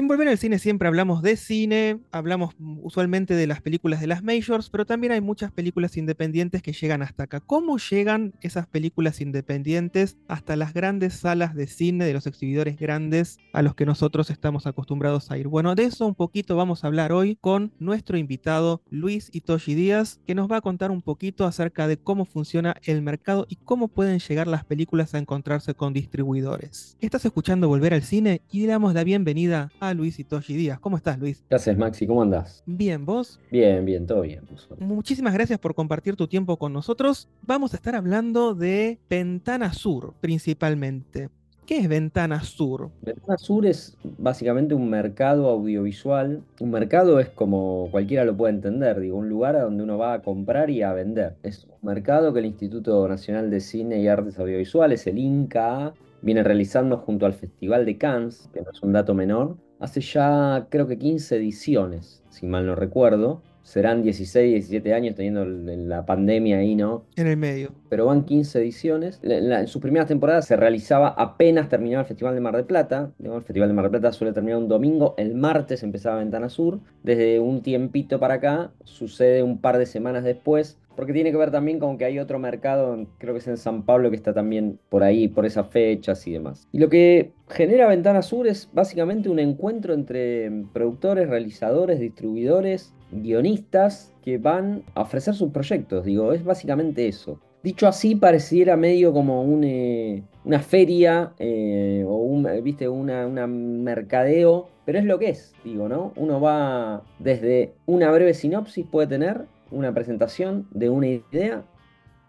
En 0.00 0.08
Volver 0.08 0.28
al 0.28 0.38
Cine 0.38 0.58
siempre 0.58 0.88
hablamos 0.88 1.20
de 1.20 1.36
cine, 1.36 2.00
hablamos 2.10 2.54
usualmente 2.58 3.34
de 3.34 3.46
las 3.46 3.60
películas 3.60 4.00
de 4.00 4.06
las 4.06 4.22
majors, 4.22 4.70
pero 4.70 4.86
también 4.86 5.12
hay 5.12 5.20
muchas 5.20 5.52
películas 5.52 5.98
independientes 5.98 6.62
que 6.62 6.72
llegan 6.72 7.02
hasta 7.02 7.24
acá. 7.24 7.40
¿Cómo 7.40 7.76
llegan 7.76 8.32
esas 8.40 8.66
películas 8.66 9.20
independientes 9.20 10.16
hasta 10.26 10.56
las 10.56 10.72
grandes 10.72 11.12
salas 11.12 11.54
de 11.54 11.66
cine 11.66 12.06
de 12.06 12.14
los 12.14 12.26
exhibidores 12.26 12.78
grandes 12.78 13.36
a 13.52 13.60
los 13.60 13.74
que 13.74 13.84
nosotros 13.84 14.30
estamos 14.30 14.66
acostumbrados 14.66 15.30
a 15.30 15.36
ir? 15.36 15.48
Bueno, 15.48 15.74
de 15.74 15.84
eso 15.84 16.06
un 16.06 16.14
poquito 16.14 16.56
vamos 16.56 16.82
a 16.82 16.86
hablar 16.86 17.12
hoy 17.12 17.36
con 17.38 17.74
nuestro 17.78 18.16
invitado 18.16 18.80
Luis 18.88 19.28
Itoshi 19.34 19.74
Díaz, 19.74 20.18
que 20.26 20.34
nos 20.34 20.50
va 20.50 20.56
a 20.56 20.60
contar 20.62 20.90
un 20.90 21.02
poquito 21.02 21.44
acerca 21.44 21.86
de 21.86 21.98
cómo 21.98 22.24
funciona 22.24 22.74
el 22.84 23.02
mercado 23.02 23.44
y 23.50 23.56
cómo 23.56 23.88
pueden 23.88 24.18
llegar 24.18 24.46
las 24.46 24.64
películas 24.64 25.12
a 25.12 25.18
encontrarse 25.18 25.74
con 25.74 25.92
distribuidores. 25.92 26.96
Estás 27.02 27.26
escuchando 27.26 27.68
Volver 27.68 27.92
al 27.92 28.02
Cine 28.02 28.40
y 28.50 28.62
le 28.62 28.68
damos 28.68 28.94
la 28.94 29.04
bienvenida 29.04 29.70
a 29.78 29.89
Luis 29.94 30.18
y 30.18 30.24
Toshi 30.24 30.54
Díaz. 30.54 30.78
¿Cómo 30.80 30.96
estás, 30.96 31.18
Luis? 31.18 31.44
Gracias, 31.48 31.76
Maxi. 31.76 32.06
¿Cómo 32.06 32.22
andás? 32.22 32.62
Bien, 32.66 33.04
¿vos? 33.04 33.40
Bien, 33.50 33.84
bien, 33.84 34.06
todo 34.06 34.22
bien. 34.22 34.42
Muchísimas 34.78 35.34
gracias 35.34 35.58
por 35.58 35.74
compartir 35.74 36.16
tu 36.16 36.28
tiempo 36.28 36.56
con 36.56 36.72
nosotros. 36.72 37.28
Vamos 37.42 37.72
a 37.72 37.76
estar 37.76 37.94
hablando 37.94 38.54
de 38.54 38.98
Ventana 39.08 39.72
Sur, 39.72 40.14
principalmente. 40.20 41.28
¿Qué 41.70 41.78
es 41.78 41.88
Ventana 41.88 42.42
Sur? 42.42 42.90
Ventana 43.00 43.38
Sur 43.38 43.64
es 43.64 43.96
básicamente 44.18 44.74
un 44.74 44.90
mercado 44.90 45.48
audiovisual. 45.48 46.42
Un 46.58 46.70
mercado 46.72 47.20
es 47.20 47.28
como 47.28 47.86
cualquiera 47.92 48.24
lo 48.24 48.36
puede 48.36 48.54
entender, 48.54 48.98
digo, 48.98 49.16
un 49.16 49.28
lugar 49.28 49.54
a 49.54 49.62
donde 49.62 49.84
uno 49.84 49.96
va 49.96 50.14
a 50.14 50.22
comprar 50.22 50.68
y 50.68 50.82
a 50.82 50.92
vender. 50.92 51.36
Es 51.44 51.64
un 51.64 51.88
mercado 51.88 52.32
que 52.32 52.40
el 52.40 52.46
Instituto 52.46 53.06
Nacional 53.06 53.50
de 53.50 53.60
Cine 53.60 54.00
y 54.00 54.08
Artes 54.08 54.40
Audiovisuales, 54.40 55.06
el 55.06 55.18
INCA, 55.18 55.94
viene 56.22 56.42
realizando 56.42 56.98
junto 56.98 57.24
al 57.24 57.34
Festival 57.34 57.86
de 57.86 57.96
Cannes, 57.98 58.48
que 58.52 58.62
no 58.62 58.70
es 58.72 58.82
un 58.82 58.92
dato 58.92 59.14
menor, 59.14 59.56
hace 59.80 60.00
ya 60.00 60.66
creo 60.68 60.86
que 60.86 60.98
15 60.98 61.36
ediciones, 61.36 62.22
si 62.28 62.46
mal 62.46 62.66
no 62.66 62.74
recuerdo. 62.74 63.42
Serán 63.62 64.02
16, 64.02 64.52
17 64.52 64.94
años 64.94 65.14
teniendo 65.14 65.44
la 65.44 66.04
pandemia 66.04 66.58
ahí, 66.58 66.74
¿no? 66.74 67.04
En 67.16 67.26
el 67.26 67.36
medio. 67.36 67.72
Pero 67.88 68.06
van 68.06 68.24
15 68.24 68.58
ediciones. 68.58 69.20
En, 69.22 69.68
sus 69.68 69.80
primeras 69.80 70.08
temporadas 70.08 70.46
se 70.46 70.56
realizaba 70.56 71.08
apenas 71.08 71.68
terminaba 71.68 72.00
el 72.00 72.08
Festival 72.08 72.34
de 72.34 72.40
Mar 72.40 72.56
del 72.56 72.64
Plata. 72.64 73.12
El 73.22 73.42
Festival 73.42 73.68
de 73.68 73.74
Mar 73.74 73.84
del 73.84 74.00
Plata 74.00 74.12
suele 74.12 74.32
terminar 74.32 74.58
un 74.58 74.66
domingo. 74.66 75.14
El 75.18 75.34
martes 75.34 75.82
empezaba 75.82 76.18
Ventana 76.18 76.48
Sur. 76.48 76.80
Desde 77.02 77.38
un 77.38 77.62
tiempito 77.62 78.18
para 78.18 78.34
acá, 78.34 78.72
sucede 78.84 79.42
un 79.42 79.60
par 79.60 79.78
de 79.78 79.86
semanas 79.86 80.24
después, 80.24 80.78
porque 81.00 81.14
tiene 81.14 81.30
que 81.30 81.38
ver 81.38 81.50
también 81.50 81.78
con 81.78 81.96
que 81.96 82.04
hay 82.04 82.18
otro 82.18 82.38
mercado, 82.38 83.06
creo 83.16 83.32
que 83.32 83.38
es 83.38 83.48
en 83.48 83.56
San 83.56 83.84
Pablo, 83.84 84.10
que 84.10 84.16
está 84.16 84.34
también 84.34 84.78
por 84.90 85.02
ahí, 85.02 85.28
por 85.28 85.46
esas 85.46 85.66
fechas 85.68 86.26
y 86.26 86.32
demás. 86.32 86.68
Y 86.72 86.78
lo 86.78 86.90
que 86.90 87.32
genera 87.48 87.88
Ventana 87.88 88.20
Sur 88.20 88.46
es 88.46 88.68
básicamente 88.74 89.30
un 89.30 89.38
encuentro 89.38 89.94
entre 89.94 90.52
productores, 90.74 91.30
realizadores, 91.30 92.00
distribuidores, 92.00 92.92
guionistas 93.12 94.12
que 94.22 94.36
van 94.36 94.82
a 94.94 95.00
ofrecer 95.00 95.32
sus 95.32 95.50
proyectos. 95.52 96.04
Digo, 96.04 96.34
es 96.34 96.44
básicamente 96.44 97.08
eso. 97.08 97.40
Dicho 97.62 97.88
así, 97.88 98.14
pareciera 98.14 98.76
medio 98.76 99.14
como 99.14 99.42
eh, 99.62 100.22
una 100.44 100.60
feria 100.60 101.32
eh, 101.38 102.04
o 102.06 102.16
un, 102.16 102.46
¿viste? 102.62 102.90
Una, 102.90 103.26
una, 103.26 103.46
mercadeo, 103.46 104.68
pero 104.84 104.98
es 104.98 105.06
lo 105.06 105.18
que 105.18 105.30
es, 105.30 105.54
digo, 105.64 105.88
¿no? 105.88 106.12
Uno 106.16 106.42
va 106.42 107.04
desde 107.18 107.72
una 107.86 108.10
breve 108.10 108.34
sinopsis, 108.34 108.84
puede 108.84 109.06
tener 109.06 109.46
una 109.70 109.92
presentación 109.94 110.66
de 110.70 110.90
una 110.90 111.06
idea, 111.06 111.64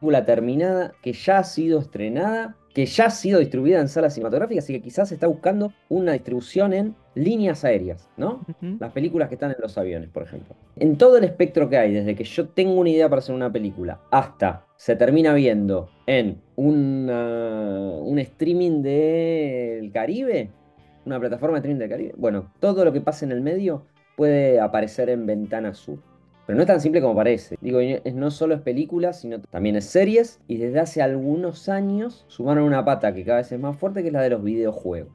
una 0.02 0.26
terminada 0.26 0.94
que 1.02 1.14
ya 1.14 1.40
ha 1.40 1.44
sido 1.44 1.80
estrenada, 1.80 2.56
que 2.74 2.86
ya 2.86 3.08
ha 3.08 3.10
sido 3.10 3.40
distribuida 3.40 3.82
en 3.82 3.90
salas 3.90 4.14
cinematográficas 4.14 4.70
y 4.70 4.74
que 4.74 4.82
quizás 4.82 5.12
está 5.12 5.28
buscando 5.28 5.74
una 5.90 6.14
distribución 6.14 6.74
en 6.74 6.96
líneas 7.16 7.66
aéreas, 7.66 8.10
¿no? 8.16 8.46
Las 8.80 8.94
películas 8.94 9.28
que 9.28 9.36
están 9.36 9.52
en 9.52 9.58
los 9.60 9.78
aviones, 9.78 10.10
por 10.10 10.24
ejemplo. 10.24 10.56
En 10.78 10.98
todo 10.98 11.18
el 11.18 11.26
espectro 11.26 11.70
que 11.70 11.78
hay, 11.78 11.94
desde 11.94 12.16
que 12.16 12.24
yo 12.24 12.48
tengo 12.48 12.80
una 12.80 12.90
idea 12.90 13.10
para 13.10 13.20
hacer 13.20 13.36
una 13.36 13.52
película 13.52 14.00
hasta 14.10 14.66
se 14.78 14.96
termina 14.96 15.34
viendo 15.34 15.90
en 16.08 16.42
un 16.56 18.18
streaming 18.20 18.82
del 18.82 19.92
Caribe, 19.92 20.50
una 21.06 21.20
plataforma 21.20 21.56
de 21.56 21.60
streaming 21.60 21.80
del 21.80 21.90
Caribe, 21.90 22.14
bueno, 22.18 22.54
todo 22.60 22.86
lo 22.86 22.94
que 22.94 23.02
pasa 23.02 23.26
en 23.26 23.34
el 23.34 23.42
medio 23.42 23.86
puede 24.16 24.60
aparecer 24.60 25.10
en 25.10 25.26
Ventana 25.26 25.74
Sur. 25.74 26.00
Pero 26.52 26.58
no 26.58 26.64
es 26.64 26.68
tan 26.68 26.82
simple 26.82 27.00
como 27.00 27.16
parece. 27.16 27.56
Digo, 27.62 27.80
no 28.14 28.30
solo 28.30 28.56
es 28.56 28.60
películas, 28.60 29.22
sino 29.22 29.40
también 29.40 29.78
es 29.78 29.86
series. 29.86 30.42
Y 30.50 30.58
desde 30.58 30.82
hace 30.82 31.02
algunos 31.02 31.70
años 31.70 32.26
sumaron 32.28 32.66
una 32.66 32.84
pata 32.84 33.14
que 33.14 33.24
cada 33.24 33.38
vez 33.38 33.50
es 33.54 33.60
más 33.62 33.78
fuerte, 33.78 34.02
que 34.02 34.10
es 34.10 34.14
la 34.14 34.22
de 34.22 34.32
los 34.32 34.44
videojuegos. 34.44 35.14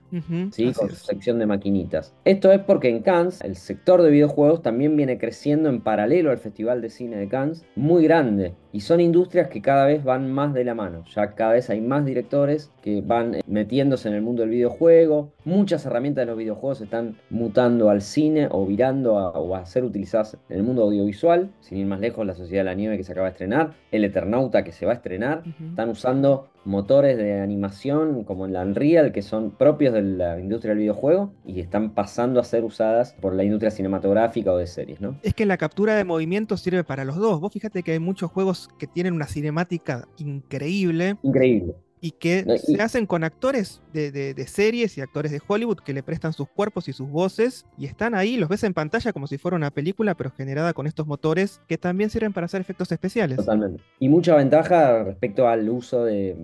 ¿sí? 0.51 0.73
Con 0.73 0.89
su 0.89 0.97
sección 0.97 1.39
de 1.39 1.45
maquinitas. 1.45 2.15
Esto 2.25 2.51
es 2.53 2.61
porque 2.61 2.89
en 2.89 3.03
Cannes 3.03 3.43
el 3.43 3.57
sector 3.57 4.01
de 4.01 4.09
videojuegos 4.09 4.63
también 4.63 4.97
viene 4.97 5.19
creciendo 5.19 5.69
en 5.69 5.83
paralelo 5.83 6.31
al 6.31 6.39
Festival 6.39 6.81
de 6.81 6.89
Cine 6.89 7.19
de 7.19 7.29
Cannes. 7.29 7.67
Muy 7.75 8.05
grande. 8.05 8.55
Y 8.73 8.81
son 8.81 9.01
industrias 9.01 9.49
que 9.49 9.63
cada 9.63 9.87
vez 9.87 10.05
van 10.05 10.31
más 10.31 10.53
de 10.53 10.65
la 10.65 10.75
mano. 10.75 11.05
Ya 11.15 11.35
cada 11.35 11.53
vez 11.53 11.71
hay 11.71 11.81
más 11.81 12.05
directores 12.05 12.71
que 12.83 13.01
van 13.01 13.37
metiéndose 13.47 14.09
en 14.09 14.15
el 14.15 14.23
mundo 14.23 14.43
del 14.43 14.51
videojuego. 14.51 15.33
Muchas 15.45 15.87
herramientas 15.87 16.23
de 16.23 16.27
los 16.27 16.39
videojuegos 16.39 16.81
están 16.83 17.17
mutando 17.31 17.89
al 17.89 18.03
cine 18.03 18.49
o 18.51 18.67
virando 18.67 19.15
o 19.15 19.55
a 19.55 19.65
ser 19.65 19.85
utilizadas 19.85 20.37
en 20.51 20.59
el 20.59 20.63
mundo 20.63 20.83
audiovisual. 20.83 21.26
Sin 21.61 21.79
ir 21.79 21.87
más 21.87 22.01
lejos, 22.01 22.27
La 22.27 22.35
Sociedad 22.35 22.61
de 22.61 22.65
la 22.65 22.75
Nieve 22.75 22.97
que 22.97 23.05
se 23.05 23.13
acaba 23.13 23.27
de 23.27 23.33
estrenar, 23.33 23.75
El 23.91 24.05
Eternauta 24.05 24.65
que 24.65 24.73
se 24.73 24.87
va 24.87 24.93
a 24.93 24.95
estrenar. 24.97 25.43
Están 25.71 25.89
usando 25.89 26.49
motores 26.65 27.17
de 27.17 27.41
animación 27.41 28.25
como 28.25 28.47
el 28.47 28.57
Unreal 28.57 29.13
que 29.13 29.23
son 29.23 29.51
propios 29.53 29.95
de 29.95 30.03
la 30.03 30.41
industria 30.41 30.71
del 30.71 30.81
videojuego 30.81 31.33
y 31.45 31.61
están 31.61 31.91
pasando 31.95 32.41
a 32.41 32.45
ser 32.45 32.65
usadas 32.65 33.15
por 33.21 33.35
la 33.35 33.45
industria 33.45 33.71
cinematográfica 33.71 34.53
o 34.53 34.57
de 34.57 34.67
series, 34.67 35.01
¿no? 35.01 35.19
Es 35.23 35.35
que 35.35 35.47
la 35.47 35.57
captura 35.57 35.97
de 35.97 36.05
movimiento 36.05 36.57
sirve 36.57 36.85
para 36.85 37.05
los 37.05 37.17
dos. 37.17 37.41
Vos 37.41 37.53
fíjate 37.53 37.83
que 37.83 37.93
hay 37.93 37.99
muchos 37.99 38.31
juegos 38.31 38.69
que 38.79 38.87
tienen 38.87 39.15
una 39.15 39.27
cinemática 39.27 40.09
increíble. 40.19 41.17
Increíble 41.23 41.75
y 42.01 42.13
que 42.13 42.59
se 42.59 42.81
hacen 42.83 43.07
con 43.07 43.25
actores 43.25 43.83
de, 43.93 44.35
series 44.47 44.99
y 44.99 45.01
actores 45.01 45.33
de 45.33 45.41
Hollywood 45.47 45.79
que 45.79 45.95
le 45.95 46.03
prestan 46.03 46.33
sus 46.33 46.49
cuerpos 46.49 46.89
y 46.89 46.93
sus 46.93 47.09
voces 47.09 47.67
y 47.79 47.87
están 47.87 48.15
ahí, 48.15 48.37
los 48.37 48.49
ves 48.49 48.65
en 48.65 48.75
pantalla 48.75 49.13
como 49.13 49.27
si 49.27 49.39
fuera 49.39 49.57
una 49.57 49.71
película, 49.71 50.15
pero 50.15 50.31
generada 50.31 50.75
con 50.75 50.87
estos 50.87 51.07
motores 51.07 51.61
que 51.67 51.79
también 51.79 52.11
sirven 52.11 52.33
para 52.33 52.45
hacer 52.45 52.61
efectos 52.61 52.93
especiales. 52.93 53.39
Totalmente. 53.39 53.83
Y 53.99 54.09
mucha 54.09 54.37
ventaja 54.37 55.05
respecto 55.05 55.49
al 55.49 55.69
uso 55.69 56.05
de, 56.05 56.37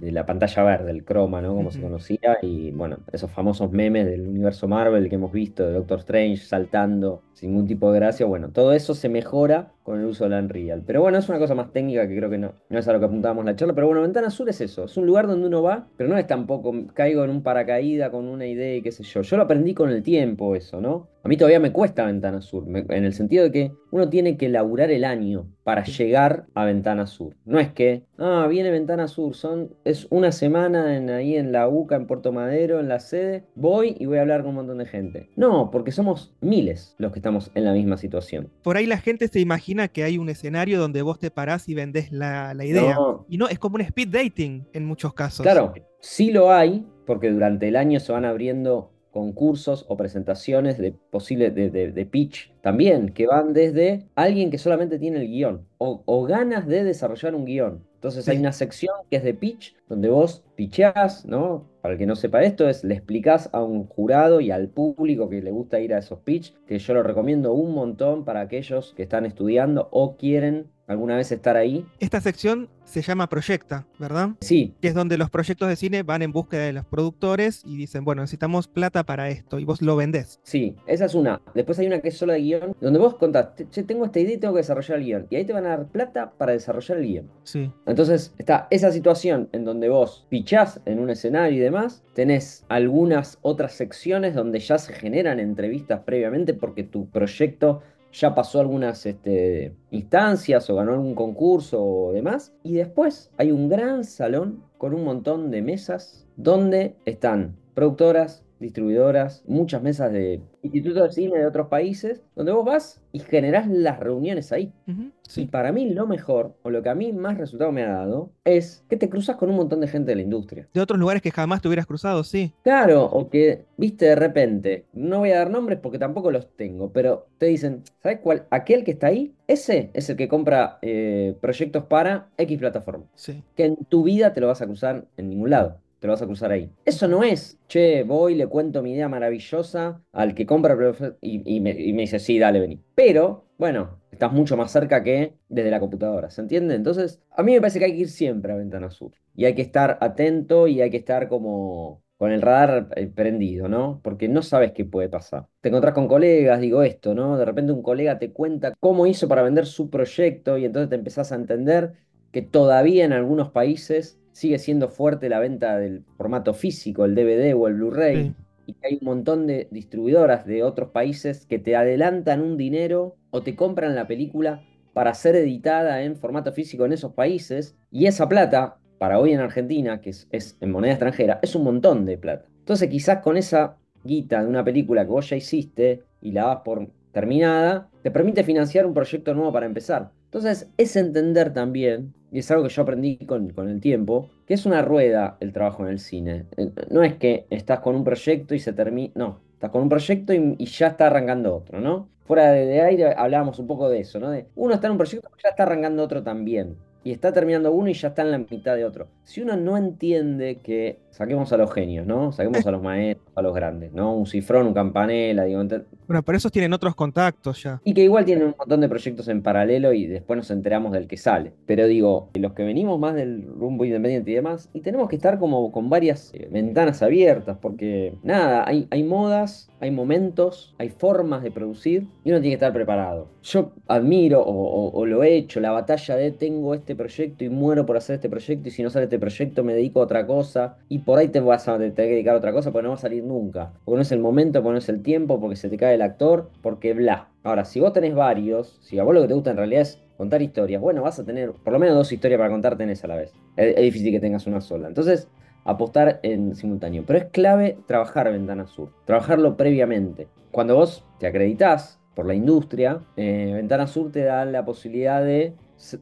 la 0.00 0.24
pantalla 0.24 0.62
verde, 0.62 0.90
el 0.90 1.04
croma, 1.04 1.42
¿no? 1.42 1.54
Como 1.54 1.70
se 1.70 1.80
conocía, 1.80 2.38
y 2.42 2.70
bueno, 2.70 2.98
esos 3.12 3.30
famosos 3.30 3.70
memes 3.70 4.06
del 4.06 4.26
universo 4.26 4.66
Marvel 4.68 5.08
que 5.08 5.16
hemos 5.16 5.32
visto, 5.32 5.66
de 5.66 5.74
Doctor 5.74 5.98
Strange 5.98 6.38
saltando 6.38 7.22
sin 7.38 7.50
ningún 7.50 7.68
tipo 7.68 7.92
de 7.92 8.00
gracia, 8.00 8.26
bueno, 8.26 8.48
todo 8.48 8.72
eso 8.72 8.94
se 8.94 9.08
mejora 9.08 9.72
con 9.84 10.00
el 10.00 10.06
uso 10.06 10.28
del 10.28 10.42
Unreal. 10.42 10.82
Pero 10.84 11.00
bueno, 11.02 11.18
es 11.18 11.28
una 11.28 11.38
cosa 11.38 11.54
más 11.54 11.72
técnica 11.72 12.08
que 12.08 12.16
creo 12.16 12.28
que 12.28 12.36
no, 12.36 12.52
no 12.68 12.78
es 12.80 12.88
a 12.88 12.92
lo 12.92 12.98
que 12.98 13.04
apuntábamos 13.04 13.44
la 13.44 13.54
charla. 13.54 13.74
Pero 13.74 13.86
bueno, 13.86 14.02
Ventana 14.02 14.28
Sur 14.28 14.48
es 14.48 14.60
eso. 14.60 14.86
Es 14.86 14.96
un 14.96 15.06
lugar 15.06 15.28
donde 15.28 15.46
uno 15.46 15.62
va, 15.62 15.86
pero 15.96 16.10
no 16.10 16.18
es 16.18 16.26
tampoco 16.26 16.74
caigo 16.94 17.22
en 17.22 17.30
un 17.30 17.44
paracaída 17.44 18.10
con 18.10 18.26
una 18.26 18.44
idea 18.44 18.74
y 18.74 18.82
qué 18.82 18.90
sé 18.90 19.04
yo. 19.04 19.22
Yo 19.22 19.36
lo 19.36 19.44
aprendí 19.44 19.72
con 19.72 19.88
el 19.90 20.02
tiempo 20.02 20.56
eso, 20.56 20.80
¿no? 20.80 21.06
A 21.22 21.28
mí 21.28 21.36
todavía 21.36 21.60
me 21.60 21.72
cuesta 21.72 22.04
Ventana 22.06 22.40
Sur, 22.40 22.64
en 22.66 23.04
el 23.04 23.12
sentido 23.12 23.44
de 23.44 23.52
que 23.52 23.72
uno 23.92 24.08
tiene 24.08 24.36
que 24.36 24.48
laburar 24.48 24.90
el 24.90 25.04
año 25.04 25.46
para 25.68 25.84
llegar 25.84 26.46
a 26.54 26.64
Ventana 26.64 27.06
Sur. 27.06 27.36
No 27.44 27.60
es 27.60 27.70
que, 27.74 28.02
ah, 28.16 28.46
viene 28.48 28.70
Ventana 28.70 29.06
Sur, 29.06 29.34
son, 29.34 29.76
es 29.84 30.06
una 30.08 30.32
semana 30.32 30.96
en, 30.96 31.10
ahí 31.10 31.36
en 31.36 31.52
la 31.52 31.68
UCA, 31.68 31.96
en 31.96 32.06
Puerto 32.06 32.32
Madero, 32.32 32.80
en 32.80 32.88
la 32.88 33.00
sede, 33.00 33.44
voy 33.54 33.94
y 34.00 34.06
voy 34.06 34.16
a 34.16 34.22
hablar 34.22 34.40
con 34.40 34.48
un 34.48 34.54
montón 34.54 34.78
de 34.78 34.86
gente. 34.86 35.28
No, 35.36 35.70
porque 35.70 35.92
somos 35.92 36.34
miles 36.40 36.94
los 36.96 37.12
que 37.12 37.18
estamos 37.18 37.50
en 37.54 37.66
la 37.66 37.74
misma 37.74 37.98
situación. 37.98 38.50
Por 38.62 38.78
ahí 38.78 38.86
la 38.86 38.96
gente 38.96 39.28
se 39.28 39.40
imagina 39.40 39.88
que 39.88 40.04
hay 40.04 40.16
un 40.16 40.30
escenario 40.30 40.80
donde 40.80 41.02
vos 41.02 41.18
te 41.18 41.30
parás 41.30 41.68
y 41.68 41.74
vendés 41.74 42.12
la, 42.12 42.54
idea. 42.64 42.96
Y 43.28 43.36
no, 43.36 43.46
es 43.48 43.58
como 43.58 43.74
un 43.74 43.82
speed 43.82 44.08
dating 44.08 44.66
en 44.72 44.86
muchos 44.86 45.12
casos. 45.12 45.44
Claro, 45.44 45.74
sí 46.00 46.30
lo 46.30 46.50
hay, 46.50 46.86
porque 47.04 47.30
durante 47.30 47.68
el 47.68 47.76
año 47.76 48.00
se 48.00 48.10
van 48.10 48.24
abriendo 48.24 48.90
concursos 49.18 49.84
o 49.88 49.96
presentaciones 49.96 50.78
de 50.78 50.92
posible 50.92 51.50
de, 51.50 52.06
pitch 52.06 52.52
también, 52.60 53.08
que 53.08 53.26
van 53.26 53.52
desde 53.52 54.06
alguien 54.14 54.50
que 54.50 54.58
solamente 54.58 54.98
tiene 54.98 55.18
el 55.18 55.26
guion 55.26 55.66
o, 55.78 56.22
ganas 56.24 56.66
de 56.68 56.84
desarrollar 56.84 57.34
un 57.34 57.44
guion. 57.44 57.84
Entonces 57.94 58.28
hay 58.28 58.38
una 58.38 58.52
sección 58.52 58.94
que 59.10 59.16
es 59.16 59.24
de 59.24 59.34
pitch, 59.34 59.74
donde 59.88 60.08
vos 60.08 60.44
pitchás, 60.54 61.26
¿no? 61.26 61.66
Para 61.82 61.94
el 61.94 61.98
que 61.98 62.06
no 62.06 62.14
sepa 62.14 62.44
esto, 62.44 62.68
es 62.68 62.84
le 62.84 62.94
explicás 62.94 63.50
a 63.52 63.64
un 63.64 63.86
jurado 63.88 64.40
y 64.40 64.52
al 64.52 64.68
público 64.68 65.28
que 65.28 65.42
le 65.42 65.50
gusta 65.50 65.80
ir 65.80 65.92
a 65.94 65.98
esos 65.98 66.20
pitch, 66.20 66.54
que 66.66 66.78
yo 66.78 66.94
lo 66.94 67.02
recomiendo 67.02 67.52
un 67.54 67.74
montón 67.74 68.24
para 68.24 68.40
aquellos 68.40 68.94
que 68.94 69.02
están 69.02 69.26
estudiando 69.26 69.88
o 69.90 70.16
quieren 70.16 70.68
alguna 70.86 71.16
vez 71.16 71.32
estar 71.32 71.56
ahí. 71.56 71.84
Esta 71.98 72.20
sección 72.20 72.68
se 72.88 73.02
llama 73.02 73.28
Proyecta, 73.28 73.86
¿verdad? 73.98 74.30
Sí. 74.40 74.74
Que 74.80 74.88
es 74.88 74.94
donde 74.94 75.18
los 75.18 75.28
proyectos 75.28 75.68
de 75.68 75.76
cine 75.76 76.02
van 76.02 76.22
en 76.22 76.32
búsqueda 76.32 76.62
de 76.62 76.72
los 76.72 76.86
productores 76.86 77.62
y 77.66 77.76
dicen, 77.76 78.04
bueno, 78.04 78.22
necesitamos 78.22 78.66
plata 78.66 79.04
para 79.04 79.28
esto 79.28 79.58
y 79.58 79.64
vos 79.64 79.82
lo 79.82 79.94
vendés. 79.94 80.40
Sí, 80.42 80.74
esa 80.86 81.04
es 81.04 81.14
una. 81.14 81.42
Después 81.54 81.78
hay 81.78 81.86
una 81.86 82.00
que 82.00 82.08
es 82.08 82.16
solo 82.16 82.32
de 82.32 82.40
guion, 82.40 82.74
donde 82.80 82.98
vos 82.98 83.16
contás, 83.16 83.48
che, 83.70 83.82
tengo 83.82 84.06
esta 84.06 84.20
idea 84.20 84.34
y 84.34 84.38
tengo 84.38 84.54
que 84.54 84.60
desarrollar 84.60 84.98
el 84.98 85.04
guion. 85.04 85.26
Y 85.28 85.36
ahí 85.36 85.44
te 85.44 85.52
van 85.52 85.66
a 85.66 85.70
dar 85.70 85.86
plata 85.88 86.32
para 86.38 86.52
desarrollar 86.52 86.98
el 86.98 87.06
guion. 87.06 87.30
Sí. 87.42 87.70
Entonces 87.86 88.34
está 88.38 88.66
esa 88.70 88.90
situación 88.90 89.50
en 89.52 89.64
donde 89.64 89.90
vos 89.90 90.26
pichás 90.30 90.80
en 90.86 90.98
un 90.98 91.10
escenario 91.10 91.58
y 91.58 91.60
demás, 91.60 92.02
tenés 92.14 92.64
algunas 92.68 93.38
otras 93.42 93.74
secciones 93.74 94.34
donde 94.34 94.60
ya 94.60 94.78
se 94.78 94.94
generan 94.94 95.40
entrevistas 95.40 96.00
previamente 96.04 96.54
porque 96.54 96.84
tu 96.84 97.08
proyecto 97.10 97.82
ya 98.12 98.34
pasó 98.34 98.60
algunas 98.60 99.04
este, 99.06 99.74
instancias 99.90 100.68
o 100.70 100.76
ganó 100.76 100.92
algún 100.92 101.14
concurso 101.14 101.82
o 101.82 102.12
demás. 102.12 102.54
Y 102.62 102.74
después 102.74 103.30
hay 103.36 103.52
un 103.52 103.68
gran 103.68 104.04
salón 104.04 104.64
con 104.78 104.94
un 104.94 105.04
montón 105.04 105.50
de 105.50 105.62
mesas 105.62 106.26
donde 106.36 106.96
están 107.04 107.56
productoras, 107.74 108.44
distribuidoras, 108.60 109.44
muchas 109.46 109.82
mesas 109.82 110.12
de 110.12 110.40
institutos 110.62 111.02
de 111.08 111.12
cine 111.12 111.38
de 111.38 111.46
otros 111.46 111.68
países, 111.68 112.22
donde 112.34 112.52
vos 112.52 112.64
vas 112.64 113.02
y 113.12 113.20
generás 113.20 113.68
las 113.68 114.00
reuniones 114.00 114.52
ahí. 114.52 114.72
Ujú, 114.86 115.02
Y 115.02 115.12
sí. 115.28 115.46
para 115.46 115.72
mí 115.72 115.90
lo 115.90 116.06
mejor, 116.06 116.54
o 116.62 116.70
lo 116.70 116.82
que 116.82 116.88
a 116.88 116.94
mí 116.94 117.12
más 117.12 117.38
resultado 117.38 117.72
me 117.72 117.82
ha 117.82 117.88
dado, 117.88 118.30
es 118.44 118.84
que 118.88 118.96
te 118.96 119.08
cruzas 119.08 119.36
con 119.36 119.50
un 119.50 119.56
montón 119.56 119.80
de 119.80 119.88
gente 119.88 120.10
de 120.12 120.16
la 120.16 120.22
industria. 120.22 120.68
De 120.72 120.80
otros 120.80 120.98
lugares 120.98 121.22
que 121.22 121.30
jamás 121.30 121.60
te 121.62 121.68
hubieras 121.68 121.86
cruzado, 121.86 122.24
sí. 122.24 122.52
Claro, 122.62 123.04
o 123.04 123.28
que, 123.30 123.64
viste, 123.76 124.06
de 124.06 124.14
repente, 124.16 124.86
no 124.92 125.20
voy 125.20 125.30
a 125.30 125.38
dar 125.38 125.50
nombres 125.50 125.78
porque 125.80 125.98
tampoco 125.98 126.30
los 126.30 126.48
tengo, 126.56 126.92
pero 126.92 127.26
te 127.38 127.46
dicen, 127.46 127.82
¿sabes 128.02 128.18
cuál? 128.22 128.46
Aquel 128.50 128.84
que 128.84 128.92
está 128.92 129.08
ahí, 129.08 129.34
ese 129.46 129.90
es 129.94 130.08
el 130.10 130.16
que 130.16 130.28
compra 130.28 130.78
eh, 130.82 131.36
proyectos 131.40 131.84
para 131.84 132.28
X 132.36 132.58
plataforma. 132.58 133.04
Sí. 133.14 133.42
Que 133.54 133.64
en 133.66 133.76
tu 133.76 134.02
vida 134.04 134.32
te 134.32 134.40
lo 134.40 134.48
vas 134.48 134.62
a 134.62 134.66
cruzar 134.66 135.06
en 135.16 135.28
ningún 135.30 135.50
lado. 135.50 135.80
Te 135.98 136.06
lo 136.06 136.12
vas 136.12 136.22
a 136.22 136.26
cruzar 136.26 136.52
ahí. 136.52 136.70
Eso 136.84 137.08
no 137.08 137.22
es, 137.22 137.58
che, 137.68 138.04
voy, 138.04 138.34
le 138.34 138.46
cuento 138.46 138.82
mi 138.82 138.92
idea 138.92 139.08
maravillosa 139.08 140.02
al 140.12 140.34
que 140.34 140.46
compra 140.46 140.76
y 141.20 141.60
me, 141.60 141.70
y 141.70 141.92
me 141.92 142.02
dice, 142.02 142.18
sí, 142.18 142.38
dale, 142.38 142.60
vení. 142.60 142.80
Pero, 142.94 143.46
bueno, 143.58 143.98
estás 144.12 144.32
mucho 144.32 144.56
más 144.56 144.70
cerca 144.70 145.02
que 145.02 145.34
desde 145.48 145.70
la 145.70 145.80
computadora, 145.80 146.30
¿se 146.30 146.40
entiende? 146.40 146.74
Entonces, 146.74 147.20
a 147.30 147.42
mí 147.42 147.52
me 147.52 147.60
parece 147.60 147.78
que 147.78 147.86
hay 147.86 147.92
que 147.92 147.98
ir 147.98 148.08
siempre 148.08 148.52
a 148.52 148.56
Ventana 148.56 148.90
Sur. 148.90 149.12
Y 149.34 149.44
hay 149.44 149.54
que 149.54 149.62
estar 149.62 149.98
atento 150.00 150.66
y 150.66 150.80
hay 150.80 150.90
que 150.90 150.96
estar 150.96 151.28
como 151.28 152.02
con 152.16 152.32
el 152.32 152.42
radar 152.42 152.88
eh, 152.96 153.06
prendido, 153.06 153.68
¿no? 153.68 154.00
Porque 154.02 154.28
no 154.28 154.42
sabes 154.42 154.72
qué 154.72 154.84
puede 154.84 155.08
pasar. 155.08 155.46
Te 155.60 155.68
encontrás 155.68 155.94
con 155.94 156.08
colegas, 156.08 156.60
digo 156.60 156.82
esto, 156.82 157.14
¿no? 157.14 157.38
De 157.38 157.44
repente 157.44 157.72
un 157.72 157.82
colega 157.82 158.18
te 158.18 158.32
cuenta 158.32 158.74
cómo 158.80 159.06
hizo 159.06 159.28
para 159.28 159.42
vender 159.42 159.66
su 159.66 159.88
proyecto 159.88 160.58
y 160.58 160.64
entonces 160.64 160.90
te 160.90 160.96
empezás 160.96 161.30
a 161.30 161.36
entender 161.36 161.92
que 162.32 162.42
todavía 162.42 163.04
en 163.04 163.12
algunos 163.12 163.50
países 163.52 164.18
sigue 164.38 164.58
siendo 164.58 164.88
fuerte 164.88 165.28
la 165.28 165.40
venta 165.40 165.76
del 165.78 166.04
formato 166.16 166.54
físico, 166.54 167.04
el 167.04 167.14
DVD 167.14 167.54
o 167.54 167.66
el 167.68 167.74
Blu-ray, 167.74 168.16
Sí. 168.16 168.34
y 168.66 168.72
que 168.74 168.86
hay 168.86 168.98
un 169.00 169.06
montón 169.06 169.46
de 169.46 169.66
distribuidoras 169.70 170.46
de 170.46 170.62
otros 170.62 170.90
países 170.90 171.46
que 171.46 171.58
te 171.58 171.74
adelantan 171.74 172.40
un 172.42 172.56
dinero 172.56 173.16
o 173.30 173.42
te 173.42 173.56
compran 173.56 173.94
la 173.94 174.06
película 174.06 174.62
para 174.92 175.14
ser 175.14 175.36
editada 175.36 176.02
en 176.02 176.16
formato 176.16 176.52
físico 176.52 176.84
en 176.84 176.92
esos 176.92 177.12
países, 177.14 177.76
y 177.90 178.06
esa 178.06 178.28
plata, 178.28 178.76
para 178.98 179.18
hoy 179.18 179.32
en 179.32 179.40
Argentina, 179.40 180.00
que 180.00 180.10
es, 180.10 180.26
es 180.30 180.56
en 180.60 180.70
moneda 180.72 180.92
extranjera, 180.92 181.38
es 181.42 181.54
un 181.54 181.64
montón 181.64 182.04
de 182.04 182.18
plata. 182.18 182.46
Entonces 182.60 182.88
quizás 182.88 183.18
con 183.22 183.36
esa 183.36 183.76
guita 184.04 184.42
de 184.42 184.48
una 184.48 184.64
película 184.64 185.04
que 185.04 185.10
vos 185.10 185.28
ya 185.30 185.36
hiciste 185.36 186.02
y 186.20 186.32
la 186.32 186.46
das 186.46 186.58
por 186.64 186.88
terminada, 187.12 187.88
te 188.02 188.10
permite 188.10 188.44
financiar 188.44 188.86
un 188.86 188.94
proyecto 188.94 189.34
nuevo 189.34 189.52
para 189.52 189.66
empezar. 189.66 190.10
Entonces 190.24 190.68
es 190.76 190.94
entender 190.96 191.52
también, 191.52 192.12
y 192.30 192.40
es 192.40 192.50
algo 192.50 192.64
que 192.64 192.70
yo 192.70 192.82
aprendí 192.82 193.16
con, 193.26 193.50
con 193.50 193.68
el 193.68 193.80
tiempo, 193.80 194.28
que 194.46 194.54
es 194.54 194.66
una 194.66 194.82
rueda 194.82 195.36
el 195.40 195.52
trabajo 195.52 195.84
en 195.84 195.90
el 195.90 195.98
cine. 195.98 196.46
Eh, 196.56 196.70
No 196.90 197.02
es 197.02 197.14
que 197.14 197.46
estás 197.50 197.80
con 197.80 197.94
un 197.94 198.04
proyecto 198.04 198.54
y 198.54 198.58
se 198.58 198.72
termina, 198.72 199.12
no, 199.14 199.40
estás 199.54 199.70
con 199.70 199.82
un 199.82 199.88
proyecto 199.88 200.32
y, 200.32 200.64
ya 200.66 200.88
está 200.88 201.06
arrancando 201.06 201.56
otro, 201.56 201.80
¿no? 201.80 202.08
Fuera 202.24 202.50
de, 202.52 202.66
de 202.66 202.82
aire 202.82 203.14
hablábamos 203.16 203.58
un 203.58 203.66
poco 203.66 203.88
de 203.88 204.00
eso, 204.00 204.20
¿no? 204.20 204.30
De 204.30 204.46
uno 204.54 204.74
está 204.74 204.86
en 204.86 204.92
un 204.92 204.98
proyecto 204.98 205.28
ya 205.42 205.50
está 205.50 205.62
arrancando 205.64 206.02
otro 206.02 206.22
también. 206.22 206.76
Y 207.08 207.12
está 207.12 207.32
terminando 207.32 207.72
uno 207.72 207.88
y 207.88 207.94
ya 207.94 208.08
está 208.08 208.20
en 208.20 208.32
la 208.32 208.36
mitad 208.38 208.76
de 208.76 208.84
otro. 208.84 209.06
Si 209.24 209.40
uno 209.40 209.56
no 209.56 209.78
entiende 209.78 210.58
que 210.62 210.98
saquemos 211.08 211.50
a 211.54 211.56
los 211.56 211.72
genios, 211.72 212.06
¿no? 212.06 212.32
Saquemos 212.32 212.66
a 212.66 212.70
los 212.70 212.82
maestros, 212.82 213.26
a 213.34 213.40
los 213.40 213.54
grandes, 213.54 213.92
¿no? 213.94 214.14
Un 214.14 214.26
cifrón, 214.26 214.66
un 214.66 214.74
campanela, 214.74 215.44
digo, 215.44 215.62
Bueno, 216.06 216.22
por 216.22 216.34
eso 216.34 216.50
tienen 216.50 216.74
otros 216.74 216.94
contactos 216.94 217.62
ya. 217.62 217.80
y 217.82 217.94
que 217.94 218.02
igual 218.04 218.26
tienen 218.26 218.48
un 218.48 218.54
montón 218.58 218.82
de 218.82 218.88
proyectos 218.90 219.26
en 219.28 219.42
paralelo 219.42 219.94
y 219.94 220.06
después 220.06 220.36
nos 220.36 220.50
enteramos 220.50 220.92
del 220.92 221.08
que 221.08 221.16
sale. 221.16 221.54
Pero 221.64 221.86
digo, 221.86 222.28
los 222.34 222.52
que 222.52 222.62
venimos 222.62 223.00
más 223.00 223.14
del 223.14 223.42
rumbo 223.46 223.86
independiente 223.86 224.30
y 224.30 224.34
demás, 224.34 224.68
y 224.74 224.82
tenemos 224.82 225.08
que 225.08 225.16
estar 225.16 225.38
como 225.38 225.72
con 225.72 225.88
varias 225.88 226.30
eh, 226.34 226.46
ventanas 226.52 227.02
abiertas, 227.02 227.56
porque 227.60 228.18
nada, 228.22 228.64
hay, 228.68 228.86
hay 228.90 229.02
modas, 229.02 229.70
hay 229.80 229.90
momentos, 229.90 230.74
hay 230.78 230.90
formas 230.90 231.42
de 231.42 231.50
producir 231.50 232.06
y 232.22 232.30
uno 232.32 232.40
tiene 232.40 232.50
que 232.50 232.54
estar 232.64 232.72
preparado. 232.74 233.28
Yo 233.42 233.72
admiro 233.86 234.42
o, 234.42 234.52
o- 234.52 234.90
o 234.92 235.06
lo 235.06 235.22
he 235.22 235.34
hecho, 235.36 235.58
la 235.60 235.70
batalla 235.70 236.16
de 236.16 236.32
tengo 236.32 236.74
este 236.74 236.94
proyecto 236.98 237.44
y 237.44 237.48
muero 237.48 237.86
por 237.86 237.96
hacer 237.96 238.16
este 238.16 238.28
proyecto 238.28 238.68
y 238.68 238.72
si 238.72 238.82
no 238.82 238.90
sale 238.90 239.04
este 239.04 239.18
proyecto 239.18 239.64
me 239.64 239.72
dedico 239.72 240.00
a 240.00 240.04
otra 240.04 240.26
cosa 240.26 240.76
y 240.90 240.98
por 240.98 241.18
ahí 241.18 241.28
te 241.28 241.40
vas 241.40 241.66
a 241.68 241.78
tener 241.78 241.94
que 241.94 242.02
dedicar 242.02 242.34
a 242.34 242.38
otra 242.38 242.52
cosa 242.52 242.70
porque 242.70 242.82
no 242.82 242.90
va 242.90 242.96
a 242.96 242.98
salir 242.98 243.24
nunca. 243.24 243.72
Porque 243.86 243.96
no 243.96 244.02
es 244.02 244.12
el 244.12 244.20
momento, 244.20 244.62
porque 244.62 244.72
no 244.72 244.78
es 244.78 244.88
el 244.90 245.02
tiempo, 245.02 245.40
porque 245.40 245.56
se 245.56 245.70
te 245.70 245.78
cae 245.78 245.94
el 245.94 246.02
actor, 246.02 246.50
porque 246.60 246.92
bla. 246.92 247.30
Ahora, 247.42 247.64
si 247.64 247.80
vos 247.80 247.94
tenés 247.94 248.14
varios, 248.14 248.78
si 248.82 248.98
a 248.98 249.04
vos 249.04 249.14
lo 249.14 249.22
que 249.22 249.28
te 249.28 249.34
gusta 249.34 249.52
en 249.52 249.56
realidad 249.56 249.82
es 249.82 250.02
contar 250.18 250.42
historias, 250.42 250.82
bueno, 250.82 251.02
vas 251.02 251.18
a 251.18 251.24
tener 251.24 251.52
por 251.52 251.72
lo 251.72 251.78
menos 251.78 251.94
dos 251.94 252.12
historias 252.12 252.38
para 252.38 252.50
contar 252.50 252.76
tenés 252.76 253.02
a 253.04 253.06
la 253.06 253.16
vez. 253.16 253.32
Es, 253.56 253.76
difícil 253.76 254.12
que 254.12 254.20
tengas 254.20 254.46
una 254.46 254.60
sola. 254.60 254.88
Entonces, 254.88 255.28
apostar 255.64 256.20
en 256.22 256.54
simultáneo. 256.54 257.04
Pero 257.06 257.20
es 257.20 257.24
clave 257.26 257.78
trabajar 257.86 258.30
Ventana 258.30 258.66
Sur, 258.66 258.90
trabajarlo 259.04 259.56
previamente. 259.56 260.28
Cuando 260.50 260.74
vos 260.74 261.06
te 261.18 261.26
acreditás 261.26 262.00
por 262.14 262.26
la 262.26 262.34
industria, 262.34 263.00
eh, 263.16 263.52
Ventana 263.54 263.86
Sur 263.86 264.10
te 264.10 264.24
da 264.24 264.44
la 264.44 264.64
posibilidad 264.64 265.22
de 265.24 265.54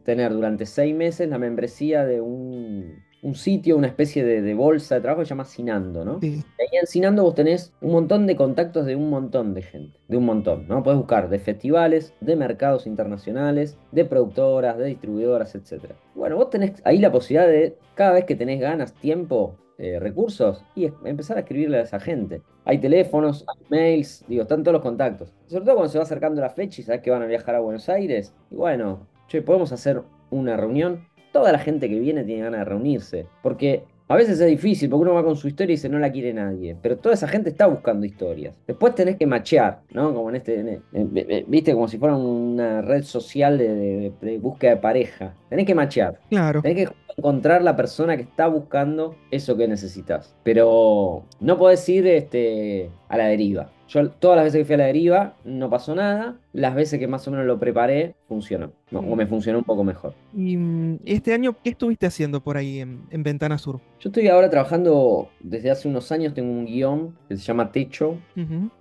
tener 0.04 0.32
durante 0.32 0.66
seis 0.66 0.94
meses 0.94 1.28
la 1.28 1.38
membresía 1.38 2.04
de 2.04 2.20
un, 2.20 3.04
un 3.22 3.34
sitio, 3.34 3.76
una 3.76 3.88
especie 3.88 4.24
de, 4.24 4.40
de 4.40 4.54
bolsa 4.54 4.94
de 4.94 5.00
trabajo 5.00 5.20
que 5.20 5.26
se 5.26 5.30
llama 5.30 5.44
Sinando, 5.44 6.04
¿no? 6.04 6.20
Sí. 6.20 6.44
Y 6.58 6.62
ahí 6.62 6.80
en 6.80 6.86
Sinando 6.86 7.24
vos 7.24 7.34
tenés 7.34 7.72
un 7.80 7.92
montón 7.92 8.26
de 8.26 8.36
contactos 8.36 8.86
de 8.86 8.94
un 8.94 9.10
montón 9.10 9.52
de 9.52 9.62
gente, 9.62 9.98
de 10.06 10.16
un 10.16 10.24
montón, 10.24 10.68
¿no? 10.68 10.82
Podés 10.82 10.98
buscar 10.98 11.28
de 11.28 11.38
festivales, 11.38 12.14
de 12.20 12.36
mercados 12.36 12.86
internacionales, 12.86 13.76
de 13.90 14.04
productoras, 14.04 14.78
de 14.78 14.86
distribuidoras, 14.86 15.54
etc. 15.54 15.92
Bueno, 16.14 16.36
vos 16.36 16.50
tenés 16.50 16.80
ahí 16.84 16.98
la 16.98 17.10
posibilidad 17.10 17.48
de, 17.48 17.76
cada 17.94 18.12
vez 18.12 18.24
que 18.26 18.36
tenés 18.36 18.60
ganas, 18.60 18.94
tiempo, 18.94 19.56
eh, 19.78 19.98
recursos, 19.98 20.64
y 20.74 20.90
empezar 21.04 21.36
a 21.36 21.40
escribirle 21.40 21.78
a 21.78 21.82
esa 21.82 21.98
gente. 21.98 22.42
Hay 22.64 22.78
teléfonos, 22.78 23.44
hay 23.48 23.64
mails, 23.68 24.24
digo, 24.28 24.42
están 24.42 24.62
todos 24.62 24.74
los 24.74 24.82
contactos. 24.82 25.32
Sobre 25.46 25.64
todo 25.64 25.74
cuando 25.74 25.92
se 25.92 25.98
va 25.98 26.04
acercando 26.04 26.40
la 26.40 26.50
fecha 26.50 26.80
y 26.80 26.84
sabes 26.84 27.02
que 27.02 27.10
van 27.10 27.22
a 27.22 27.26
viajar 27.26 27.56
a 27.56 27.60
Buenos 27.60 27.88
Aires. 27.88 28.32
Y 28.50 28.54
bueno, 28.54 29.06
che, 29.28 29.42
podemos 29.42 29.72
hacer 29.72 30.02
una 30.30 30.56
reunión. 30.56 31.06
Toda 31.32 31.52
la 31.52 31.58
gente 31.58 31.88
que 31.88 31.98
viene 31.98 32.24
tiene 32.24 32.42
ganas 32.44 32.60
de 32.60 32.64
reunirse. 32.64 33.26
Porque 33.42 33.84
a 34.08 34.14
veces 34.16 34.40
es 34.40 34.46
difícil, 34.46 34.88
porque 34.88 35.02
uno 35.02 35.14
va 35.14 35.24
con 35.24 35.36
su 35.36 35.48
historia 35.48 35.72
y 35.72 35.76
dice 35.76 35.88
no 35.88 35.98
la 35.98 36.10
quiere 36.12 36.32
nadie. 36.32 36.76
Pero 36.80 36.96
toda 36.98 37.14
esa 37.14 37.28
gente 37.28 37.50
está 37.50 37.66
buscando 37.66 38.06
historias. 38.06 38.54
Después 38.66 38.94
tenés 38.94 39.16
que 39.16 39.26
machear, 39.26 39.80
¿no? 39.92 40.14
Como 40.14 40.30
en 40.30 40.36
este, 40.36 40.60
en- 40.60 40.68
en- 40.92 41.12
en- 41.14 41.44
viste, 41.48 41.72
como 41.74 41.88
si 41.88 41.98
fuera 41.98 42.16
una 42.16 42.80
red 42.82 43.02
social 43.02 43.58
de, 43.58 43.74
de- 43.74 44.12
de 44.20 44.38
búsqueda 44.38 44.70
de 44.72 44.76
pareja. 44.78 45.34
Tenés 45.50 45.66
que 45.66 45.74
machear. 45.74 46.20
Claro. 46.30 46.62
Tenés 46.62 46.88
que 46.88 46.94
encontrar 47.18 47.62
la 47.62 47.76
persona 47.76 48.16
que 48.16 48.22
está 48.22 48.46
buscando 48.46 49.16
eso 49.30 49.56
que 49.56 49.66
necesitas. 49.68 50.34
Pero 50.42 51.24
no 51.40 51.58
podés 51.58 51.86
ir 51.88 52.06
este, 52.06 52.90
a 53.08 53.16
la 53.16 53.26
deriva. 53.26 53.70
Yo 53.88 54.10
todas 54.10 54.36
las 54.36 54.44
veces 54.46 54.60
que 54.60 54.64
fui 54.64 54.74
a 54.74 54.78
la 54.78 54.86
deriva 54.86 55.36
no 55.44 55.70
pasó 55.70 55.94
nada. 55.94 56.36
Las 56.52 56.74
veces 56.74 56.98
que 56.98 57.06
más 57.06 57.26
o 57.28 57.30
menos 57.30 57.46
lo 57.46 57.58
preparé, 57.58 58.14
funcionó. 58.28 58.72
No, 58.90 59.00
O 59.00 59.16
me 59.16 59.26
funcionó 59.26 59.58
un 59.58 59.64
poco 59.64 59.84
mejor. 59.84 60.14
Y 60.34 60.56
mm, 60.56 61.00
este 61.04 61.32
año, 61.32 61.54
¿qué 61.62 61.70
estuviste 61.70 62.06
haciendo 62.06 62.40
por 62.40 62.56
ahí 62.56 62.80
en, 62.80 63.02
en 63.10 63.22
Ventana 63.22 63.58
Sur? 63.58 63.80
Yo 64.00 64.08
estoy 64.08 64.28
ahora 64.28 64.50
trabajando 64.50 65.28
desde 65.40 65.70
hace 65.70 65.88
unos 65.88 66.10
años. 66.12 66.34
Tengo 66.34 66.50
un 66.50 66.66
guion 66.66 67.16
que 67.28 67.36
se 67.36 67.42
llama 67.42 67.70
Techo. 67.70 68.18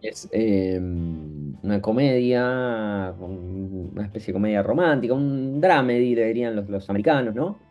Es 0.01 0.27
eh, 0.31 0.79
una 0.79 1.81
comedia, 1.81 3.13
una 3.19 4.03
especie 4.03 4.27
de 4.27 4.33
comedia 4.33 4.63
romántica, 4.63 5.13
un 5.13 5.59
le 5.61 5.99
dirían 5.99 6.55
los, 6.55 6.69
los 6.69 6.89
americanos, 6.89 7.35
¿no? 7.35 7.64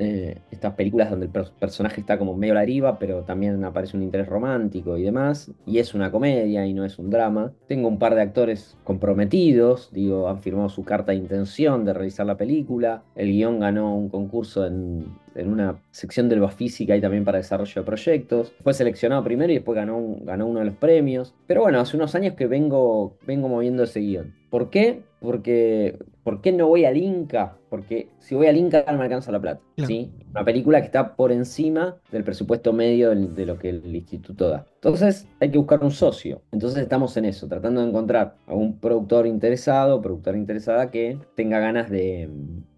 Eh, 0.00 0.38
estas 0.50 0.74
películas 0.74 1.08
donde 1.10 1.26
el 1.26 1.32
per- 1.32 1.52
personaje 1.60 2.00
está 2.00 2.18
como 2.18 2.36
medio 2.36 2.52
a 2.52 2.56
la 2.56 2.60
deriva, 2.62 2.98
pero 2.98 3.22
también 3.22 3.62
aparece 3.64 3.96
un 3.96 4.02
interés 4.02 4.26
romántico 4.28 4.96
y 4.98 5.02
demás. 5.02 5.52
Y 5.66 5.78
es 5.78 5.94
una 5.94 6.10
comedia 6.10 6.66
y 6.66 6.74
no 6.74 6.84
es 6.84 6.98
un 6.98 7.10
drama. 7.10 7.52
Tengo 7.68 7.86
un 7.88 7.98
par 8.00 8.14
de 8.16 8.22
actores 8.22 8.76
comprometidos, 8.84 9.90
digo, 9.92 10.28
han 10.28 10.40
firmado 10.42 10.68
su 10.68 10.84
carta 10.84 11.12
de 11.12 11.18
intención 11.18 11.84
de 11.84 11.92
realizar 11.94 12.26
la 12.26 12.36
película. 12.36 13.04
El 13.14 13.30
guion 13.30 13.60
ganó 13.60 13.96
un 13.96 14.08
concurso 14.08 14.66
en, 14.66 15.06
en 15.36 15.48
una 15.48 15.80
sección 15.92 16.28
del 16.28 16.40
Bafisi 16.40 16.86
que 16.86 16.94
hay 16.94 17.00
también 17.00 17.24
para 17.24 17.38
desarrollo 17.38 17.82
de 17.82 17.86
proyectos. 17.86 18.52
Fue 18.64 18.74
seleccionado 18.74 19.22
primero 19.22 19.52
y 19.52 19.56
después 19.56 19.76
ganó, 19.76 20.16
ganó 20.22 20.46
uno 20.48 20.58
de 20.60 20.66
los 20.66 20.74
premios. 20.74 21.34
Pero 21.46 21.62
bueno, 21.62 21.78
hace 21.78 21.96
unos 21.96 22.14
años 22.16 22.34
que 22.34 22.46
vengo, 22.48 23.16
vengo 23.26 23.48
moviendo 23.48 23.84
ese 23.84 24.00
guion. 24.00 24.34
¿Por 24.50 24.70
qué? 24.70 25.02
Porque 25.20 25.98
¿por 26.24 26.40
qué 26.40 26.50
no 26.50 26.66
voy 26.66 26.86
al 26.86 26.96
Inca? 26.96 27.56
Porque 27.68 28.08
si 28.18 28.34
voy 28.34 28.46
al 28.46 28.56
Inca 28.56 28.84
no 28.88 28.98
me 28.98 29.04
alcanza 29.04 29.30
la 29.30 29.40
plata. 29.40 29.60
¿sí? 29.86 30.10
Una 30.30 30.44
película 30.44 30.80
que 30.80 30.86
está 30.86 31.14
por 31.14 31.30
encima 31.30 31.96
del 32.10 32.24
presupuesto 32.24 32.72
medio 32.72 33.14
de 33.14 33.46
lo 33.46 33.58
que 33.58 33.68
el 33.68 33.94
instituto 33.94 34.48
da. 34.48 34.66
Entonces 34.76 35.28
hay 35.40 35.50
que 35.50 35.58
buscar 35.58 35.82
un 35.84 35.90
socio. 35.90 36.42
Entonces 36.50 36.82
estamos 36.82 37.16
en 37.16 37.26
eso, 37.26 37.46
tratando 37.46 37.82
de 37.82 37.88
encontrar 37.88 38.36
a 38.46 38.54
un 38.54 38.78
productor 38.78 39.26
interesado, 39.26 40.00
productora 40.00 40.38
interesada 40.38 40.90
que 40.90 41.18
tenga 41.34 41.60
ganas 41.60 41.90
de, 41.90 42.28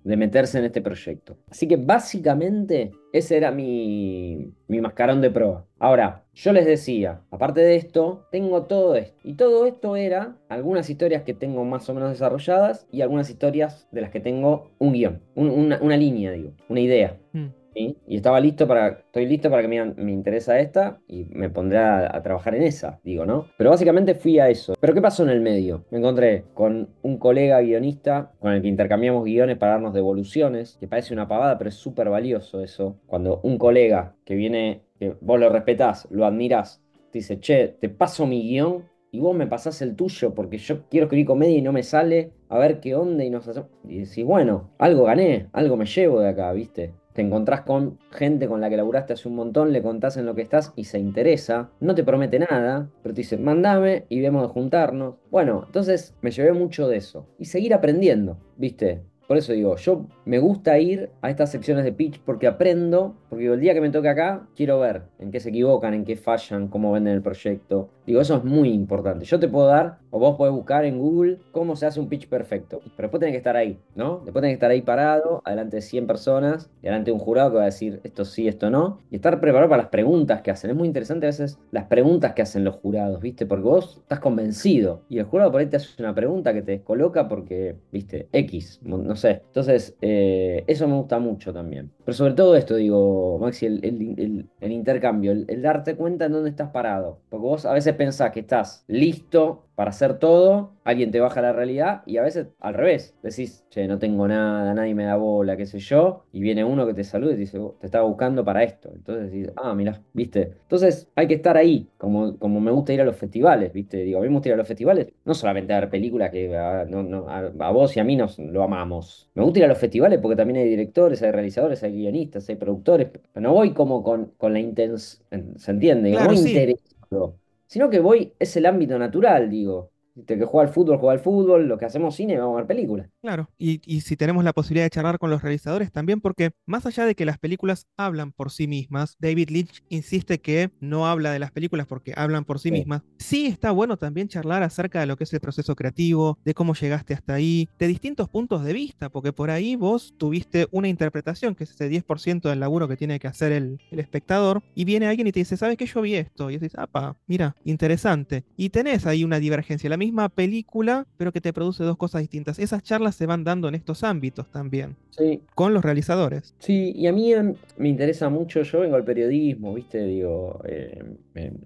de 0.07 0.17
meterse 0.17 0.59
en 0.59 0.65
este 0.65 0.83
proyecto. 0.83 1.37
Así 1.51 1.67
que 1.67 1.77
básicamente 1.77 2.93
ese 3.13 3.37
era 3.37 3.51
mi, 3.51 4.53
mi 4.69 4.81
mascarón 4.81 5.21
de 5.21 5.31
prueba. 5.31 5.65
Ahora, 5.79 6.25
yo 6.33 6.53
les 6.53 6.65
decía, 6.65 7.23
aparte 7.31 7.61
de 7.61 7.77
esto, 7.77 8.27
tengo 8.31 8.63
todo 8.63 8.95
esto. 8.95 9.19
Y 9.25 9.35
todo 9.35 9.67
esto 9.67 9.97
era 9.97 10.37
algunas 10.49 10.89
historias 10.89 11.23
que 11.25 11.35
tengo 11.35 11.65
más 11.65 11.89
o 11.89 11.95
menos 11.95 12.11
desarrolladas 12.11 12.87
y 12.93 13.01
algunas 13.01 13.29
historias 13.29 13.36
de 13.39 14.01
las 14.01 14.11
que 14.11 14.21
tengo 14.21 14.71
un 14.79 14.93
guion, 14.93 15.21
una, 15.35 15.97
línea, 15.97 16.33
digo, 16.33 16.53
una 16.69 16.81
idea. 16.81 17.17
Mm. 17.33 17.47
Y 17.77 18.17
estaba 18.17 18.41
listo 18.41 18.67
para, 18.67 18.89
estoy 18.89 19.27
listo 19.27 19.51
para 19.51 19.61
que 19.61 19.69
me, 19.69 19.85
me 19.85 20.11
interesa 20.11 20.59
esta 20.59 20.99
y 21.07 21.27
me 21.27 21.51
pondré 21.51 21.79
a, 21.79 22.23
trabajar 22.23 22.55
en 22.55 22.63
esa, 22.63 22.99
digo, 23.05 23.27
¿no? 23.27 23.47
Pero 23.59 23.69
básicamente 23.69 24.15
fui 24.15 24.39
a 24.39 24.49
eso. 24.49 24.75
Pero 24.81 24.95
¿qué 24.95 25.03
pasó 25.03 25.25
en 25.25 25.29
el 25.29 25.43
medio? 25.43 25.85
Me 25.91 25.99
encontré 25.99 26.45
con 26.55 26.89
un 27.03 27.19
colega 27.19 27.61
guionista 27.61 28.33
con 28.41 28.53
el 28.55 28.63
que 28.63 28.69
intercambiamos 28.69 29.25
guiones 29.25 29.59
para 29.59 29.73
darnos 29.73 29.93
devoluciones, 29.93 30.79
que 30.81 30.89
parece 30.89 31.13
una 31.13 31.29
pavada, 31.29 31.59
pero 31.59 31.69
es 31.69 31.77
súper 31.77 32.09
valioso 32.09 32.63
eso. 32.63 32.97
Cuando 33.07 33.41
un 33.43 33.59
colega 33.59 34.15
que 34.25 34.37
viene, 34.37 34.81
que 34.99 35.15
vos 35.21 35.39
lo 35.39 35.51
respetás, 35.51 36.09
lo 36.11 36.25
admirás, 36.25 36.83
te 37.11 37.19
dice, 37.19 37.39
che, 37.41 37.69
te 37.79 37.91
paso 37.91 38.27
mi 38.27 38.43
guion 38.43 38.85
y 39.11 39.21
vos 39.21 39.35
me 39.35 39.47
pasás 39.47 39.83
el 39.83 39.97
tuyo 39.97 40.35
porque 40.35 40.59
yo 40.59 40.89
quiero 40.89 41.07
escribir 41.07 41.27
comedia 41.27 41.59
y 41.59 41.63
no 41.63 41.73
me 41.73 41.83
sale, 41.83 42.33
a 42.49 42.59
ver 42.59 42.81
qué 42.81 42.95
onda 42.95 43.25
y 43.25 43.31
nos 43.31 43.49
hacemos... 43.49 43.71
Y 43.85 44.01
decís, 44.01 44.25
bueno, 44.25 44.71
algo 44.79 45.05
gané, 45.05 45.49
algo 45.53 45.77
me 45.77 45.87
llevo 45.87 46.21
de 46.21 46.29
acá, 46.29 46.53
¿viste? 46.53 46.95
te 47.17 47.23
encontrás 47.23 47.63
con 47.63 47.99
gente 48.11 48.47
con 48.47 48.61
la 48.61 48.69
que 48.69 48.77
laburaste 48.77 49.15
hace 49.15 49.27
un 49.27 49.37
montón, 49.37 49.73
le 49.73 49.81
contás 49.81 50.19
en 50.19 50.27
lo 50.27 50.35
que 50.35 50.43
estás 50.43 50.75
y 50.77 50.85
se 50.85 50.99
interesa, 50.99 51.71
no 51.81 51.95
te 51.95 52.05
promete 52.05 52.39
nada, 52.39 52.91
pero 53.03 53.15
te 53.15 53.23
dice, 53.23 53.39
mandame 53.39 54.05
y 54.11 54.21
vemos 54.21 54.43
de 54.43 54.49
juntarnos. 54.49 55.15
Bueno, 55.31 55.63
entonces 55.65 56.15
me 56.21 56.31
llevé 56.31 56.53
mucho 56.53 56.89
de 56.89 56.99
eso. 56.99 57.27
Y 57.39 57.47
seguir 57.47 57.73
aprendiendo, 57.73 58.37
¿viste? 58.59 59.01
Por 59.27 59.39
eso 59.39 59.55
digo, 59.55 59.77
yo 59.77 60.07
me 60.27 60.39
gusta 60.39 60.79
ir 60.79 61.11
a 61.23 61.31
estas 61.31 61.51
secciones 61.51 61.85
de 61.85 61.93
pitch 61.93 62.21
porque 62.21 62.47
aprendo, 62.47 63.17
porque 63.31 63.47
el 63.47 63.61
día 63.61 63.73
que 63.73 63.81
me 63.81 63.91
toque 63.91 64.11
acá, 64.11 64.47
quiero 64.55 64.79
ver 64.79 65.05
en 65.19 65.31
qué 65.31 65.41
se 65.41 65.49
equivocan, 65.49 65.95
en 65.95 66.05
qué 66.05 66.17
fallan, 66.17 66.69
cómo 66.69 66.93
venden 66.93 67.15
el 67.15 67.23
proyecto. 67.23 67.89
Digo, 68.07 68.21
eso 68.21 68.37
es 68.37 68.45
muy 68.45 68.69
importante. 68.73 69.25
Yo 69.25 69.41
te 69.41 69.49
puedo 69.49 69.67
dar, 69.67 69.99
o 70.11 70.21
vos 70.21 70.37
podés 70.37 70.55
buscar 70.55 70.85
en 70.85 70.99
Google 70.99 71.39
cómo 71.51 71.75
se 71.75 71.87
hace 71.87 71.99
un 71.99 72.09
pitch 72.09 72.29
perfecto. 72.29 72.81
Pero 72.97 73.09
después 73.09 73.19
tenés 73.19 73.33
que 73.33 73.39
estar 73.39 73.57
ahí, 73.57 73.81
¿no? 73.97 74.21
Después 74.25 74.43
tenés 74.43 74.53
que 74.53 74.55
estar 74.55 74.71
ahí 74.71 74.83
parado, 74.83 75.43
adelante 75.45 75.77
de 75.77 75.83
100 75.83 76.07
personas, 76.07 76.71
delante 76.83 77.11
de 77.11 77.15
un 77.15 77.19
jurado 77.19 77.51
que 77.51 77.57
va 77.57 77.63
a 77.63 77.67
decir 77.67 78.01
esto 78.05 78.25
sí, 78.25 78.47
esto 78.47 78.71
no. 78.71 79.01
Y 79.11 79.17
estar 79.17 79.41
preparado 79.41 79.69
para 79.69 79.83
las 79.83 79.91
preguntas 79.91 80.41
que 80.43 80.53
hacen. 80.53 80.71
Es 80.71 80.77
muy 80.77 80.87
interesante 80.87 81.27
a 81.27 81.31
veces 81.31 81.59
las 81.73 81.87
preguntas 81.87 82.33
que 82.35 82.43
hacen 82.43 82.63
los 82.63 82.77
jurados, 82.77 83.21
¿viste? 83.21 83.45
Porque 83.45 83.65
vos 83.65 83.97
estás 83.99 84.21
convencido. 84.21 85.03
Y 85.09 85.19
el 85.19 85.25
jurado 85.25 85.51
por 85.51 85.61
ahí 85.61 85.67
te 85.67 85.77
hace 85.77 86.01
una 86.01 86.15
pregunta 86.15 86.53
que 86.53 86.63
te 86.63 86.73
descoloca 86.73 87.29
porque, 87.29 87.75
¿viste? 87.91 88.29
X, 88.33 88.81
no 88.83 89.17
sé. 89.17 89.43
Entonces, 89.47 89.97
eh, 90.01 90.63
eso 90.69 90.87
me 90.87 90.95
gusta 90.95 91.19
mucho 91.19 91.53
también. 91.53 91.91
Pero 92.07 92.17
sobre 92.17 92.35
todo 92.35 92.55
esto, 92.55 92.77
digo, 92.77 93.37
Maxi, 93.41 93.67
el, 93.67 94.49
intercambio, 94.61 95.33
el, 95.33 95.61
darte 95.61 95.97
cuenta 95.97 96.27
en 96.27 96.33
dónde 96.33 96.51
estás 96.51 96.71
parado. 96.71 97.19
Porque 97.29 97.43
vos 97.43 97.67
a 97.67 97.73
veces 97.73 97.95
pensás 97.95 98.31
que 98.31 98.41
estás 98.41 98.85
listo 98.87 99.66
para 99.77 99.91
hacer 99.91 100.19
todo, 100.19 100.73
alguien 100.85 101.11
te 101.11 101.21
baja 101.21 101.43
la 101.43 101.53
realidad 101.53 102.03
y 102.07 102.17
a 102.17 102.23
veces 102.23 102.49
al 102.61 102.73
revés, 102.73 103.15
decís, 103.23 103.67
che, 103.69 103.87
no 103.87 103.99
tengo 103.99 104.27
nada, 104.27 104.73
nadie 104.73 104.95
me 104.95 105.05
da 105.05 105.17
bola, 105.17 105.55
qué 105.57 105.67
sé 105.67 105.79
yo, 105.81 106.25
y 106.33 106.41
viene 106.41 106.65
uno 106.65 106.87
que 106.87 106.95
te 106.95 107.05
saluda 107.05 107.33
y 107.33 107.35
te 107.35 107.41
dice, 107.41 107.61
te 107.79 107.87
estaba 107.87 108.07
buscando 108.07 108.43
para 108.43 108.65
esto. 108.65 108.91
Entonces 108.95 109.31
decís, 109.31 109.53
ah, 109.55 109.75
mira, 109.75 110.03
viste. 110.15 110.55
Entonces 110.63 111.09
hay 111.15 111.29
que 111.29 111.35
estar 111.35 111.59
ahí, 111.59 111.91
como, 111.99 112.39
como 112.39 112.59
me 112.59 112.71
gusta 112.71 112.95
ir 112.95 113.03
a 113.03 113.05
los 113.05 113.17
festivales, 113.17 113.71
viste. 113.75 113.99
Digo, 113.99 114.19
a 114.19 114.23
mí 114.23 114.29
me 114.29 114.35
gusta 114.35 114.49
ir 114.49 114.55
a 114.55 114.57
los 114.57 114.67
festivales, 114.67 115.09
no 115.27 115.35
solamente 115.35 115.75
a 115.75 115.81
ver 115.81 115.91
películas 115.91 116.31
que 116.31 116.57
a, 116.57 116.81
a, 116.81 117.71
vos 117.71 117.95
y 117.99 118.01
a 118.01 118.05
mí 118.05 118.17
nos 118.17 118.39
lo 118.39 118.63
amamos. 118.63 119.29
Me 119.35 119.43
gusta 119.43 119.59
ir 119.59 119.67
a 119.67 119.69
los 119.69 119.79
festivales 119.79 120.21
porque 120.23 120.37
también 120.37 120.59
hay 120.59 120.71
directores, 120.71 121.23
hay 121.23 121.33
realizadores, 121.33 121.83
hay 121.83 121.93
guionistas, 121.93 122.49
hay 122.49 122.57
productores, 122.57 123.09
pero 123.11 123.43
no 123.47 123.53
voy 123.53 123.75
como 123.75 124.03
con, 124.03 124.33
con 124.39 124.55
la 124.55 124.59
intención, 124.59 125.23
¿se 125.59 125.71
entiende? 125.71 126.13
no 126.13 126.33
interesado 126.33 127.37
sino 127.67 127.91
que 127.91 128.01
voy, 128.01 128.35
es 128.39 128.57
el 128.57 128.67
ámbito 128.67 128.99
natural, 128.99 129.51
digo. 129.51 129.93
De 130.17 130.39
que 130.39 130.45
juega 130.47 130.67
al 130.67 130.73
fútbol, 130.73 130.97
juega 130.97 131.13
al 131.13 131.21
fútbol, 131.21 131.69
lo 131.69 131.77
que 131.77 131.85
hacemos 131.85 132.17
cine, 132.17 132.39
vamos 132.39 132.55
a 132.55 132.57
ver 132.59 132.67
películas. 132.67 133.11
Claro, 133.21 133.51
y, 133.59 133.79
si 134.01 134.17
tenemos 134.17 134.45
la 134.45 134.55
posibilidad 134.55 134.87
de 134.87 134.91
charlar 134.91 135.19
con 135.19 135.31
los 135.31 135.43
realizadores 135.43 135.93
también, 135.93 136.23
porque 136.23 136.53
más 136.65 136.87
allá 136.87 137.05
de 137.05 137.15
que 137.15 137.27
las 137.27 137.39
películas 137.39 137.87
hablan 137.99 138.33
por 138.33 138.51
sí 138.51 138.67
mismas, 138.67 139.17
David 139.21 139.51
Lynch 139.51 139.85
insiste 139.91 140.41
que 140.41 140.71
no 140.81 141.07
habla 141.07 141.33
de 141.33 141.39
las 141.39 141.53
películas 141.53 141.87
porque 141.87 142.15
hablan 142.17 142.47
por 142.47 142.59
sí, 142.59 142.71
mismas. 142.71 143.03
Sí 143.19 143.47
está 143.47 143.73
bueno 143.73 143.99
también 143.99 144.29
charlar 144.29 144.63
acerca 144.63 145.01
de 145.01 145.07
lo 145.07 145.17
que 145.17 145.25
es 145.25 145.33
el 145.35 145.41
proceso 145.41 145.77
creativo, 145.77 146.39
de 146.45 146.55
cómo 146.55 146.75
llegaste 146.75 147.13
hasta 147.13 147.35
ahí, 147.35 147.69
de 147.79 147.87
distintos 147.87 148.31
puntos 148.31 148.65
de 148.65 148.73
vista, 148.73 149.11
porque 149.11 149.35
por 149.35 149.51
ahí 149.51 149.77
vos 149.77 150.15
tuviste 150.17 150.67
una 150.71 150.89
interpretación, 150.89 151.55
que 151.55 151.65
es 151.65 151.71
ese 151.71 151.91
10% 151.91 152.49
del 152.49 152.61
laburo 152.61 152.89
que 152.89 152.97
tiene 152.97 153.19
que 153.19 153.29
hacer 153.29 153.53
el, 153.53 153.79
espectador, 153.91 154.63
y 154.75 154.85
viene 154.85 155.07
alguien 155.07 155.27
y 155.27 155.33
te 155.33 155.41
dice, 155.41 155.57
¿sabes 155.57 155.77
qué? 155.77 155.87
Yo 155.87 156.01
vi 156.01 156.15
esto. 156.15 156.51
Y 156.51 156.55
dices, 156.55 156.79
apa, 156.79 157.17
mira, 157.27 157.57
interesante. 157.65 158.45
Y 158.57 158.71
tenés 158.71 159.07
ahí 159.07 159.25
una 159.25 159.39
divergencia. 159.39 159.91
La 159.91 159.97
misma 159.97 160.06
película, 160.35 161.07
pero 161.17 161.33
que 161.33 161.41
te 161.41 161.53
produce 161.53 161.85
dos 161.85 161.97
cosas 161.97 162.21
distintas. 162.21 162.59
Esas 162.59 162.83
charlas 162.83 163.15
se 163.15 163.27
van 163.27 163.45
dando 163.45 163.69
en 163.69 163.75
estos 163.75 164.05
ámbitos 164.05 164.51
también. 164.51 164.97
Sí. 165.11 165.41
Con 165.55 165.73
los 165.75 165.85
realizadores. 165.85 166.55
Sí, 166.59 166.93
y 166.95 167.07
a 167.07 167.13
mí 167.13 167.33
me 167.77 167.89
interesa 167.89 168.29
mucho, 168.29 168.63
yo 168.63 168.81
vengo 168.81 168.97
al 168.97 169.05
periodismo, 169.05 169.75
¿viste? 169.75 170.05
Digo, 170.05 170.61
eh, 170.65 171.03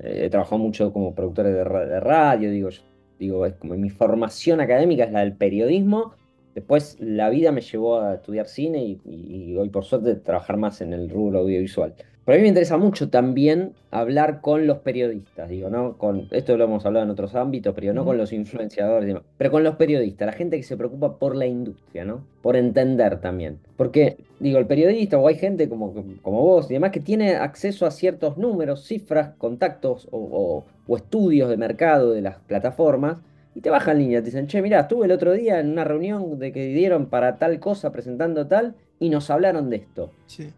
he 0.00 0.30
trabajado 0.30 0.58
mucho 0.58 0.92
como 0.92 1.14
productor 1.14 1.46
de, 1.46 2.00
radio, 2.00 2.50
digo, 2.50 2.68
digo, 3.18 3.46
es 3.46 3.54
como 3.54 3.74
mi 3.74 3.90
formación 3.90 4.60
académica 4.60 5.04
es 5.04 5.12
la 5.12 5.20
del 5.20 5.34
periodismo. 5.34 6.14
Después 6.54 6.96
la 7.00 7.30
vida 7.30 7.52
me 7.52 7.60
llevó 7.60 8.00
a 8.00 8.14
estudiar 8.14 8.46
cine 8.46 8.84
y, 8.84 9.00
y 9.04 9.56
hoy 9.56 9.68
por 9.68 9.84
suerte 9.84 10.16
trabajar 10.16 10.56
más 10.56 10.80
en 10.80 10.92
el 10.92 11.08
rubro 11.08 11.40
audiovisual. 11.40 11.94
Pero 12.24 12.36
a 12.36 12.38
mí 12.38 12.42
me 12.42 12.48
interesa 12.48 12.76
mucho 12.76 13.08
también 13.08 13.72
hablar 13.90 14.40
con 14.40 14.66
los 14.66 14.78
periodistas, 14.78 15.48
digo, 15.48 15.70
¿no? 15.70 15.96
Con, 15.96 16.28
esto 16.30 16.56
lo 16.56 16.64
hemos 16.64 16.84
hablado 16.86 17.04
en 17.04 17.10
otros 17.10 17.34
ámbitos, 17.34 17.74
pero 17.74 17.92
no 17.92 18.04
con 18.04 18.18
los 18.18 18.32
influenciadores, 18.32 19.16
pero 19.36 19.50
con 19.50 19.64
los 19.64 19.76
periodistas, 19.76 20.26
la 20.26 20.32
gente 20.32 20.56
que 20.56 20.62
se 20.62 20.76
preocupa 20.76 21.18
por 21.18 21.34
la 21.34 21.46
industria, 21.46 22.04
¿no? 22.04 22.22
Por 22.42 22.56
entender 22.56 23.20
también. 23.20 23.58
Porque, 23.76 24.18
digo, 24.38 24.58
el 24.58 24.66
periodista 24.66 25.18
o 25.18 25.26
hay 25.26 25.36
gente 25.36 25.68
como, 25.68 25.94
como 26.22 26.42
vos 26.42 26.70
y 26.70 26.74
demás 26.74 26.90
que 26.92 27.00
tiene 27.00 27.36
acceso 27.36 27.86
a 27.86 27.90
ciertos 27.90 28.36
números, 28.36 28.86
cifras, 28.86 29.30
contactos 29.38 30.06
o, 30.10 30.64
o 30.86 30.96
estudios 30.96 31.48
de 31.48 31.56
mercado 31.56 32.12
de 32.12 32.20
las 32.20 32.36
plataformas 32.40 33.18
y 33.60 33.62
te 33.62 33.68
bajan 33.68 33.98
línea, 33.98 34.20
te 34.20 34.26
dicen, 34.26 34.46
che, 34.46 34.62
mira, 34.62 34.80
estuve 34.80 35.04
el 35.04 35.12
otro 35.12 35.32
día 35.32 35.60
en 35.60 35.70
una 35.70 35.84
reunión 35.84 36.38
de 36.38 36.50
que 36.50 36.68
dieron 36.68 37.10
para 37.10 37.36
tal 37.36 37.60
cosa 37.60 37.92
presentando 37.92 38.46
tal 38.46 38.74
y 38.98 39.10
nos 39.10 39.28
hablaron 39.28 39.68
de 39.68 39.76
esto. 39.76 40.12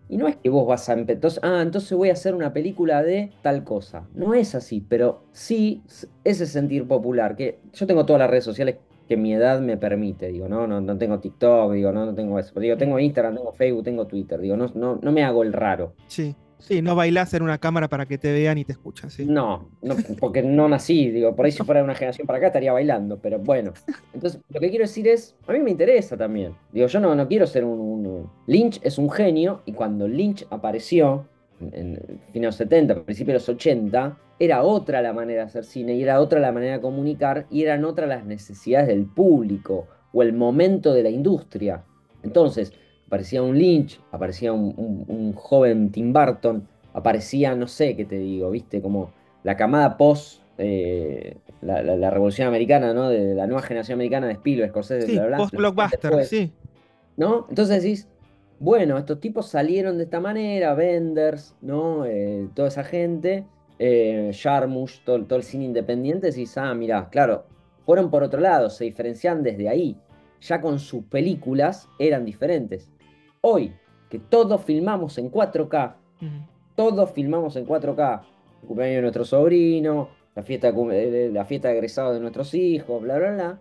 Y 0.08 0.18
no 0.18 0.28
es 0.28 0.36
que 0.36 0.48
vos 0.50 0.68
vas 0.68 0.88
a 0.88 0.92
empezar, 0.92 1.42
ah, 1.42 1.62
entonces 1.62 1.98
voy 1.98 2.10
a 2.10 2.12
hacer 2.12 2.32
una 2.36 2.52
película 2.52 3.02
de 3.02 3.32
tal 3.42 3.64
cosa. 3.64 4.06
No 4.14 4.34
es 4.34 4.54
así, 4.54 4.86
pero 4.88 5.24
sí 5.32 5.82
ese 6.22 6.46
sentir 6.46 6.86
popular, 6.86 7.34
que 7.34 7.58
yo 7.72 7.88
tengo 7.88 8.06
todas 8.06 8.20
las 8.20 8.30
redes 8.30 8.44
sociales 8.44 8.76
que 9.08 9.16
mi 9.16 9.34
edad 9.34 9.60
me 9.60 9.76
permite, 9.76 10.28
digo, 10.28 10.46
no, 10.48 10.68
no, 10.68 10.80
no 10.80 10.96
tengo 10.96 11.18
TikTok, 11.18 11.72
digo, 11.72 11.90
no, 11.90 12.06
no 12.06 12.14
tengo 12.14 12.38
eso, 12.38 12.60
digo, 12.60 12.76
tengo 12.76 13.00
Instagram, 13.00 13.34
tengo 13.34 13.52
Facebook, 13.52 13.82
tengo 13.82 14.06
Twitter, 14.06 14.40
digo, 14.40 14.56
no, 14.56 14.70
no, 14.76 15.00
no 15.02 15.10
me 15.10 15.24
hago 15.24 15.42
el 15.42 15.52
raro. 15.52 15.94
Sí. 16.06 16.36
Sí, 16.62 16.80
no 16.80 16.94
bailás 16.94 17.34
en 17.34 17.42
una 17.42 17.58
cámara 17.58 17.88
para 17.88 18.06
que 18.06 18.18
te 18.18 18.32
vean 18.32 18.56
y 18.56 18.64
te 18.64 18.70
escuchan, 18.70 19.10
¿sí? 19.10 19.26
No, 19.26 19.68
porque 20.20 20.42
no 20.42 20.68
nací, 20.68 21.10
digo, 21.10 21.34
por 21.34 21.44
ahí 21.44 21.52
si 21.52 21.64
fuera 21.64 21.82
una 21.82 21.94
generación 21.94 22.24
para 22.24 22.38
acá 22.38 22.46
estaría 22.46 22.72
bailando, 22.72 23.18
pero 23.18 23.40
bueno. 23.40 23.72
Entonces, 24.14 24.40
lo 24.48 24.60
que 24.60 24.70
quiero 24.70 24.84
decir 24.84 25.08
es, 25.08 25.34
a 25.48 25.52
mí 25.52 25.58
me 25.58 25.72
interesa 25.72 26.16
también. 26.16 26.54
Digo, 26.72 26.86
yo 26.86 27.00
no, 27.00 27.16
no 27.16 27.26
quiero 27.26 27.48
ser 27.48 27.64
un, 27.64 28.30
Lynch 28.46 28.78
es 28.82 28.96
un 28.96 29.10
genio 29.10 29.62
y 29.66 29.72
cuando 29.72 30.06
Lynch 30.06 30.46
apareció, 30.50 31.26
en, 31.60 31.98
finales 32.32 32.32
de 32.32 32.40
los 32.40 32.56
70, 32.56 33.04
principios 33.04 33.26
de 33.26 33.34
los 33.34 33.48
80, 33.48 34.18
era 34.38 34.62
otra 34.62 35.02
la 35.02 35.12
manera 35.12 35.42
de 35.42 35.48
hacer 35.48 35.64
cine 35.64 35.94
y 35.94 36.02
era 36.02 36.20
otra 36.20 36.38
la 36.38 36.52
manera 36.52 36.74
de 36.74 36.80
comunicar 36.80 37.46
y 37.50 37.64
eran 37.64 37.84
otras 37.84 38.08
las 38.08 38.24
necesidades 38.24 38.86
del 38.86 39.06
público 39.06 39.88
o 40.12 40.22
el 40.22 40.32
momento 40.32 40.94
de 40.94 41.02
la 41.02 41.10
industria. 41.10 41.82
Entonces, 42.22 42.72
aparecía 43.12 43.42
un 43.42 43.58
Lynch, 43.58 44.00
aparecía 44.10 44.54
un, 44.54 45.34
joven 45.34 45.92
Tim 45.92 46.14
Burton, 46.14 46.66
aparecía, 46.94 47.54
no 47.54 47.68
sé 47.68 47.94
qué 47.94 48.06
te 48.06 48.16
digo, 48.16 48.50
viste, 48.50 48.80
como 48.80 49.12
la 49.44 49.54
camada 49.54 49.98
post 49.98 50.40
eh, 50.56 51.36
la, 51.60 52.10
revolución 52.10 52.48
americana, 52.48 52.94
¿no? 52.94 53.10
De, 53.10 53.34
la 53.34 53.46
nueva 53.46 53.60
generación 53.60 53.96
americana 53.96 54.28
de 54.28 54.32
Spielberg, 54.32 54.70
Scorsese, 54.70 55.06
sí, 55.08 55.20
Post 55.36 55.54
blockbuster, 55.54 56.24
sí. 56.24 56.54
¿No? 57.18 57.44
Entonces 57.50 57.82
decís, 57.82 58.08
bueno, 58.58 58.96
estos 58.96 59.20
tipos 59.20 59.46
salieron 59.46 59.98
de 59.98 60.04
esta 60.04 60.18
manera, 60.18 60.72
Venders, 60.72 61.54
¿no? 61.60 62.06
Eh, 62.06 62.48
toda 62.54 62.68
esa 62.68 62.82
gente, 62.82 63.44
eh, 63.78 64.30
Jarmusch, 64.32 65.04
todo, 65.04 65.22
todo, 65.26 65.38
el 65.38 65.44
cine 65.44 65.66
independiente, 65.66 66.28
decís, 66.28 66.56
ah, 66.56 66.72
mirá, 66.72 67.10
claro, 67.10 67.44
fueron 67.84 68.10
por 68.10 68.22
otro 68.22 68.40
lado, 68.40 68.70
se 68.70 68.84
diferencian 68.84 69.42
desde 69.42 69.68
ahí. 69.68 69.98
ya 70.40 70.62
con 70.62 70.78
sus 70.78 71.04
películas 71.04 71.90
eran 71.98 72.24
diferentes. 72.24 72.88
Hoy, 73.44 73.74
que 74.08 74.20
todos 74.20 74.62
filmamos 74.62 75.18
en 75.18 75.28
4K, 75.28 75.94
todos 76.76 77.10
filmamos 77.10 77.56
en 77.56 77.66
4K, 77.66 78.22
el 78.62 78.68
cumpleaños 78.68 78.96
de 78.98 79.02
nuestro 79.02 79.24
sobrino, 79.24 80.10
la 80.36 80.44
fiesta, 80.44 80.70
de, 80.70 81.28
la 81.32 81.44
fiesta 81.44 81.66
de 81.66 81.74
egresado 81.74 82.14
de 82.14 82.20
nuestros 82.20 82.54
hijos, 82.54 83.02
bla, 83.02 83.18
bla, 83.18 83.32
bla. 83.32 83.58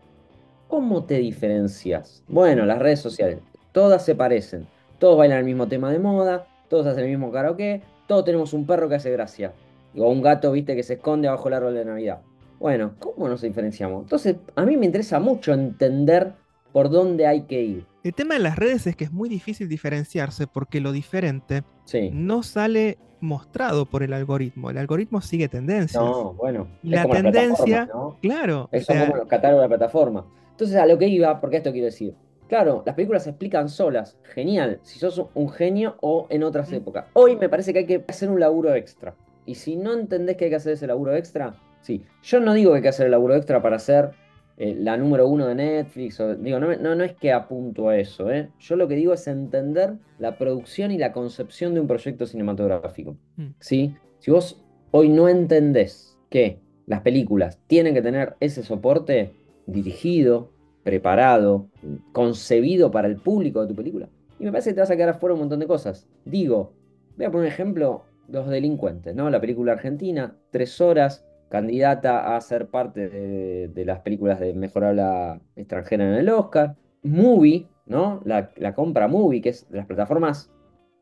¿Cómo 0.68 1.06
te 1.06 1.16
diferencias? 1.16 2.24
Bueno, 2.28 2.64
las 2.68 2.78
redes 2.78 3.00
sociales, 3.00 3.40
todas 3.72 4.06
se 4.06 4.14
parecen. 4.14 4.68
Todos 5.00 5.18
bailan 5.18 5.40
el 5.40 5.46
mismo 5.46 5.68
tema 5.68 5.92
de 5.92 5.98
moda, 5.98 6.46
todos 6.70 6.86
hacen 6.86 7.06
el 7.06 7.10
mismo 7.10 7.32
karaoke, 7.32 7.82
todos 8.06 8.24
tenemos 8.24 8.54
un 8.54 8.68
perro 8.68 8.88
que 8.88 8.96
hace 8.96 9.12
gracia. 9.12 9.52
O 9.98 10.12
un 10.12 10.22
gato, 10.22 10.52
viste, 10.52 10.76
que 10.76 10.84
se 10.84 10.94
esconde 10.94 11.28
bajo 11.28 11.48
el 11.48 11.56
árbol 11.56 11.74
de 11.74 11.86
Navidad. 11.86 12.22
Bueno, 12.60 12.94
¿cómo 13.00 13.28
nos 13.28 13.42
diferenciamos? 13.42 14.04
Entonces, 14.04 14.36
a 14.56 14.64
mí 14.64 14.78
me 14.78 14.86
interesa 14.86 15.20
mucho 15.20 15.54
entender 15.54 16.34
por 16.72 16.92
dónde 16.92 17.26
hay 17.26 17.42
que 17.48 17.64
ir. 17.64 17.91
El 18.04 18.16
tema 18.16 18.34
de 18.34 18.40
las 18.40 18.58
redes 18.58 18.88
es 18.88 18.96
que 18.96 19.04
es 19.04 19.12
muy 19.12 19.30
difícil 19.30 19.70
diferenciarse 19.70 20.48
porque 20.48 20.82
lo 20.82 20.92
diferente 20.92 21.64
no 22.12 22.42
sale 22.42 22.98
mostrado 23.20 23.86
por 23.86 24.02
el 24.02 24.14
algoritmo. 24.14 24.72
El 24.72 24.80
algoritmo 24.80 25.22
sigue 25.22 25.48
tendencias. 25.48 26.02
No, 26.02 26.34
bueno. 26.34 26.68
La 26.82 27.06
tendencia, 27.06 27.88
claro. 28.22 28.70
Es 28.72 28.88
como 28.88 29.16
los 29.16 29.28
catálogos 29.28 29.62
de 29.62 29.70
la 29.70 29.78
plataforma. 29.78 30.26
Entonces, 30.50 30.78
a 30.78 30.86
lo 30.88 30.98
que 30.98 31.08
iba, 31.08 31.40
porque 31.40 31.58
esto 31.58 31.72
quiero 31.72 31.86
decir. 31.86 32.16
Claro, 32.48 32.84
las 32.86 32.96
películas 32.96 33.24
se 33.24 33.30
explican 33.30 33.70
solas. 33.70 34.18
Genial. 34.24 34.80
Si 34.82 35.00
sos 35.00 35.28
un 35.36 35.50
genio 35.50 35.96
o 36.02 36.26
en 36.30 36.44
otras 36.44 36.72
épocas. 36.74 37.06
Hoy 37.14 37.36
me 37.36 37.50
parece 37.50 37.72
que 37.72 37.80
hay 37.80 37.86
que 37.86 38.04
hacer 38.08 38.30
un 38.30 38.40
laburo 38.40 38.74
extra. 38.74 39.16
Y 39.46 39.56
si 39.56 39.76
no 39.76 39.94
entendés 39.94 40.38
que 40.38 40.46
hay 40.46 40.50
que 40.50 40.58
hacer 40.58 40.74
ese 40.74 40.88
laburo 40.88 41.16
extra, 41.16 41.56
sí. 41.82 42.04
Yo 42.24 42.40
no 42.40 42.54
digo 42.54 42.72
que 42.72 42.78
hay 42.78 42.82
que 42.82 42.90
hacer 42.90 43.06
el 43.06 43.12
laburo 43.12 43.36
extra 43.36 43.62
para 43.62 43.78
hacer 43.78 44.12
eh, 44.64 44.76
la 44.78 44.96
número 44.96 45.28
uno 45.28 45.48
de 45.48 45.56
Netflix. 45.56 46.22
digo, 46.38 46.60
no, 46.60 46.76
no, 46.76 47.04
es 47.04 47.14
que 47.14 47.32
apunto 47.32 47.90
a 47.90 47.98
eso. 47.98 48.30
¿eh? 48.30 48.50
Yo 48.60 48.76
lo 48.76 48.88
que 48.88 48.94
digo 48.94 49.12
es 49.12 49.26
entender 49.26 49.96
la 50.20 50.38
producción 50.38 50.92
y 50.92 51.00
la 51.00 51.14
concepción 51.14 51.74
de 51.74 51.80
un 51.80 51.88
proyecto 51.88 52.28
cinematográfico. 52.28 53.18
Mm. 53.38 53.48
¿sí? 53.58 53.96
Si 54.20 54.30
vos 54.30 54.64
hoy 54.92 55.10
no 55.10 55.28
entendés 55.28 56.16
que 56.30 56.60
las 56.86 57.02
películas 57.02 57.58
tienen 57.66 57.96
que 57.96 58.04
tener 58.04 58.36
ese 58.40 58.62
soporte 58.62 59.34
dirigido, 59.66 60.52
preparado, 60.84 61.68
concebido 62.12 62.92
para 62.92 63.08
el 63.08 63.16
público 63.16 63.64
de 63.64 63.68
tu 63.68 63.74
película, 63.74 64.10
y 64.40 64.44
me 64.44 64.52
parece 64.52 64.70
que 64.70 64.74
te 64.76 64.82
vas 64.82 64.92
a 64.92 64.96
quedar 64.96 65.10
afuera 65.10 65.34
un 65.34 65.40
montón 65.40 65.60
de 65.60 65.66
cosas. 65.66 66.08
Digo, 66.24 66.74
voy 67.18 67.26
a 67.26 67.32
poner 67.32 67.48
un 67.48 67.52
ejemplo, 67.52 68.04
Los 68.30 68.48
Delincuentes, 68.48 69.16
¿no? 69.16 69.28
La 69.32 69.42
película 69.42 69.72
argentina, 69.72 70.36
tres 70.52 70.80
horas, 70.82 71.26
candidata 71.52 72.36
a 72.36 72.42
ser 72.42 72.68
parte 72.68 73.10
de, 73.10 73.86
las 73.86 74.00
películas 74.00 74.40
de 74.40 74.54
mejor 74.54 74.86
habla 74.86 75.42
extranjera 75.56 76.08
en 76.08 76.16
el 76.16 76.30
Oscar. 76.30 76.76
Movie, 77.04 77.68
¿no? 77.86 78.22
La, 78.26 78.74
compra 78.74 79.08
Movie, 79.08 79.42
que 79.42 79.50
es 79.50 79.70
de 79.70 79.78
las 79.78 79.86
plataformas 79.86 80.50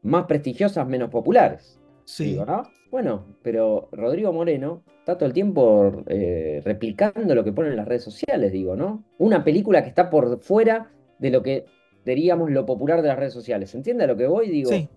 más 0.01 0.25
prestigiosas, 0.25 0.87
menos 0.87 1.09
populares. 1.09 1.79
Sí. 2.05 2.39
¿no? 2.45 2.63
Bueno, 2.89 3.25
pero 3.43 3.89
Rodrigo 3.91 4.33
Moreno 4.33 4.83
está 4.97 5.17
todo 5.17 5.27
el 5.27 5.33
tiempo 5.33 6.03
eh, 6.07 6.61
replicando 6.65 7.35
lo 7.35 7.43
que 7.43 7.51
pone 7.51 7.69
en 7.69 7.75
las 7.75 7.87
redes 7.87 8.03
sociales, 8.03 8.51
digo, 8.51 8.75
¿no? 8.75 9.03
Una 9.19 9.43
película 9.43 9.83
que 9.83 9.89
está 9.89 10.09
por 10.09 10.41
fuera 10.41 10.91
de 11.19 11.29
lo 11.29 11.43
que 11.43 11.65
diríamos 12.05 12.49
lo 12.49 12.65
popular 12.65 13.03
de 13.03 13.09
las 13.09 13.19
redes 13.19 13.33
sociales. 13.33 13.75
¿Entiende 13.75 14.05
a 14.05 14.07
lo 14.07 14.17
que 14.17 14.25
voy? 14.25 14.49
Digo. 14.49 14.71
Sí. 14.71 14.89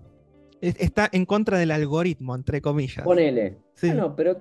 Está 0.62 1.11
en 1.12 1.26
contra 1.26 1.59
del 1.59 1.73
algoritmo, 1.73 2.35
entre 2.35 2.62
comillas. 2.62 3.04
Ponele. 3.04 3.59
Sí. 3.75 3.88
Bueno, 3.88 4.14
pero 4.16 4.38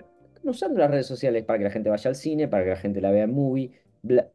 usando 0.50 0.80
las 0.80 0.90
redes 0.90 1.06
sociales 1.06 1.44
para 1.44 1.60
que 1.60 1.66
la 1.66 1.72
gente 1.72 1.90
vaya 1.90 2.10
al 2.10 2.16
cine, 2.16 2.48
para 2.48 2.64
que 2.64 2.70
la 2.72 2.76
gente 2.76 3.02
la 3.02 3.12
vea 3.12 3.24
en 3.24 3.34
movie, 3.34 3.72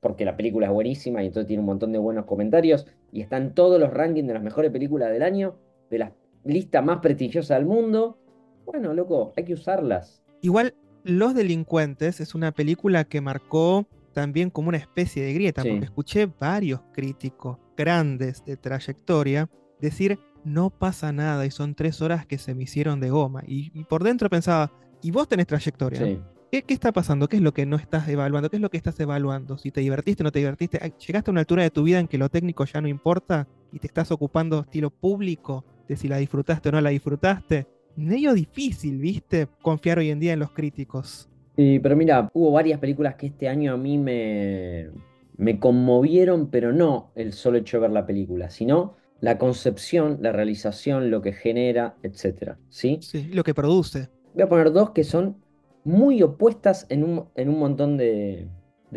porque 0.00 0.24
la 0.24 0.36
película 0.36 0.66
es 0.66 0.72
buenísima 0.72 1.22
y 1.22 1.26
entonces 1.26 1.48
tiene 1.48 1.60
un 1.60 1.66
montón 1.66 1.92
de 1.92 1.98
buenos 1.98 2.24
comentarios 2.24 2.86
y 3.12 3.20
están 3.20 3.54
todos 3.54 3.80
los 3.80 3.92
rankings 3.92 4.28
de 4.28 4.34
las 4.34 4.42
mejores 4.42 4.70
películas 4.70 5.10
del 5.10 5.22
año, 5.22 5.56
de 5.90 5.98
la 5.98 6.12
lista 6.44 6.82
más 6.82 6.98
prestigiosa 6.98 7.54
del 7.54 7.66
mundo. 7.66 8.18
Bueno, 8.64 8.94
loco, 8.94 9.32
hay 9.36 9.44
que 9.44 9.54
usarlas. 9.54 10.22
Igual, 10.42 10.74
Los 11.02 11.34
Delincuentes 11.34 12.20
es 12.20 12.34
una 12.34 12.52
película 12.52 13.04
que 13.04 13.20
marcó 13.20 13.86
también 14.12 14.50
como 14.50 14.68
una 14.68 14.78
especie 14.78 15.24
de 15.24 15.34
grieta, 15.34 15.62
porque 15.62 15.84
escuché 15.84 16.26
varios 16.26 16.80
críticos 16.92 17.58
grandes 17.76 18.44
de 18.44 18.56
trayectoria 18.56 19.50
decir 19.80 20.18
no 20.42 20.70
pasa 20.70 21.12
nada 21.12 21.44
y 21.44 21.50
son 21.50 21.74
tres 21.74 22.00
horas 22.00 22.24
que 22.24 22.38
se 22.38 22.54
me 22.54 22.62
hicieron 22.62 23.00
de 23.00 23.10
goma. 23.10 23.42
y 23.46 23.84
por 23.84 24.04
dentro 24.04 24.30
pensaba, 24.30 24.72
y 25.02 25.10
vos 25.10 25.28
tenés 25.28 25.46
trayectoria. 25.46 26.18
¿Qué, 26.50 26.64
está 26.68 26.92
pasando? 26.92 27.28
¿Qué 27.28 27.36
es 27.36 27.42
lo 27.42 27.52
que 27.52 27.66
no 27.66 27.76
estás 27.76 28.08
evaluando? 28.08 28.48
¿Qué 28.48 28.56
es 28.56 28.62
lo 28.62 28.70
que 28.70 28.76
estás 28.76 28.98
evaluando? 29.00 29.58
Si 29.58 29.70
te 29.70 29.80
divertiste 29.80 30.22
o 30.22 30.24
no 30.24 30.32
te 30.32 30.38
divertiste. 30.38 30.78
¿Llegaste 31.06 31.30
a 31.30 31.32
una 31.32 31.40
altura 31.40 31.62
de 31.62 31.70
tu 31.70 31.82
vida 31.82 31.98
en 31.98 32.08
que 32.08 32.18
lo 32.18 32.28
técnico 32.28 32.64
ya 32.64 32.80
no 32.80 32.88
importa 32.88 33.46
y 33.72 33.78
te 33.78 33.86
estás 33.86 34.10
ocupando 34.10 34.60
estilo 34.60 34.90
público 34.90 35.64
de 35.88 35.96
si 35.96 36.08
la 36.08 36.16
disfrutaste 36.18 36.68
o 36.68 36.72
no 36.72 36.80
la 36.80 36.90
disfrutaste? 36.90 37.66
Medio 37.96 38.32
difícil, 38.32 38.98
¿viste? 38.98 39.48
Confiar 39.60 39.98
hoy 39.98 40.10
en 40.10 40.20
día 40.20 40.32
en 40.32 40.38
los 40.38 40.52
críticos. 40.52 41.28
Sí, 41.56 41.78
pero 41.82 41.96
mira, 41.96 42.30
hubo 42.34 42.52
varias 42.52 42.78
películas 42.78 43.16
que 43.16 43.26
este 43.26 43.48
año 43.48 43.72
a 43.72 43.76
mí 43.76 43.98
me, 43.98 44.90
me 45.36 45.58
conmovieron, 45.58 46.48
pero 46.48 46.72
no 46.72 47.10
el 47.14 47.32
solo 47.32 47.58
hecho 47.58 47.78
de 47.78 47.82
ver 47.82 47.90
la 47.90 48.06
película, 48.06 48.50
sino 48.50 48.94
la 49.20 49.38
concepción, 49.38 50.18
la 50.20 50.32
realización, 50.32 51.10
lo 51.10 51.22
que 51.22 51.32
genera, 51.32 51.96
etc. 52.02 52.52
¿sí? 52.68 52.98
sí, 53.00 53.30
lo 53.32 53.42
que 53.44 53.54
produce 53.54 54.10
voy 54.36 54.42
a 54.42 54.48
poner 54.48 54.70
dos 54.70 54.90
que 54.90 55.02
son 55.02 55.36
muy 55.82 56.22
opuestas 56.22 56.86
en 56.90 57.02
un, 57.02 57.28
en 57.36 57.48
un 57.48 57.58
montón 57.58 57.96
de, 57.96 58.48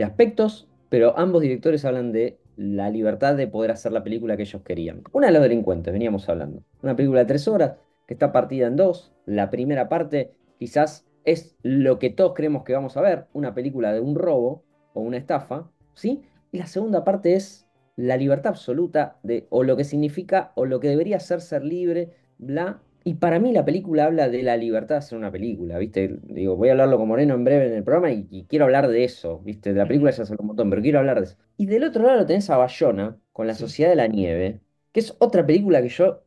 aspectos, 0.04 0.68
pero 0.90 1.18
ambos 1.18 1.42
directores 1.42 1.86
hablan 1.86 2.12
de 2.12 2.40
la 2.58 2.90
libertad 2.90 3.36
de 3.36 3.48
poder 3.48 3.72
hacer 3.72 3.94
la 3.94 4.04
película 4.04 4.36
que 4.36 4.44
ellos 4.44 4.62
querían. 4.64 5.02
Una 5.14 5.28
de 5.28 5.34
los 5.34 5.42
delincuentes, 5.42 5.94
veníamos 5.94 6.28
hablando. 6.28 6.64
Una 6.84 6.96
película 6.96 7.22
de 7.22 7.26
tres 7.26 7.48
horas 7.48 7.78
que 8.06 8.16
está 8.16 8.34
partida 8.34 8.68
en 8.68 8.76
dos. 8.76 9.14
La 9.26 9.50
primera 9.50 9.88
parte 9.88 10.34
quizás 10.58 11.06
es 11.24 11.56
lo 11.64 12.00
que 12.00 12.10
todos 12.10 12.34
creemos 12.34 12.64
que 12.64 12.74
vamos 12.74 12.98
a 12.98 13.02
ver, 13.02 13.28
una 13.32 13.54
película 13.54 13.94
de 13.94 14.02
un 14.02 14.16
robo 14.16 14.64
o 14.94 15.02
una 15.02 15.18
estafa, 15.18 15.70
¿sí? 15.94 16.24
Y 16.52 16.58
la 16.58 16.66
segunda 16.66 17.06
parte 17.06 17.36
es 17.36 17.66
la 17.96 18.18
libertad 18.18 18.50
absoluta 18.50 19.20
de 19.24 19.48
o 19.50 19.64
lo 19.64 19.78
que 19.78 19.86
significa 19.86 20.52
o 20.56 20.66
lo 20.66 20.82
que 20.82 20.90
debería 20.90 21.20
ser 21.20 21.40
ser 21.40 21.64
libre, 21.64 22.12
bla, 22.40 22.82
y 23.04 23.16
para 23.16 23.40
mí 23.40 23.52
la 23.54 23.64
película 23.64 24.06
habla 24.06 24.30
de 24.30 24.44
la 24.44 24.58
libertad 24.58 24.96
de 24.96 25.00
hacer 25.00 25.18
una 25.18 25.32
película, 25.32 25.78
¿viste? 25.78 26.20
Digo, 26.24 26.56
voy 26.56 26.70
a 26.70 26.72
hablarlo 26.74 26.98
con 26.98 27.08
Moreno 27.08 27.36
en 27.36 27.44
breve 27.44 27.68
en 27.68 27.74
el 27.74 27.84
programa 27.84 28.12
y, 28.12 28.46
quiero 28.48 28.66
hablar 28.66 28.88
de 28.88 29.04
eso, 29.04 29.40
¿viste? 29.40 29.74
De 29.74 29.80
la 29.80 29.88
película 29.88 30.12
ya 30.12 30.24
hace 30.24 30.36
un 30.38 30.48
montón, 30.48 30.70
pero 30.70 30.82
quiero 30.82 31.00
hablar 31.00 31.20
de 31.20 31.26
eso. 31.26 31.38
Y 31.58 31.66
del 31.66 31.86
otro 31.86 32.04
lado 32.04 32.18
lo 32.18 32.26
tenés 32.26 32.50
a 32.50 32.58
Bayona 32.58 33.18
con 33.32 33.48
La 33.48 33.56
Sociedad 33.56 33.90
de 33.90 33.96
la 33.96 34.08
Nieve, 34.08 34.60
que 34.92 35.00
es 35.00 35.16
otra 35.20 35.46
película 35.46 35.82
que 35.82 35.90
yo, 35.90 36.24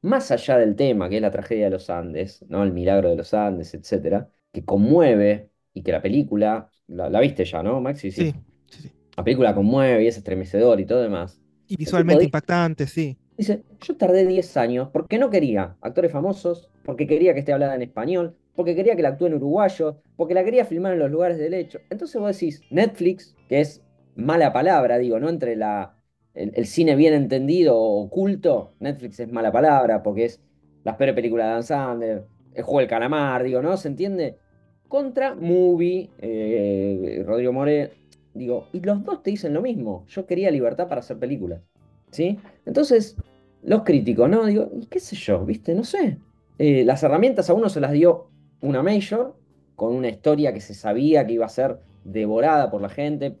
más 0.00 0.30
allá 0.30 0.58
del 0.58 0.76
tema, 0.76 1.08
que 1.08 1.16
es 1.16 1.22
la 1.22 1.30
tragedia 1.30 1.66
de 1.66 1.70
los 1.70 1.90
Andes, 1.90 2.44
¿no? 2.48 2.62
El 2.62 2.72
milagro 2.72 3.10
de 3.10 3.16
los 3.16 3.34
Andes, 3.34 3.74
etcétera, 3.74 4.30
que 4.52 4.64
conmueve 4.64 5.50
y 5.74 5.82
que 5.82 5.92
la 5.92 6.00
película, 6.00 6.70
la, 6.86 7.20
viste 7.20 7.44
ya, 7.44 7.62
¿no, 7.62 7.80
Maxi? 7.80 8.10
Sí, 8.10 8.34
sí, 8.70 8.82
sí. 8.82 8.92
La 9.16 9.22
película 9.22 9.54
conmueve 9.54 10.04
y 10.04 10.06
es 10.06 10.16
estremecedor 10.16 10.80
y 10.80 10.86
todo 10.86 11.02
demás. 11.02 11.40
Y 11.68 11.76
visualmente 11.76 12.24
impactante, 12.24 12.86
sí. 12.86 13.18
Dice, 13.36 13.64
yo 13.80 13.96
tardé 13.96 14.26
10 14.26 14.56
años 14.56 14.88
porque 14.92 15.18
no 15.18 15.28
quería 15.30 15.76
actores 15.80 16.12
famosos, 16.12 16.70
porque 16.84 17.06
quería 17.06 17.34
que 17.34 17.40
esté 17.40 17.52
hablada 17.52 17.74
en 17.74 17.82
español, 17.82 18.36
porque 18.54 18.76
quería 18.76 18.94
que 18.94 19.02
la 19.02 19.10
actúe 19.10 19.26
en 19.26 19.34
uruguayo, 19.34 20.00
porque 20.16 20.34
la 20.34 20.44
quería 20.44 20.64
filmar 20.64 20.92
en 20.92 21.00
los 21.00 21.10
lugares 21.10 21.38
del 21.38 21.54
hecho. 21.54 21.80
Entonces 21.90 22.20
vos 22.20 22.32
decís, 22.32 22.62
Netflix, 22.70 23.34
que 23.48 23.60
es 23.60 23.82
mala 24.14 24.52
palabra, 24.52 24.98
digo, 24.98 25.18
no 25.18 25.28
entre 25.28 25.56
la, 25.56 25.96
el, 26.34 26.66
cine 26.66 26.94
bien 26.94 27.14
entendido 27.14 27.76
o 27.76 28.02
oculto, 28.04 28.74
Netflix 28.80 29.20
es 29.20 29.32
mala 29.32 29.50
palabra 29.50 30.02
porque 30.02 30.26
es 30.26 30.40
las 30.84 30.96
peores 30.96 31.14
películas 31.14 31.46
de 31.46 31.52
Dan 31.52 31.62
Sandler, 31.62 32.24
el 32.54 32.62
juego 32.62 32.80
del 32.80 32.88
calamar, 32.88 33.42
digo, 33.42 33.62
¿no? 33.62 33.76
¿Se 33.76 33.88
entiende? 33.88 34.36
Contra 34.88 35.34
Movie, 35.34 36.10
eh, 36.18 37.22
Rodrigo 37.26 37.52
More, 37.52 37.90
digo, 38.34 38.68
y 38.72 38.80
los 38.80 39.02
dos 39.04 39.22
te 39.22 39.30
dicen 39.30 39.54
lo 39.54 39.62
mismo, 39.62 40.04
yo 40.06 40.26
quería 40.26 40.50
libertad 40.50 40.88
para 40.88 41.00
hacer 41.00 41.18
películas. 41.18 41.62
¿Sí? 42.14 42.38
Entonces, 42.64 43.16
los 43.62 43.82
críticos, 43.82 44.28
¿no? 44.28 44.44
Digo, 44.46 44.70
qué 44.90 45.00
sé 45.00 45.16
yo? 45.16 45.44
¿Viste? 45.44 45.74
No 45.74 45.84
sé. 45.84 46.18
Eh, 46.58 46.84
las 46.84 47.02
herramientas 47.02 47.50
a 47.50 47.54
uno 47.54 47.68
se 47.68 47.80
las 47.80 47.92
dio 47.92 48.28
una 48.60 48.82
Major, 48.82 49.34
con 49.76 49.94
una 49.94 50.08
historia 50.08 50.54
que 50.54 50.60
se 50.60 50.74
sabía 50.74 51.26
que 51.26 51.34
iba 51.34 51.46
a 51.46 51.48
ser 51.50 51.78
devorada 52.04 52.70
por 52.70 52.80
la 52.80 52.88
gente. 52.88 53.36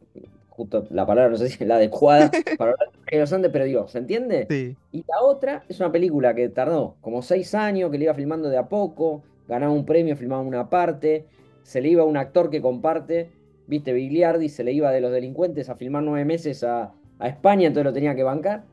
Justo 0.48 0.86
la 0.90 1.06
palabra 1.06 1.30
no 1.30 1.36
sé 1.36 1.48
si 1.48 1.62
es 1.62 1.68
la 1.68 1.76
adecuada 1.76 2.30
para 2.58 2.72
hablar 2.72 3.42
de 3.42 3.50
pero 3.50 3.64
digo, 3.64 3.88
¿se 3.88 3.98
entiende? 3.98 4.46
Sí. 4.48 4.76
Y 4.92 5.04
la 5.08 5.22
otra 5.22 5.64
es 5.68 5.78
una 5.80 5.92
película 5.92 6.34
que 6.34 6.48
tardó 6.48 6.96
como 7.00 7.22
seis 7.22 7.54
años, 7.54 7.90
que 7.90 7.98
le 7.98 8.04
iba 8.04 8.14
filmando 8.14 8.48
de 8.48 8.56
a 8.56 8.68
poco, 8.68 9.22
ganaba 9.48 9.72
un 9.72 9.84
premio, 9.84 10.16
filmaba 10.16 10.42
una 10.42 10.68
parte, 10.70 11.26
se 11.62 11.80
le 11.80 11.88
iba 11.88 12.02
a 12.02 12.06
un 12.06 12.16
actor 12.16 12.50
que 12.50 12.60
comparte, 12.60 13.30
viste, 13.66 13.92
Bigliardi, 13.92 14.48
se 14.48 14.64
le 14.64 14.72
iba 14.72 14.90
de 14.90 15.00
los 15.00 15.12
delincuentes 15.12 15.68
a 15.68 15.76
filmar 15.76 16.02
nueve 16.02 16.24
meses 16.24 16.64
a, 16.64 16.94
a 17.18 17.28
España, 17.28 17.66
entonces 17.66 17.84
lo 17.84 17.92
tenía 17.92 18.14
que 18.14 18.22
bancar. 18.22 18.64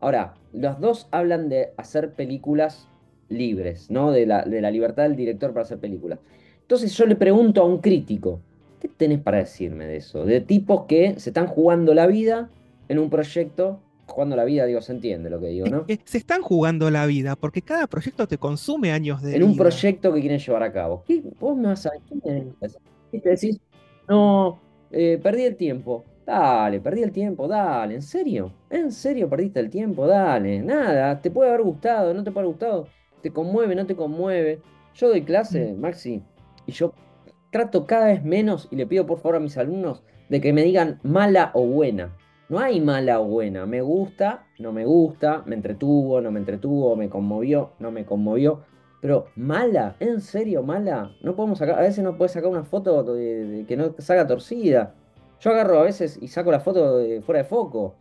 Ahora, 0.00 0.34
los 0.52 0.80
dos 0.80 1.08
hablan 1.10 1.48
de 1.48 1.72
hacer 1.76 2.12
películas 2.12 2.88
libres, 3.28 3.90
¿no? 3.90 4.12
De 4.12 4.26
la, 4.26 4.42
de 4.42 4.60
la 4.60 4.70
libertad 4.70 5.04
del 5.04 5.16
director 5.16 5.52
para 5.52 5.64
hacer 5.64 5.78
películas. 5.78 6.18
Entonces 6.62 6.92
yo 6.96 7.06
le 7.06 7.16
pregunto 7.16 7.62
a 7.62 7.64
un 7.64 7.78
crítico, 7.78 8.40
¿qué 8.80 8.88
tenés 8.88 9.20
para 9.20 9.38
decirme 9.38 9.86
de 9.86 9.96
eso? 9.96 10.24
De 10.24 10.40
tipos 10.40 10.86
que 10.86 11.18
se 11.18 11.30
están 11.30 11.46
jugando 11.46 11.94
la 11.94 12.06
vida 12.06 12.50
en 12.88 12.98
un 12.98 13.10
proyecto 13.10 13.80
jugando 14.10 14.36
la 14.36 14.44
vida, 14.44 14.66
digo, 14.66 14.80
se 14.82 14.92
entiende 14.92 15.30
lo 15.30 15.40
que 15.40 15.46
digo, 15.46 15.66
¿no? 15.68 15.86
se 16.04 16.18
están 16.18 16.42
jugando 16.42 16.90
la 16.90 17.06
vida, 17.06 17.36
porque 17.36 17.62
cada 17.62 17.86
proyecto 17.86 18.26
te 18.26 18.38
consume 18.38 18.92
años 18.92 19.22
de 19.22 19.36
En 19.36 19.42
un 19.42 19.56
proyecto 19.56 20.12
que 20.12 20.20
quieren 20.20 20.38
llevar 20.38 20.62
a 20.62 20.72
cabo. 20.72 21.04
¿Qué, 21.06 21.22
vos 21.38 21.56
me 21.56 21.68
vas 21.68 21.86
a 21.86 21.92
¿Qué 23.10 23.18
te 23.18 23.30
decís? 23.30 23.60
No, 24.08 24.60
eh, 24.90 25.18
perdí 25.22 25.44
el 25.44 25.56
tiempo. 25.56 26.04
Dale, 26.30 26.78
perdí 26.78 27.02
el 27.02 27.10
tiempo, 27.10 27.48
dale. 27.48 27.96
¿En 27.96 28.02
serio? 28.02 28.52
¿En 28.70 28.92
serio 28.92 29.28
perdiste 29.28 29.58
el 29.58 29.68
tiempo? 29.68 30.06
Dale. 30.06 30.60
Nada, 30.62 31.20
te 31.20 31.28
puede 31.28 31.50
haber 31.50 31.62
gustado, 31.62 32.14
no 32.14 32.22
te 32.22 32.30
puede 32.30 32.44
haber 32.44 32.52
gustado. 32.52 32.86
Te 33.20 33.32
conmueve, 33.32 33.74
no 33.74 33.84
te 33.84 33.96
conmueve. 33.96 34.60
Yo 34.94 35.08
doy 35.08 35.22
clase, 35.22 35.72
mm. 35.72 35.80
Maxi, 35.80 36.22
y 36.66 36.72
yo 36.72 36.92
trato 37.50 37.84
cada 37.84 38.06
vez 38.06 38.22
menos 38.22 38.68
y 38.70 38.76
le 38.76 38.86
pido 38.86 39.06
por 39.06 39.18
favor 39.18 39.36
a 39.36 39.40
mis 39.40 39.58
alumnos 39.58 40.04
de 40.28 40.40
que 40.40 40.52
me 40.52 40.62
digan 40.62 41.00
mala 41.02 41.50
o 41.52 41.66
buena. 41.66 42.16
No 42.48 42.60
hay 42.60 42.80
mala 42.80 43.18
o 43.18 43.24
buena. 43.24 43.66
Me 43.66 43.80
gusta, 43.82 44.46
no 44.60 44.70
me 44.70 44.84
gusta, 44.84 45.42
me 45.46 45.56
entretuvo, 45.56 46.20
no 46.20 46.30
me 46.30 46.38
entretuvo, 46.38 46.94
me 46.94 47.08
conmovió, 47.08 47.72
no 47.80 47.90
me 47.90 48.04
conmovió. 48.04 48.60
Pero 49.00 49.26
mala, 49.34 49.96
¿en 49.98 50.20
serio 50.20 50.62
mala? 50.62 51.10
No 51.22 51.34
podemos 51.34 51.58
sacar, 51.58 51.76
a 51.76 51.82
veces 51.82 52.04
no 52.04 52.16
puedes 52.16 52.30
sacar 52.30 52.50
una 52.50 52.62
foto 52.62 53.02
de, 53.02 53.64
que 53.66 53.76
no 53.76 53.96
salga 53.98 54.28
torcida. 54.28 54.94
Yo 55.40 55.50
agarro 55.50 55.80
a 55.80 55.82
veces 55.84 56.18
y 56.20 56.28
saco 56.28 56.50
la 56.50 56.60
foto 56.60 56.98
de, 56.98 57.20
fuera 57.22 57.42
de 57.42 57.48
foco 57.48 57.94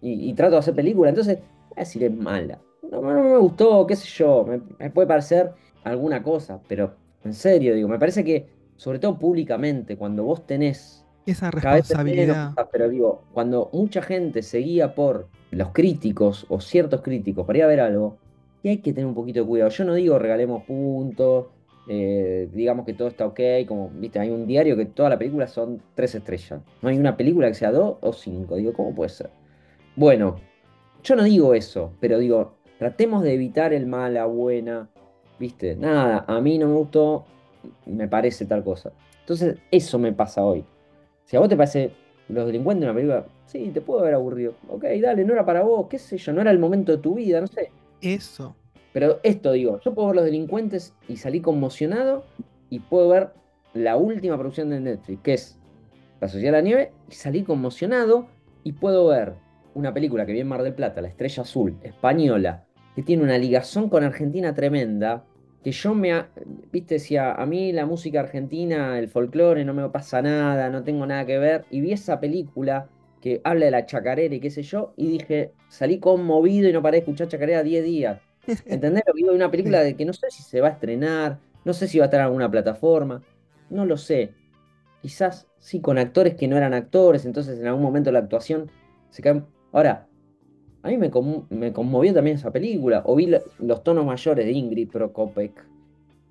y, 0.00 0.32
trato 0.34 0.52
de 0.52 0.58
hacer 0.58 0.74
película. 0.74 1.08
Entonces, 1.08 1.38
voy 1.38 1.74
a 1.76 1.80
decir 1.80 2.04
es 2.04 2.14
mala. 2.14 2.58
No, 2.90 3.02
me 3.02 3.36
gustó, 3.36 3.86
qué 3.86 3.96
sé 3.96 4.06
yo. 4.08 4.46
me 4.78 4.90
puede 4.90 5.08
parecer 5.08 5.52
alguna 5.84 6.22
cosa, 6.22 6.60
pero 6.68 6.94
en 7.24 7.34
serio, 7.34 7.74
digo, 7.74 7.88
me 7.88 7.98
parece 7.98 8.24
que, 8.24 8.48
sobre 8.76 8.98
todo 8.98 9.18
públicamente, 9.18 9.96
cuando 9.96 10.24
vos 10.24 10.46
tenés 10.46 11.04
esa 11.26 11.50
responsabilidad. 11.50 12.52
pero 12.70 12.88
digo, 12.88 13.24
cuando 13.32 13.68
mucha 13.72 14.00
gente 14.00 14.42
seguía 14.42 14.94
por 14.94 15.28
los 15.50 15.70
críticos 15.70 16.46
o 16.48 16.60
ciertos 16.60 17.02
críticos 17.02 17.46
para 17.46 17.58
ir 17.58 17.64
a 17.64 17.66
ver 17.66 17.80
algo, 17.80 18.16
y 18.62 18.68
hay 18.68 18.78
que 18.78 18.92
tener 18.92 19.06
un 19.06 19.14
poquito 19.14 19.40
de 19.40 19.46
cuidado. 19.46 19.70
Yo 19.70 19.84
no 19.84 19.94
digo 19.94 20.18
regalemos 20.18 20.64
puntos, 20.64 21.46
eh, 21.88 22.48
digamos 22.52 22.84
que 22.84 22.94
todo 22.94 23.08
está 23.08 23.26
ok, 23.26 23.40
como, 23.66 23.90
viste, 23.90 24.18
hay 24.18 24.30
un 24.30 24.46
diario 24.46 24.76
que 24.76 24.86
toda 24.86 25.10
la 25.10 25.18
película 25.18 25.46
son 25.46 25.80
tres 25.94 26.14
estrellas. 26.14 26.60
No 26.82 26.88
hay 26.88 26.98
una 26.98 27.16
película 27.16 27.48
que 27.48 27.54
sea 27.54 27.70
dos 27.70 27.96
o 28.00 28.12
cinco. 28.12 28.56
Digo, 28.56 28.72
¿cómo 28.72 28.94
puede 28.94 29.10
ser? 29.10 29.30
Bueno, 29.94 30.36
yo 31.02 31.16
no 31.16 31.22
digo 31.22 31.54
eso, 31.54 31.92
pero 32.00 32.18
digo, 32.18 32.54
tratemos 32.78 33.22
de 33.22 33.34
evitar 33.34 33.72
el 33.72 33.86
mala, 33.86 34.26
buena, 34.26 34.88
viste, 35.38 35.76
nada, 35.76 36.24
a 36.26 36.40
mí 36.40 36.58
no 36.58 36.68
me 36.68 36.74
gustó, 36.74 37.24
me 37.86 38.08
parece 38.08 38.46
tal 38.46 38.64
cosa. 38.64 38.92
Entonces, 39.20 39.58
eso 39.70 39.98
me 39.98 40.12
pasa 40.12 40.44
hoy. 40.44 40.64
Si 41.24 41.36
a 41.36 41.40
vos 41.40 41.48
te 41.48 41.56
parece 41.56 41.92
Los 42.28 42.46
Delincuentes 42.46 42.84
una 42.84 42.94
película, 42.94 43.26
sí, 43.46 43.70
te 43.72 43.80
puedo 43.80 44.00
haber 44.00 44.14
aburrido. 44.14 44.54
Ok, 44.68 44.84
dale, 45.00 45.24
no 45.24 45.32
era 45.32 45.44
para 45.44 45.62
vos, 45.62 45.86
qué 45.88 45.98
sé 45.98 46.18
yo, 46.18 46.32
no 46.32 46.40
era 46.40 46.50
el 46.50 46.58
momento 46.58 46.92
de 46.92 46.98
tu 46.98 47.14
vida, 47.14 47.40
no 47.40 47.46
sé. 47.46 47.70
Eso. 48.00 48.54
Pero 48.96 49.20
esto 49.24 49.52
digo, 49.52 49.78
yo 49.84 49.92
puedo 49.92 50.08
ver 50.08 50.16
Los 50.16 50.24
Delincuentes 50.24 50.94
y 51.06 51.18
salí 51.18 51.42
conmocionado 51.42 52.24
y 52.70 52.80
puedo 52.80 53.10
ver 53.10 53.28
la 53.74 53.98
última 53.98 54.38
producción 54.38 54.70
de 54.70 54.80
Netflix, 54.80 55.20
que 55.22 55.34
es 55.34 55.58
La 56.18 56.28
Sociedad 56.28 56.52
de 56.52 56.56
la 56.56 56.62
Nieve, 56.62 56.92
y 57.10 57.12
salí 57.12 57.42
conmocionado 57.42 58.26
y 58.64 58.72
puedo 58.72 59.08
ver 59.08 59.34
una 59.74 59.92
película 59.92 60.24
que 60.24 60.32
viene 60.32 60.44
en 60.44 60.48
Mar 60.48 60.62
del 60.62 60.72
Plata, 60.72 61.02
La 61.02 61.08
Estrella 61.08 61.42
Azul, 61.42 61.76
española, 61.82 62.64
que 62.94 63.02
tiene 63.02 63.22
una 63.22 63.36
ligazón 63.36 63.90
con 63.90 64.02
Argentina 64.02 64.54
tremenda, 64.54 65.26
que 65.62 65.72
yo 65.72 65.94
me, 65.94 66.14
viste, 66.72 66.94
decía, 66.94 67.34
a 67.34 67.44
mí 67.44 67.72
la 67.72 67.84
música 67.84 68.20
argentina, 68.20 68.98
el 68.98 69.08
folclore, 69.08 69.66
no 69.66 69.74
me 69.74 69.86
pasa 69.90 70.22
nada, 70.22 70.70
no 70.70 70.84
tengo 70.84 71.04
nada 71.04 71.26
que 71.26 71.38
ver, 71.38 71.66
y 71.70 71.82
vi 71.82 71.92
esa 71.92 72.18
película 72.18 72.88
que 73.20 73.42
habla 73.44 73.66
de 73.66 73.72
la 73.72 73.84
chacarera 73.84 74.34
y 74.34 74.40
qué 74.40 74.50
sé 74.50 74.62
yo, 74.62 74.94
y 74.96 75.06
dije, 75.06 75.52
salí 75.68 75.98
conmovido 75.98 76.66
y 76.66 76.72
no 76.72 76.80
paré 76.80 76.96
de 76.96 76.98
escuchar 77.00 77.28
chacarera 77.28 77.62
10 77.62 77.84
días. 77.84 78.25
¿Entendés? 78.66 79.02
Lo 79.06 79.12
digo 79.14 79.32
una 79.32 79.50
película 79.50 79.80
de 79.80 79.96
que 79.96 80.04
no 80.04 80.12
sé 80.12 80.30
si 80.30 80.42
se 80.42 80.60
va 80.60 80.68
a 80.68 80.72
estrenar, 80.72 81.38
no 81.64 81.72
sé 81.72 81.88
si 81.88 81.98
va 81.98 82.04
a 82.04 82.06
estar 82.06 82.20
en 82.20 82.26
alguna 82.26 82.50
plataforma, 82.50 83.22
no 83.70 83.84
lo 83.84 83.96
sé. 83.96 84.32
Quizás 85.02 85.46
sí, 85.58 85.80
con 85.80 85.98
actores 85.98 86.34
que 86.34 86.48
no 86.48 86.56
eran 86.56 86.74
actores, 86.74 87.24
entonces 87.26 87.58
en 87.58 87.66
algún 87.66 87.82
momento 87.82 88.12
la 88.12 88.20
actuación 88.20 88.70
se 89.10 89.22
cae. 89.22 89.42
Ahora, 89.72 90.08
a 90.82 90.88
mí 90.88 90.98
me, 90.98 91.10
conmovió 91.72 92.14
también 92.14 92.36
esa 92.36 92.52
película. 92.52 93.02
O 93.06 93.16
vi 93.16 93.34
Los 93.58 93.82
tonos 93.82 94.06
mayores 94.06 94.46
de 94.46 94.52
Ingrid 94.52 94.88
Prokopek, 94.88 95.66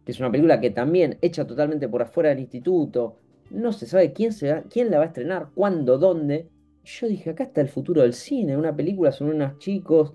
que 0.05 0.11
es 0.11 0.19
una 0.19 0.31
película 0.31 0.61
que 0.61 0.69
también 0.69 1.17
hecha 1.21 1.45
totalmente 1.45 1.89
por 1.89 2.01
afuera 2.01 2.29
del 2.29 2.39
instituto. 2.39 3.17
No 3.49 3.73
se 3.73 3.85
sabe 3.85 4.13
quién, 4.13 4.31
se 4.31 4.63
quién 4.69 4.89
la 4.89 4.99
va 4.99 5.03
a 5.03 5.07
estrenar, 5.07 5.49
cuándo, 5.53 5.97
dónde. 5.97 6.47
yo 6.85 7.07
dije, 7.07 7.31
acá 7.31 7.43
está 7.43 7.59
el 7.59 7.67
futuro 7.67 8.03
del 8.03 8.13
cine. 8.13 8.55
Una 8.55 8.73
película 8.73 9.11
sobre 9.11 9.35
unos 9.35 9.57
chicos, 9.57 10.13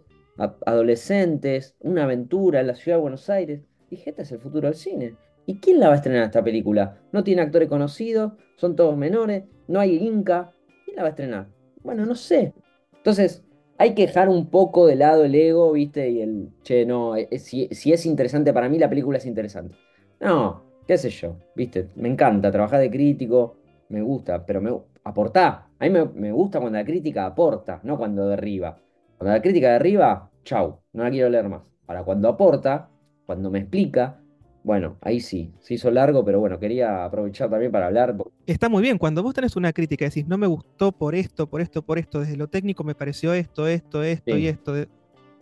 adolescentes, 0.66 1.74
una 1.80 2.04
aventura 2.04 2.60
en 2.60 2.66
la 2.66 2.74
ciudad 2.74 2.98
de 2.98 3.02
Buenos 3.02 3.28
Aires. 3.30 3.60
Dije, 3.90 4.10
este 4.10 4.22
es 4.22 4.32
el 4.32 4.40
futuro 4.40 4.68
del 4.68 4.76
cine. 4.76 5.16
¿Y 5.46 5.56
quién 5.56 5.80
la 5.80 5.88
va 5.88 5.94
a 5.94 5.96
estrenar 5.96 6.24
esta 6.24 6.44
película? 6.44 6.98
No 7.12 7.24
tiene 7.24 7.42
actores 7.42 7.68
conocidos, 7.68 8.32
son 8.56 8.76
todos 8.76 8.96
menores, 8.96 9.44
no 9.68 9.80
hay 9.80 9.96
Inca. 9.96 10.52
¿Quién 10.84 10.96
la 10.96 11.02
va 11.02 11.08
a 11.08 11.10
estrenar? 11.10 11.48
Bueno, 11.82 12.06
no 12.06 12.14
sé. 12.14 12.52
Entonces, 12.96 13.42
hay 13.80 13.94
que 13.94 14.06
dejar 14.06 14.28
un 14.28 14.50
poco 14.50 14.86
de 14.86 14.94
lado 14.94 15.24
el 15.24 15.34
ego, 15.34 15.72
¿viste? 15.72 16.10
Y 16.10 16.20
el, 16.20 16.50
che, 16.62 16.84
no, 16.84 17.16
eh, 17.16 17.38
si, 17.38 17.66
es 17.70 18.06
interesante 18.06 18.52
para 18.52 18.68
mí, 18.68 18.78
la 18.78 18.90
película 18.90 19.16
es 19.16 19.24
interesante. 19.24 19.74
No, 20.20 20.64
qué 20.86 20.98
sé 20.98 21.08
yo, 21.08 21.36
¿viste? 21.56 21.88
Me 21.96 22.08
encanta 22.08 22.52
trabajar 22.52 22.78
de 22.80 22.90
crítico, 22.90 23.56
me 23.88 24.02
gusta, 24.02 24.44
pero 24.44 24.60
me 24.60 24.70
aportá. 25.04 25.70
A 25.78 25.88
mí 25.88 25.90
me, 26.14 26.30
gusta 26.30 26.60
cuando 26.60 26.78
la 26.78 26.84
crítica 26.84 27.24
aporta, 27.24 27.80
no 27.82 27.96
cuando 27.96 28.28
derriba. 28.28 28.78
Cuando 29.20 29.34
la 29.34 29.42
crítica 29.42 29.72
derriba, 29.72 30.30
chau, 30.44 30.80
no 30.94 31.04
la 31.04 31.10
quiero 31.10 31.28
leer 31.28 31.46
más. 31.46 31.60
Ahora, 31.86 32.04
cuando 32.04 32.26
aporta, 32.26 32.88
cuando 33.26 33.50
me 33.50 33.58
explica, 33.58 34.18
bueno, 34.64 34.96
ahí 35.02 35.20
sí, 35.20 35.52
se 35.60 35.74
hizo 35.74 35.90
largo, 35.90 36.24
pero 36.24 36.40
bueno, 36.40 36.58
quería 36.58 37.04
aprovechar 37.04 37.50
también 37.50 37.70
para 37.70 37.88
hablar. 37.88 38.16
Está 38.46 38.70
muy 38.70 38.80
bien, 38.80 38.96
cuando 38.96 39.22
vos 39.22 39.34
tenés 39.34 39.56
una 39.56 39.74
crítica, 39.74 40.06
decís, 40.06 40.26
no 40.26 40.38
me 40.38 40.46
gustó 40.46 40.90
por 40.90 41.14
esto, 41.14 41.46
por 41.46 41.60
esto, 41.60 41.82
por 41.82 41.98
esto, 41.98 42.20
desde 42.20 42.38
lo 42.38 42.48
técnico 42.48 42.82
me 42.82 42.94
pareció 42.94 43.34
esto, 43.34 43.66
esto, 43.66 44.02
esto 44.02 44.38
y 44.38 44.46
esto. 44.46 44.72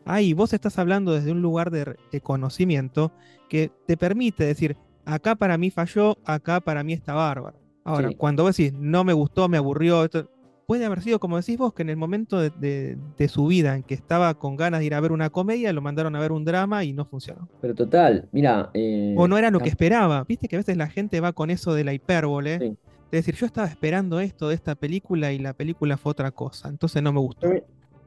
Ahí 0.04 0.32
vos 0.32 0.52
estás 0.52 0.76
hablando 0.76 1.12
desde 1.12 1.30
un 1.30 1.40
lugar 1.40 1.70
de, 1.70 2.20
conocimiento 2.20 3.12
que 3.48 3.70
te 3.86 3.96
permite 3.96 4.42
decir, 4.42 4.76
acá 5.04 5.36
para 5.36 5.56
mí 5.56 5.70
falló, 5.70 6.18
acá 6.24 6.60
para 6.60 6.82
mí 6.82 6.94
está 6.94 7.14
bárbaro. 7.14 7.60
Ahora, 7.84 8.10
cuando 8.16 8.42
vos 8.42 8.56
decís, 8.56 8.72
no 8.76 9.04
me 9.04 9.12
gustó, 9.12 9.48
me 9.48 9.56
aburrió, 9.56 10.02
esto, 10.02 10.28
puede 10.68 10.84
haber 10.84 11.00
sido, 11.00 11.18
como 11.18 11.38
decís 11.38 11.56
vos, 11.56 11.72
que 11.72 11.80
en 11.80 11.88
el 11.88 11.96
momento 11.96 12.42
de, 12.42 12.98
su 13.28 13.46
vida 13.46 13.74
en 13.74 13.82
que 13.82 13.94
estaba 13.94 14.34
con 14.34 14.54
ganas 14.54 14.80
de 14.80 14.86
ir 14.86 14.94
a 14.94 15.00
ver 15.00 15.12
una 15.12 15.30
comedia, 15.30 15.72
lo 15.72 15.80
mandaron 15.80 16.14
a 16.14 16.20
ver 16.20 16.30
un 16.30 16.44
drama 16.44 16.84
y 16.84 16.92
no 16.92 17.06
funcionó. 17.06 17.48
Pero 17.62 17.74
total, 17.74 18.28
mira. 18.32 18.68
Eh, 18.74 19.14
o 19.16 19.26
no 19.26 19.38
era 19.38 19.50
lo 19.50 19.60
que 19.60 19.70
esperaba. 19.70 20.24
Viste 20.24 20.46
que 20.46 20.56
a 20.56 20.58
veces 20.58 20.76
la 20.76 20.88
gente 20.88 21.22
va 21.22 21.32
con 21.32 21.48
eso 21.48 21.72
de 21.72 21.84
la 21.84 21.94
hipérbole. 21.94 22.58
De 22.58 22.76
decir, 23.10 23.34
yo 23.34 23.46
estaba 23.46 23.66
esperando 23.66 24.20
esto 24.20 24.50
de 24.50 24.56
esta 24.56 24.74
película 24.74 25.32
y 25.32 25.38
la 25.38 25.54
película 25.54 25.96
fue 25.96 26.12
otra 26.12 26.32
cosa. 26.32 26.68
Entonces 26.68 27.02
no 27.02 27.14
me 27.14 27.20
gustó. 27.20 27.48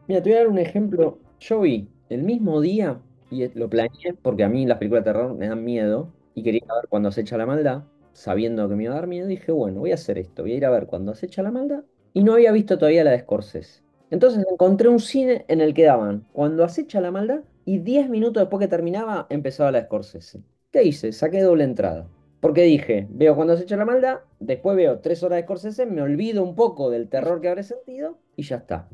Mira, 0.08 0.22
te 0.22 0.30
voy 0.30 0.34
a 0.34 0.42
dar 0.42 0.48
un 0.48 0.60
ejemplo. 0.60 1.18
Yo 1.40 1.62
vi 1.62 1.90
el 2.10 2.22
mismo 2.22 2.62
día, 2.62 3.00
y 3.32 3.48
lo 3.58 3.72
planeé 3.72 4.14
porque 4.22 4.44
a 4.44 4.50
mí 4.50 4.68
las 4.68 4.78
películas 4.78 5.04
de 5.04 5.12
terror 5.12 5.36
me 5.36 5.48
dan 5.48 5.66
miedo, 5.66 6.14
y 6.36 6.44
quería 6.44 6.68
ver 6.76 6.88
cuando 6.90 7.10
acecha 7.10 7.40
la 7.40 7.48
maldad, 7.48 7.86
sabiendo 8.14 8.70
que 8.70 8.76
me 8.76 8.84
iba 8.84 8.94
a 8.94 8.98
dar 8.98 9.08
miedo, 9.08 9.26
dije, 9.26 9.52
bueno, 9.52 9.80
voy 9.80 9.94
a 9.94 9.96
hacer 9.96 10.20
esto, 10.20 10.44
voy 10.44 10.52
a 10.52 10.58
ir 10.58 10.66
a 10.66 10.70
ver 10.70 10.86
cuando 10.86 11.14
acecha 11.14 11.42
la 11.42 11.50
maldad 11.50 11.84
y 12.14 12.24
no 12.24 12.34
había 12.34 12.52
visto 12.52 12.78
todavía 12.78 13.04
la 13.04 13.12
de 13.12 13.20
Scorsese. 13.20 13.82
Entonces 14.10 14.46
encontré 14.52 14.90
un 14.90 15.00
cine 15.00 15.46
en 15.48 15.62
el 15.62 15.74
que 15.74 15.86
daban 15.86 16.26
cuando 16.34 16.64
acecha 16.64 17.02
la 17.02 17.12
maldad 17.12 17.42
y 17.66 17.80
10 17.80 18.10
minutos 18.10 18.42
después 18.42 18.60
que 18.60 18.68
terminaba 18.68 19.28
empezaba 19.30 19.72
la 19.72 19.80
de 19.80 19.86
Scorsese. 19.86 20.42
¿Qué 20.72 20.84
hice? 20.84 21.12
Saqué 21.12 21.42
doble 21.42 21.64
entrada. 21.64 22.08
Porque 22.42 22.64
dije, 22.64 23.08
veo 23.12 23.36
cuando 23.36 23.54
acecha 23.54 23.78
la 23.78 23.86
maldad, 23.86 24.20
después 24.40 24.76
veo 24.76 25.00
3 25.00 25.24
horas 25.24 25.38
de 25.38 25.44
Scorsese, 25.44 25.86
me 25.86 26.02
olvido 26.02 26.44
un 26.44 26.56
poco 26.56 26.90
del 26.90 27.08
terror 27.08 27.40
que 27.40 27.50
habré 27.50 27.64
sentido 27.64 28.18
y 28.36 28.44
ya 28.44 28.58
está. 28.58 28.90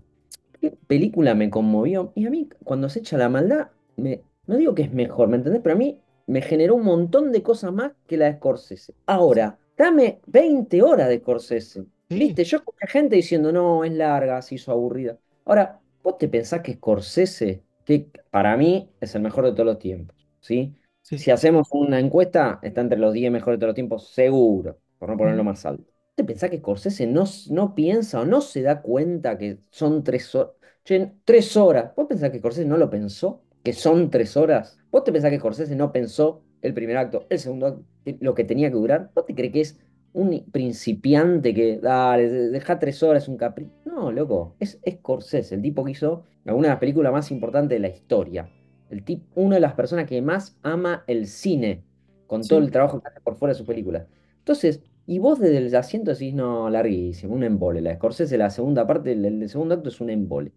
¿Qué 0.59 0.71
película 0.71 1.33
me 1.33 1.49
conmovió? 1.49 2.11
Y 2.13 2.25
a 2.25 2.29
mí, 2.29 2.49
cuando 2.63 2.87
acecha 2.87 3.17
la 3.17 3.29
maldad, 3.29 3.69
me, 3.95 4.21
no 4.47 4.57
digo 4.57 4.75
que 4.75 4.83
es 4.83 4.93
mejor, 4.93 5.29
¿me 5.29 5.37
entendés? 5.37 5.61
Pero 5.61 5.75
a 5.75 5.77
mí 5.77 6.01
me 6.25 6.41
generó 6.41 6.75
un 6.75 6.83
montón 6.83 7.31
de 7.31 7.41
cosas 7.41 7.71
más 7.71 7.93
que 8.05 8.17
la 8.17 8.25
de 8.25 8.33
Scorsese. 8.33 8.93
Ahora, 9.05 9.57
dame 9.77 10.19
20 10.27 10.81
horas 10.81 11.07
de 11.07 11.19
Scorsese. 11.19 11.85
Viste, 12.09 12.43
yo 12.45 12.57
escuché 12.57 12.87
gente 12.87 13.15
diciendo, 13.17 13.51
no, 13.51 13.83
es 13.83 13.91
larga, 13.91 14.41
se 14.41 14.55
hizo 14.55 14.71
aburrida. 14.71 15.17
Ahora, 15.45 15.81
¿vos 16.03 16.17
te 16.17 16.29
pensás 16.29 16.61
que 16.61 16.73
Scorsese, 16.75 17.63
que 17.83 18.09
para 18.31 18.55
mí 18.55 18.89
es 19.01 19.13
el 19.15 19.21
mejor 19.21 19.45
de 19.45 19.51
todos 19.51 19.65
los 19.65 19.79
tiempos, 19.79 20.15
¿sí? 20.39 20.75
Si 21.01 21.31
hacemos 21.31 21.67
una 21.71 21.99
encuesta, 21.99 22.59
está 22.61 22.81
entre 22.81 22.97
los 22.97 23.13
10 23.13 23.31
mejores 23.31 23.57
de 23.57 23.61
todos 23.61 23.69
los 23.69 23.75
tiempos, 23.75 24.09
seguro, 24.09 24.79
por 24.97 25.09
no 25.09 25.17
ponerlo 25.17 25.43
más 25.43 25.65
alto. 25.65 25.83
¿Vos 25.83 26.15
te 26.15 26.23
pensás 26.23 26.49
que 26.49 26.57
Scorsese 26.59 27.07
no, 27.07 27.25
no 27.49 27.75
piensa 27.75 28.21
o 28.21 28.25
no 28.25 28.41
se 28.41 28.61
da 28.61 28.81
cuenta 28.81 29.37
que 29.37 29.59
son 29.69 30.03
tres 30.03 30.33
horas? 30.35 30.53
Che, 30.83 31.11
tres 31.25 31.55
horas. 31.57 31.93
¿Vos 31.95 32.07
pensás 32.07 32.31
que 32.31 32.39
Scorsese 32.39 32.67
no 32.67 32.77
lo 32.77 32.89
pensó? 32.89 33.41
¿Que 33.63 33.73
son 33.73 34.09
tres 34.09 34.35
horas? 34.37 34.79
¿Vos 34.91 35.03
te 35.03 35.11
pensás 35.11 35.31
que 35.31 35.39
Scorsese 35.39 35.75
no 35.75 35.91
pensó 35.91 36.43
el 36.61 36.73
primer 36.73 36.97
acto, 36.97 37.25
el 37.29 37.39
segundo 37.39 37.67
acto, 37.67 37.83
lo 38.21 38.33
que 38.33 38.43
tenía 38.45 38.69
que 38.69 38.75
durar? 38.75 39.11
¿Vos 39.13 39.25
te 39.25 39.35
crees 39.35 39.53
que 39.53 39.61
es 39.61 39.79
un 40.17 40.43
principiante 40.51 41.53
que, 41.53 41.77
dale, 41.77 42.27
deja 42.27 42.79
tres 42.79 43.03
horas, 43.03 43.27
un 43.27 43.37
capricho. 43.37 43.71
No, 43.85 44.11
loco, 44.11 44.55
es 44.59 44.79
Scorsese, 44.89 45.53
el 45.53 45.61
tipo 45.61 45.85
que 45.85 45.91
hizo 45.91 46.23
alguna 46.43 46.69
de 46.69 46.73
las 46.73 46.79
películas 46.79 47.13
más 47.13 47.29
importantes 47.29 47.75
de 47.75 47.79
la 47.79 47.89
historia. 47.89 48.49
El 48.89 49.03
tipo, 49.03 49.25
una 49.39 49.55
de 49.57 49.61
las 49.61 49.73
personas 49.73 50.07
que 50.07 50.19
más 50.23 50.57
ama 50.63 51.03
el 51.05 51.27
cine, 51.27 51.83
con 52.25 52.41
todo 52.41 52.59
el 52.59 52.71
trabajo 52.71 52.99
que 52.99 53.07
hace 53.09 53.21
por 53.21 53.35
fuera 53.35 53.53
de 53.53 53.59
sus 53.59 53.67
películas. 53.67 54.07
Entonces, 54.39 54.81
y 55.05 55.19
vos 55.19 55.39
desde 55.39 55.57
el 55.59 55.75
asiento 55.75 56.11
decís, 56.11 56.33
no, 56.33 56.67
larguísimo, 56.67 57.35
un 57.35 57.43
embole. 57.43 57.81
La 57.81 57.91
de 57.91 57.97
Scorsese, 57.97 58.39
la 58.39 58.49
segunda 58.49 58.87
parte, 58.87 59.11
el, 59.11 59.23
el 59.23 59.49
segundo 59.49 59.75
acto 59.75 59.89
es 59.89 60.01
un 60.01 60.09
embole. 60.09 60.51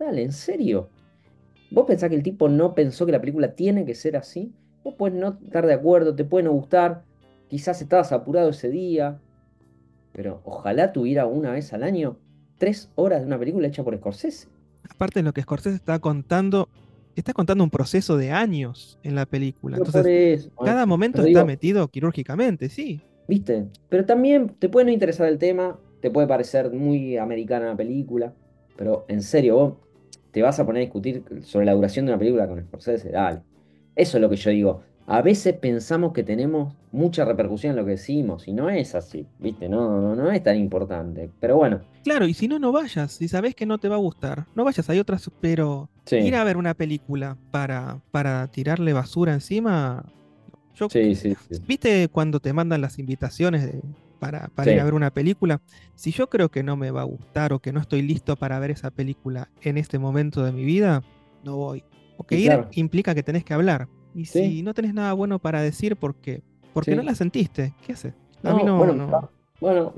Dale, 0.00 0.22
¿en 0.22 0.32
serio? 0.32 0.90
¿Vos 1.70 1.86
pensás 1.86 2.10
que 2.10 2.16
el 2.16 2.24
tipo 2.24 2.48
no 2.48 2.74
pensó 2.74 3.06
que 3.06 3.12
la 3.12 3.20
película 3.20 3.54
tiene 3.54 3.84
que 3.84 3.94
ser 3.94 4.16
así? 4.16 4.52
Vos 4.82 4.94
puedes 4.98 5.16
no 5.16 5.38
estar 5.44 5.64
de 5.64 5.74
acuerdo, 5.74 6.16
te 6.16 6.24
puede 6.24 6.44
no 6.44 6.52
gustar, 6.52 7.04
quizás 7.48 7.80
estabas 7.80 8.12
apurado 8.12 8.50
ese 8.50 8.70
día, 8.70 9.18
pero 10.12 10.40
ojalá 10.44 10.92
tuviera 10.92 11.26
una 11.26 11.52
vez 11.52 11.72
al 11.72 11.82
año 11.82 12.16
tres 12.58 12.90
horas 12.94 13.20
de 13.20 13.26
una 13.26 13.38
película 13.38 13.68
hecha 13.68 13.84
por 13.84 13.96
Scorsese. 13.96 14.48
Aparte 14.88 15.20
de 15.20 15.24
lo 15.24 15.32
que 15.32 15.42
Scorsese 15.42 15.76
está 15.76 15.98
contando, 15.98 16.68
está 17.14 17.32
contando 17.32 17.64
un 17.64 17.70
proceso 17.70 18.16
de 18.16 18.30
años 18.30 18.98
en 19.02 19.14
la 19.14 19.26
película. 19.26 19.76
Pero 19.76 19.86
Entonces, 19.86 20.40
eso, 20.46 20.50
cada 20.64 20.86
momento 20.86 21.18
está 21.18 21.28
digo, 21.28 21.44
metido 21.44 21.88
quirúrgicamente, 21.88 22.68
sí. 22.68 23.00
¿viste? 23.28 23.66
Pero 23.88 24.04
también 24.04 24.48
te 24.58 24.68
puede 24.68 24.86
no 24.86 24.92
interesar 24.92 25.28
el 25.28 25.38
tema, 25.38 25.78
te 26.00 26.10
puede 26.10 26.26
parecer 26.26 26.70
muy 26.72 27.16
americana 27.16 27.66
la 27.66 27.76
película, 27.76 28.32
pero 28.76 29.04
en 29.08 29.22
serio, 29.22 29.56
vos 29.56 29.74
te 30.30 30.42
vas 30.42 30.58
a 30.60 30.66
poner 30.66 30.80
a 30.80 30.84
discutir 30.84 31.24
sobre 31.42 31.66
la 31.66 31.72
duración 31.72 32.06
de 32.06 32.12
una 32.12 32.18
película 32.18 32.46
con 32.46 32.62
Scorsese, 32.62 33.10
dale. 33.10 33.42
Eso 33.94 34.18
es 34.18 34.20
lo 34.20 34.28
que 34.28 34.36
yo 34.36 34.50
digo. 34.50 34.82
A 35.06 35.22
veces 35.22 35.54
pensamos 35.54 36.12
que 36.12 36.22
tenemos 36.24 36.74
mucha 36.90 37.24
repercusión 37.24 37.70
en 37.70 37.76
lo 37.76 37.84
que 37.84 37.92
decimos 37.92 38.48
y 38.48 38.52
no 38.52 38.68
es 38.70 38.94
así, 38.94 39.26
¿viste? 39.38 39.68
No, 39.68 40.00
no, 40.00 40.16
no 40.16 40.30
es 40.30 40.42
tan 40.42 40.56
importante. 40.56 41.30
Pero 41.40 41.56
bueno, 41.56 41.80
Claro, 42.02 42.26
y 42.26 42.34
si 42.34 42.46
no, 42.46 42.58
no 42.60 42.70
vayas. 42.70 43.12
Si 43.12 43.26
sabes 43.26 43.54
que 43.54 43.66
no 43.66 43.78
te 43.78 43.88
va 43.88 43.96
a 43.96 43.98
gustar, 43.98 44.46
no 44.54 44.64
vayas. 44.64 44.88
Hay 44.90 45.00
otras, 45.00 45.28
pero 45.40 45.90
sí, 46.06 46.16
ir 46.18 46.36
a 46.36 46.44
ver 46.44 46.56
una 46.56 46.72
película 46.74 47.36
para, 47.50 48.00
para 48.12 48.46
tirarle 48.46 48.92
basura 48.92 49.32
encima. 49.34 50.04
Yo, 50.74 50.88
sí, 50.88 51.14
sí. 51.16 51.34
¿Viste 51.66 52.08
cuando 52.08 52.38
te 52.38 52.52
mandan 52.52 52.80
las 52.80 52.98
invitaciones 53.00 53.64
de- 53.64 53.80
para, 54.20 54.48
para 54.54 54.72
ir 54.72 54.80
a 54.80 54.84
ver 54.84 54.94
una 54.94 55.10
película? 55.10 55.58
Si 55.96 56.12
yo 56.12 56.28
creo 56.28 56.48
que 56.48 56.62
no 56.62 56.76
me 56.76 56.90
va 56.92 57.00
a 57.00 57.04
gustar 57.04 57.52
o 57.52 57.58
que 57.58 57.72
no 57.72 57.80
estoy 57.80 58.02
listo 58.02 58.36
para 58.36 58.58
ver 58.60 58.70
esa 58.70 58.90
película 58.90 59.48
en 59.62 59.76
este 59.76 59.98
momento 59.98 60.44
de 60.44 60.52
mi 60.52 60.64
vida, 60.64 61.02
no 61.42 61.56
voy. 61.56 61.82
Porque 62.16 62.36
ir 62.38 62.46
claro, 62.48 62.68
implica 62.72 63.14
que 63.16 63.22
tenés 63.24 63.44
que 63.44 63.52
hablar. 63.54 63.88
Y 64.16 64.24
sí, 64.24 64.38
si 64.56 64.62
no 64.62 64.72
tenés 64.72 64.94
nada 64.94 65.12
bueno 65.12 65.38
para 65.38 65.60
decir 65.60 65.94
porque, 65.96 66.40
porque 66.72 66.96
no 66.96 67.02
la 67.02 67.14
sentiste, 67.14 67.74
¿qué 67.86 67.92
haces? 67.92 68.14
A 68.42 68.54
mí 68.54 68.62
No, 68.64 68.68
no, 68.70 68.78
bueno, 68.78 68.94
no. 68.94 69.30
bueno, 69.60 69.92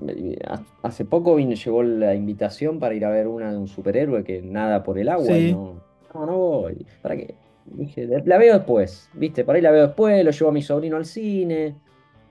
hace 0.83 1.05
poco 1.05 1.37
vino, 1.37 1.53
llegó 1.55 1.85
la 1.85 2.17
invitación 2.17 2.81
para 2.81 2.97
ir 2.97 3.05
a 3.05 3.11
ver 3.11 3.29
una 3.29 3.53
de 3.53 3.59
un 3.59 3.69
superhéroe 3.69 4.25
que 4.25 4.43
nada 4.43 4.83
por 4.83 4.99
el 4.99 5.09
agua 5.09 5.39
y 5.39 5.53
no, 5.53 5.75
no, 6.15 6.27
no 6.27 6.37
voy. 6.37 6.85
¿Para 7.01 7.17
qué? 7.17 7.37
Dije, 7.67 8.09
"De- 8.09 8.23
la 8.25 8.39
veo 8.39 8.55
después, 8.55 9.09
¿viste? 9.15 9.45
Por 9.45 9.55
ahí 9.55 9.61
la 9.63 9.71
veo 9.71 9.87
después, 9.87 10.25
lo 10.25 10.33
llevo 10.33 10.51
a 10.51 10.53
mi 10.53 10.63
sobrino 10.63 10.97
al 10.97 11.05
cine, 11.05 11.77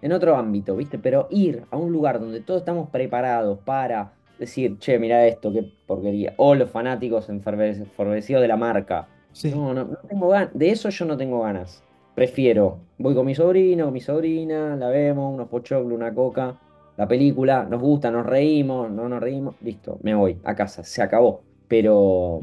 en 0.02 0.12
otro 0.12 0.36
ámbito, 0.36 0.76
¿viste? 0.76 1.00
Pero 1.00 1.28
ir 1.32 1.64
a 1.72 1.78
un 1.78 1.94
lugar 1.94 2.20
donde 2.20 2.42
todos 2.42 2.62
estamos 2.62 2.90
preparados 2.90 3.60
para 3.60 4.12
decir, 4.40 4.78
che, 4.80 5.00
mira 5.00 5.26
esto, 5.26 5.54
qué 5.54 5.64
porquería. 5.86 6.34
O 6.38 6.54
los 6.54 6.70
fanáticos 6.70 7.30
enferve- 7.30 7.78
enfervecidos 7.78 8.42
de 8.42 8.48
la 8.50 8.58
marca. 8.58 9.08
Sí. 9.38 9.52
No, 9.52 9.74
no, 9.74 9.86
no 9.86 9.98
tengo 9.98 10.30
ganas. 10.30 10.50
De 10.54 10.70
eso 10.70 10.90
yo 10.90 11.06
no 11.06 11.18
tengo 11.18 11.42
ganas. 11.42 11.84
Prefiero, 12.16 12.80
voy 12.98 13.14
con 13.14 13.26
mi 13.26 13.36
sobrino, 13.36 13.86
con 13.86 13.94
mi 13.94 14.02
sobrina, 14.02 14.76
la 14.76 14.90
vemos, 14.90 15.34
unos 15.34 15.50
pochoclos, 15.50 15.94
una 15.94 16.14
coca, 16.14 16.60
la 16.98 17.08
película, 17.08 17.64
nos 17.66 17.80
gusta, 17.80 18.10
nos 18.10 18.26
reímos, 18.26 18.90
no 18.90 19.08
nos 19.08 19.22
reímos, 19.22 19.56
listo, 19.62 20.00
me 20.02 20.16
voy 20.16 20.40
a 20.44 20.56
casa, 20.56 20.84
se 20.84 21.02
acabó. 21.04 21.44
Pero, 21.68 22.42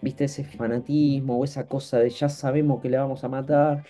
viste, 0.00 0.24
ese 0.24 0.42
fanatismo 0.44 1.38
o 1.38 1.44
esa 1.44 1.68
cosa 1.68 1.98
de 2.00 2.10
ya 2.10 2.28
sabemos 2.28 2.80
que 2.82 2.90
le 2.90 2.96
vamos 2.98 3.22
a 3.22 3.28
matar, 3.28 3.84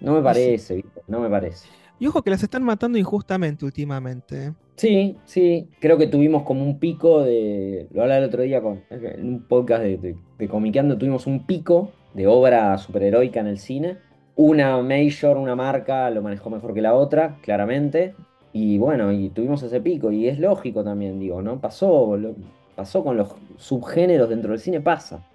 no 0.00 0.12
me 0.14 0.20
sí. 0.20 0.24
parece, 0.24 0.74
¿viste? 0.76 1.02
No 1.06 1.20
me 1.20 1.28
parece. 1.28 1.68
Y 1.98 2.06
ojo 2.06 2.22
que 2.22 2.30
las 2.30 2.42
están 2.42 2.62
matando 2.62 2.98
injustamente 2.98 3.64
últimamente. 3.64 4.54
Sí, 4.78 5.16
sí, 5.24 5.68
creo 5.80 5.98
que 5.98 6.06
tuvimos 6.06 6.44
como 6.44 6.62
un 6.62 6.78
pico 6.78 7.24
de, 7.24 7.88
lo 7.90 8.02
hablaba 8.02 8.18
el 8.20 8.26
otro 8.28 8.42
día 8.42 8.62
con, 8.62 8.84
en 8.90 9.26
un 9.26 9.42
podcast 9.42 9.82
de, 9.82 9.96
de, 9.98 10.16
de 10.38 10.48
Comiqueando, 10.48 10.96
tuvimos 10.96 11.26
un 11.26 11.46
pico 11.46 11.90
de 12.14 12.28
obra 12.28 12.78
superheroica 12.78 13.40
en 13.40 13.48
el 13.48 13.58
cine. 13.58 13.96
Una 14.36 14.80
major, 14.80 15.36
una 15.36 15.56
marca, 15.56 16.08
lo 16.10 16.22
manejó 16.22 16.48
mejor 16.48 16.74
que 16.74 16.80
la 16.80 16.94
otra, 16.94 17.38
claramente. 17.42 18.14
Y 18.52 18.78
bueno, 18.78 19.10
y 19.10 19.30
tuvimos 19.30 19.64
ese 19.64 19.80
pico, 19.80 20.12
y 20.12 20.28
es 20.28 20.38
lógico 20.38 20.84
también, 20.84 21.18
digo, 21.18 21.42
¿no? 21.42 21.60
Pasó, 21.60 22.16
lo- 22.16 22.36
pasó 22.76 23.02
con 23.02 23.16
los 23.16 23.34
subgéneros 23.56 24.28
dentro 24.28 24.52
del 24.52 24.60
cine, 24.60 24.80
pasa. 24.80 25.26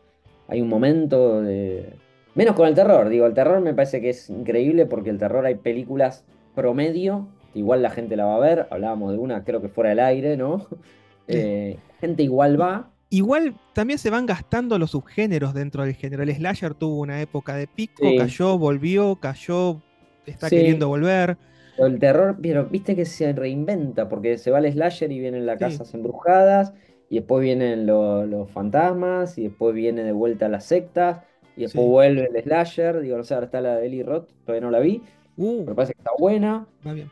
Hay 0.48 0.62
un 0.62 0.70
momento 0.70 1.42
de... 1.42 1.96
Menos 2.34 2.56
con 2.56 2.66
el 2.66 2.76
terror, 2.76 3.10
digo, 3.10 3.26
el 3.26 3.34
terror 3.34 3.60
me 3.60 3.74
parece 3.74 4.00
que 4.00 4.12
es 4.12 4.30
increíble 4.30 4.86
porque 4.86 5.10
el 5.10 5.18
terror 5.20 5.46
hay 5.46 5.56
películas 5.56 6.26
promedio, 6.56 7.28
que 7.54 7.60
igual 7.60 7.82
la 7.84 7.92
gente 7.92 8.16
la 8.18 8.26
va 8.26 8.36
a 8.38 8.40
ver, 8.40 8.68
hablábamos 8.72 9.14
de 9.14 9.20
una, 9.20 9.46
creo 9.46 9.62
que 9.62 9.70
fuera 9.70 9.92
del 9.92 10.00
aire, 10.02 10.38
¿no? 10.38 10.68
Eh, 11.28 11.82
gente 12.02 12.24
igual 12.24 12.60
va, 12.60 12.94
Igual 13.10 13.60
también 13.74 14.00
se 14.00 14.10
van 14.10 14.26
gastando 14.26 14.80
los 14.80 14.92
subgéneros 14.92 15.54
dentro 15.54 15.84
del 15.84 15.96
género. 15.96 16.24
El 16.24 16.36
slasher 16.36 16.74
tuvo 16.74 17.00
una 17.02 17.22
época 17.22 17.56
de 17.56 17.68
pico, 17.68 18.16
sí, 18.16 18.16
cayó, 18.16 18.58
volvió, 18.58 19.18
cayó, 19.20 19.84
está 20.26 20.50
sí, 20.50 20.52
queriendo 20.52 20.88
volver. 20.88 21.38
el 21.78 22.00
terror, 22.00 22.40
pero 22.42 22.68
viste 22.70 22.96
que 22.96 23.06
se 23.06 23.34
reinventa, 23.34 24.10
porque 24.10 24.38
se 24.38 24.52
va 24.52 24.60
el 24.60 24.72
slasher 24.74 25.12
y 25.12 25.20
vienen 25.20 25.46
las 25.46 25.60
Sí, 25.60 25.60
casas 25.60 25.94
embrujadas, 25.94 26.74
y 27.10 27.18
después 27.18 27.44
vienen 27.44 27.86
lo- 27.88 28.26
los 28.26 28.52
fantasmas, 28.52 29.38
y 29.38 29.44
después 29.50 29.76
viene 29.76 30.04
de 30.04 30.12
vuelta 30.12 30.50
las 30.50 30.66
sectas, 30.66 31.26
y 31.56 31.64
después 31.64 31.88
vuelve 31.88 32.28
el 32.34 32.44
slasher, 32.44 33.02
digo, 33.02 33.18
no 33.18 33.24
sé, 33.24 33.34
ahora 33.36 33.46
está 33.48 33.62
la 33.62 33.78
de 33.78 33.88
Eli 33.88 34.04
Roth, 34.04 34.32
todavía 34.46 34.62
no 34.68 34.72
la 34.72 34.80
vi, 34.80 35.04
Uh, 35.38 35.66
pero 35.66 35.76
parece 35.76 35.94
que 35.94 36.00
está 36.02 36.12
buena. 36.20 36.68
va 36.86 36.94
bien. 36.94 37.12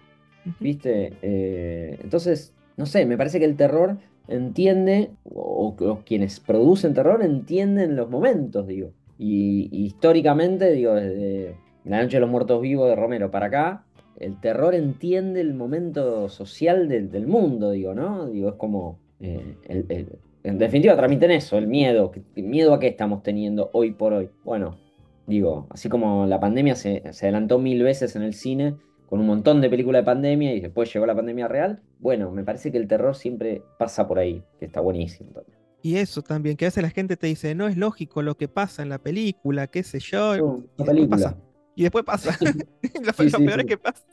¿Viste? 0.59 1.13
Eh, 1.21 1.99
entonces, 2.03 2.53
no 2.77 2.85
sé, 2.85 3.05
me 3.05 3.17
parece 3.17 3.39
que 3.39 3.45
el 3.45 3.55
terror 3.55 3.97
entiende, 4.27 5.11
o, 5.23 5.75
o 5.79 5.99
quienes 6.05 6.39
producen 6.39 6.93
terror 6.93 7.23
entienden 7.23 7.95
los 7.95 8.09
momentos, 8.09 8.67
digo. 8.67 8.91
Y, 9.17 9.69
históricamente, 9.71 10.71
digo, 10.71 10.95
desde 10.95 11.55
La 11.85 12.01
Noche 12.01 12.17
de 12.17 12.21
los 12.21 12.29
Muertos 12.29 12.61
Vivos 12.61 12.89
de 12.89 12.95
Romero 12.95 13.29
para 13.29 13.47
acá, 13.47 13.85
el 14.19 14.39
terror 14.39 14.73
entiende 14.73 15.41
el 15.41 15.53
momento 15.53 16.29
social 16.29 16.87
del, 16.87 17.11
del 17.11 17.27
mundo, 17.27 17.71
digo, 17.71 17.93
¿no? 17.93 18.27
Digo, 18.27 18.49
es 18.49 18.55
como, 18.55 18.99
eh, 19.19 19.55
en 20.43 20.57
definitiva 20.57 20.95
transmiten 20.95 21.31
eso, 21.31 21.57
el 21.57 21.67
miedo. 21.67 22.11
¿El 22.35 22.43
miedo 22.43 22.73
a 22.73 22.79
qué 22.79 22.87
estamos 22.87 23.21
teniendo 23.21 23.69
hoy 23.73 23.91
por 23.91 24.13
hoy? 24.13 24.29
Bueno, 24.43 24.77
digo, 25.27 25.67
así 25.69 25.87
como 25.87 26.25
la 26.25 26.39
pandemia 26.39 26.75
se 26.75 27.03
adelantó 27.05 27.59
mil 27.59 27.83
veces 27.83 28.15
en 28.15 28.23
el 28.23 28.33
cine 28.33 28.75
con 29.11 29.19
un 29.19 29.27
montón 29.27 29.59
de 29.59 29.69
películas 29.69 30.03
de 30.03 30.05
pandemia 30.05 30.55
y 30.55 30.61
después 30.61 30.91
llegó 30.93 31.05
la 31.05 31.13
pandemia 31.13 31.49
real. 31.49 31.81
Bueno, 31.99 32.31
me 32.31 32.45
parece 32.45 32.71
que 32.71 32.77
el 32.77 32.87
terror 32.87 33.13
siempre 33.13 33.61
pasa 33.77 34.07
por 34.07 34.17
ahí, 34.17 34.41
que 34.57 34.63
está 34.63 34.79
buenísimo 34.79 35.31
también. 35.31 35.57
Y 35.81 35.97
eso 35.97 36.21
también, 36.21 36.55
que 36.55 36.63
a 36.63 36.69
veces 36.69 36.81
la 36.81 36.91
gente 36.91 37.17
te 37.17 37.27
dice, 37.27 37.53
no 37.53 37.67
es 37.67 37.75
lógico 37.75 38.21
lo 38.21 38.37
que 38.37 38.47
pasa 38.47 38.83
en 38.83 38.87
la 38.87 38.99
película, 38.99 39.67
qué 39.67 39.83
sé 39.83 39.99
yo, 39.99 40.63
y 40.77 40.83
después 40.85 41.09
pasa. 41.09 41.37
Y 41.75 41.81
después 41.83 42.05
pasa. 42.05 42.37
lo, 43.03 43.11
Sí, 43.11 43.29
lo 43.29 43.37
sí, 43.37 43.45
peor 43.45 43.59
es 43.59 43.65
que 43.65 43.77
pasa. 43.77 44.05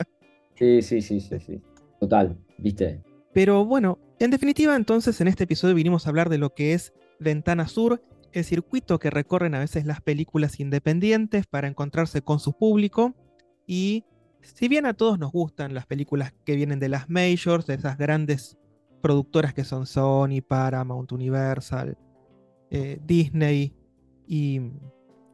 Sí, 0.57 0.83
sí, 0.83 1.01
sí, 1.01 1.21
sí, 1.21 1.39
sí. 1.39 1.63
Total, 2.01 2.37
¿viste? 2.59 3.01
Pero 3.33 3.65
bueno, 3.65 4.01
en 4.19 4.33
definitiva, 4.33 4.75
entonces 4.75 5.21
en 5.21 5.29
este 5.29 5.45
episodio 5.45 5.77
vinimos 5.77 6.07
a 6.07 6.11
hablar 6.11 6.29
de 6.29 6.39
lo 6.39 6.55
que 6.55 6.73
es 6.73 6.93
Ventana 7.21 7.69
Sur, 7.69 8.03
el 8.33 8.43
circuito 8.43 8.99
que 8.99 9.11
recorren 9.11 9.55
a 9.55 9.61
veces 9.61 9.87
las 9.87 10.01
películas 10.01 10.59
independientes 10.59 11.47
para 11.47 11.69
encontrarse 11.69 12.21
con 12.21 12.41
su 12.41 12.53
público. 12.53 13.15
Y 13.65 14.03
si 14.55 14.69
bien 14.69 14.87
a 14.87 14.95
todos 14.95 15.19
nos 15.19 15.33
gustan 15.33 15.75
las 15.75 15.87
películas 15.87 16.33
que 16.45 16.57
vienen 16.57 16.79
de 16.79 16.89
las 16.89 17.09
majors, 17.09 17.67
de 17.67 17.75
esas 17.75 17.97
grandes 17.99 18.59
productoras 19.01 19.55
que 19.55 19.65
son 19.65 19.87
Sony, 19.87 20.43
Paramount, 20.47 21.13
Universal, 21.13 21.97
eh, 22.71 22.99
Disney 23.07 23.75
y, 24.27 24.61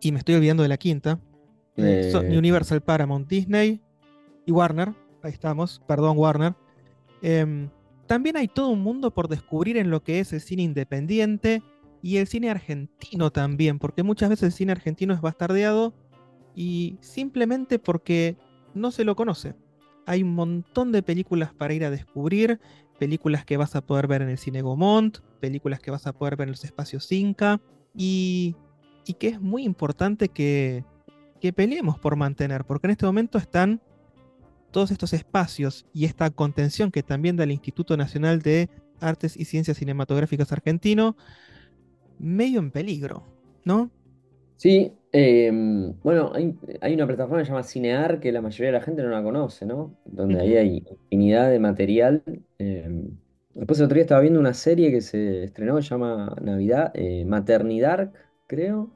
y 0.01 0.13
me 0.13 0.19
estoy 0.19 0.35
olvidando 0.37 0.63
de 0.63 0.69
la 0.69 0.77
quinta, 0.77 1.19
eh, 1.77 2.13
Eh, 2.15 2.39
Universal, 2.39 2.83
Paramount, 2.83 3.29
Disney 3.29 3.81
y 4.47 4.53
Warner, 4.53 4.93
ahí 5.23 5.33
estamos, 5.33 5.83
perdón 5.89 6.19
Warner. 6.19 6.55
Em, 7.23 7.71
también 8.07 8.37
hay 8.37 8.49
todo 8.49 8.69
un 8.69 8.83
mundo 8.83 9.13
por 9.13 9.29
descubrir 9.29 9.77
en 9.77 9.91
lo 9.91 10.03
que 10.03 10.21
es 10.21 10.33
el 10.33 10.41
cine 10.41 10.63
independiente 10.63 11.63
y 12.03 12.19
el 12.19 12.27
cine 12.27 12.51
argentino 12.51 13.31
también, 13.31 13.79
porque 13.79 14.03
muchas 14.03 14.29
veces 14.29 14.45
el 14.45 14.53
cine 14.53 14.73
argentino 14.73 15.15
es 15.15 15.23
bastardeado 15.23 15.95
y 16.55 16.99
simplemente 17.01 17.79
porque 17.79 18.37
no 18.75 18.91
se 18.91 19.05
lo 19.05 19.17
conoce. 19.17 19.55
Hay 20.07 20.23
un 20.23 20.35
montón 20.35 20.93
de 20.93 21.03
películas 21.03 21.53
para 21.55 21.75
ir 21.75 21.85
a 21.85 21.91
descubrir, 21.91 22.61
películas 22.99 23.45
que 23.45 23.57
vas 23.57 23.75
a 23.77 23.81
poder 23.81 24.07
ver 24.07 24.23
en 24.23 24.29
el 24.29 24.39
Cine 24.39 24.63
Gomont, 24.63 25.19
películas 25.41 25.81
que 25.81 25.91
vas 25.91 26.07
a 26.07 26.13
poder 26.13 26.37
ver 26.37 26.49
en 26.49 26.53
los 26.53 26.65
espacios 26.65 27.11
Inca 27.11 27.61
y, 27.95 28.55
y 29.07 29.15
que 29.15 29.29
es 29.29 29.41
muy 29.41 29.65
importante 29.65 30.29
que, 30.29 30.85
que 31.41 31.53
peleemos 31.53 31.99
por 31.99 32.17
mantener, 32.17 32.65
porque 32.65 32.87
en 32.87 32.93
este 32.93 33.07
momento 33.07 33.39
están 33.39 33.81
todos 34.71 34.91
estos 34.91 35.13
espacios 35.13 35.87
y 35.93 36.05
esta 36.05 36.31
contención 36.31 36.91
que 36.91 37.03
también 37.03 37.37
da 37.37 37.45
el 37.45 37.53
Instituto 37.53 37.97
Nacional 37.97 38.43
de 38.43 38.69
Artes 39.01 39.37
y 39.37 39.45
Ciencias 39.45 39.77
Cinematográficas 39.77 40.51
argentino, 40.53 41.17
medio 42.19 42.59
en 42.61 42.71
peligro, 42.71 43.25
¿no? 43.65 43.91
Sí, 44.57 44.93
em, 45.15 45.93
bueno, 46.03 46.33
hay, 46.35 46.59
hay 46.81 46.95
una 46.95 47.07
plataforma 47.07 47.39
que 47.41 47.45
se 47.47 47.51
llama 47.53 47.63
Cinear 47.63 48.21
que 48.21 48.33
la 48.33 48.43
mayoría 48.43 48.67
de 48.69 48.73
la 48.79 48.85
gente 48.85 49.03
no 49.03 49.11
la 49.11 49.23
conoce, 49.23 49.67
¿no? 49.67 49.97
Donde 50.05 50.41
ahí 50.41 50.57
hay 50.57 50.85
infinidad 50.91 51.51
de 51.51 51.61
material. 51.61 52.25
em, 52.59 53.19
después 53.55 53.79
el 53.79 53.87
otro 53.87 53.95
día 53.97 54.03
estaba 54.03 54.21
viendo 54.23 54.41
una 54.41 54.55
serie 54.55 54.91
que 54.91 55.01
se 55.01 55.45
estrenó 55.45 55.77
que 55.77 55.83
se 55.83 55.91
llama 55.91 56.35
Navidad, 56.43 56.91
eh, 56.95 57.25
Maternidad, 57.27 58.13
creo, 58.47 58.93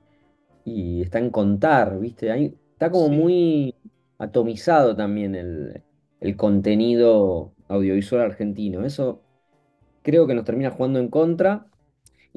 y 0.65 1.03
está 1.03 1.19
en 1.21 1.31
Contar, 1.31 1.99
¿viste? 2.01 2.31
Ahí 2.33 2.59
está 2.73 2.91
como 2.91 3.09
Sí. 3.09 3.11
muy 3.11 3.75
atomizado 4.19 4.97
también 4.97 5.35
el, 5.37 5.85
el 6.21 6.37
contenido 6.37 7.55
audiovisual 7.69 8.23
argentino. 8.23 8.85
Eso 8.87 9.25
creo 10.03 10.27
que 10.27 10.35
nos 10.35 10.45
termina 10.45 10.71
jugando 10.71 10.99
en 11.01 11.09
contra. 11.11 11.68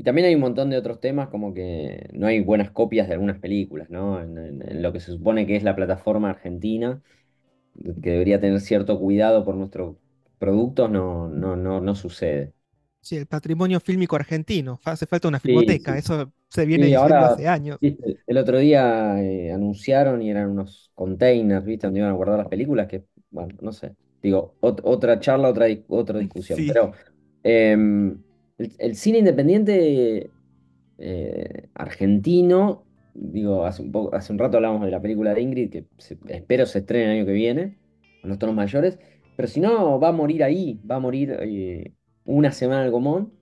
Y 0.02 0.04
también 0.04 0.26
hay 0.28 0.34
un 0.36 0.42
montón 0.42 0.72
de 0.72 0.78
otros 0.78 1.00
temas, 1.00 1.30
como 1.30 1.54
que 1.54 2.10
no 2.14 2.26
hay 2.28 2.40
buenas 2.42 2.72
copias 2.72 3.08
de 3.08 3.14
algunas 3.14 3.38
películas, 3.40 3.90
¿no? 3.92 4.20
En, 4.20 4.36
en- 4.38 4.68
en 4.68 4.82
lo 4.82 4.92
que 4.92 5.00
se 5.00 5.12
supone 5.12 5.46
que 5.46 5.56
es 5.56 5.64
la 5.64 5.76
plataforma 5.76 6.32
argentina, 6.32 7.04
que 8.02 8.12
debería 8.12 8.40
tener 8.42 8.60
cierto 8.62 9.00
cuidado 9.00 9.44
por 9.46 9.56
nuestros 9.56 9.98
productos, 10.40 10.90
no, 10.92 11.28
no, 11.30 11.56
no, 11.56 11.82
no 11.82 11.96
sucede. 11.96 12.54
Sí, 13.02 13.16
el 13.18 13.26
patrimonio 13.28 13.80
fílmico 13.80 14.16
argentino. 14.16 14.80
Hace 14.86 15.06
falta 15.08 15.28
una 15.28 15.40
filmoteca, 15.40 15.98
sí. 15.98 15.98
eso 15.98 16.32
se 16.50 16.66
viene 16.66 16.86
Sí, 16.86 16.88
diciendo 16.88 17.26
ahora, 17.26 17.26
hace 17.26 17.48
años. 17.48 17.80
el 18.28 18.38
otro 18.38 18.60
día 18.60 19.22
eh, 19.24 19.52
anunciaron 19.52 20.22
y 20.22 20.30
eran 20.32 20.50
unos 20.52 20.92
containers, 20.96 21.66
¿viste? 21.66 21.88
Donde 21.88 22.00
iban 22.02 22.12
a 22.12 22.16
guardar 22.16 22.40
las 22.40 22.48
películas, 22.50 22.88
que, 22.88 23.06
bueno, 23.32 23.56
no 23.62 23.72
sé. 23.74 23.96
Digo, 24.22 24.56
ot- 24.62 24.82
otra 24.84 25.20
charla, 25.20 25.50
otra, 25.50 25.68
otra 25.90 26.20
discusión. 26.20 26.66
Pero 26.66 26.94
em, 27.44 28.24
el, 28.62 28.72
el 28.78 28.96
cine 28.96 29.20
independiente 29.20 30.30
eh, 31.04 31.68
argentino. 31.74 32.84
Digo, 33.16 33.66
hace 33.66 33.82
un 33.82 33.92
poco, 33.92 34.16
hace 34.16 34.32
un 34.32 34.38
rato 34.38 34.58
hablábamos 34.58 34.86
de 34.86 34.92
la 34.92 35.02
película 35.02 35.34
de 35.34 35.42
Ingrid, 35.42 35.70
que 35.72 35.86
espero 36.28 36.66
se 36.68 36.80
estrene 36.80 37.06
el 37.06 37.12
año 37.18 37.26
que 37.26 37.34
viene, 37.34 37.78
con 38.22 38.30
los 38.30 38.38
tonos 38.38 38.56
mayores. 38.56 39.00
Pero 39.36 39.48
si 39.48 39.60
no, 39.60 40.00
va 40.00 40.10
a 40.10 40.12
morir 40.12 40.44
ahí, 40.44 40.80
va 40.90 40.98
a 40.98 41.00
morir 41.00 41.36
eh, 41.42 41.94
una 42.24 42.52
semana 42.52 42.84
al 42.84 42.92
Gomón, 42.92 43.34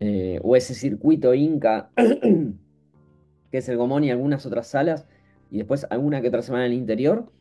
eh, 0.00 0.40
o 0.42 0.56
ese 0.56 0.74
circuito 0.74 1.32
Inca, 1.32 1.90
que 3.50 3.58
es 3.58 3.68
el 3.68 3.78
Gomón 3.78 4.04
y 4.04 4.10
algunas 4.10 4.44
otras 4.44 4.66
salas, 4.66 5.06
y 5.50 5.58
después 5.58 5.86
alguna 5.88 6.20
que 6.20 6.28
otra 6.28 6.42
semana 6.42 6.66
en 6.66 6.72
el 6.72 6.78
interior. 6.78 7.32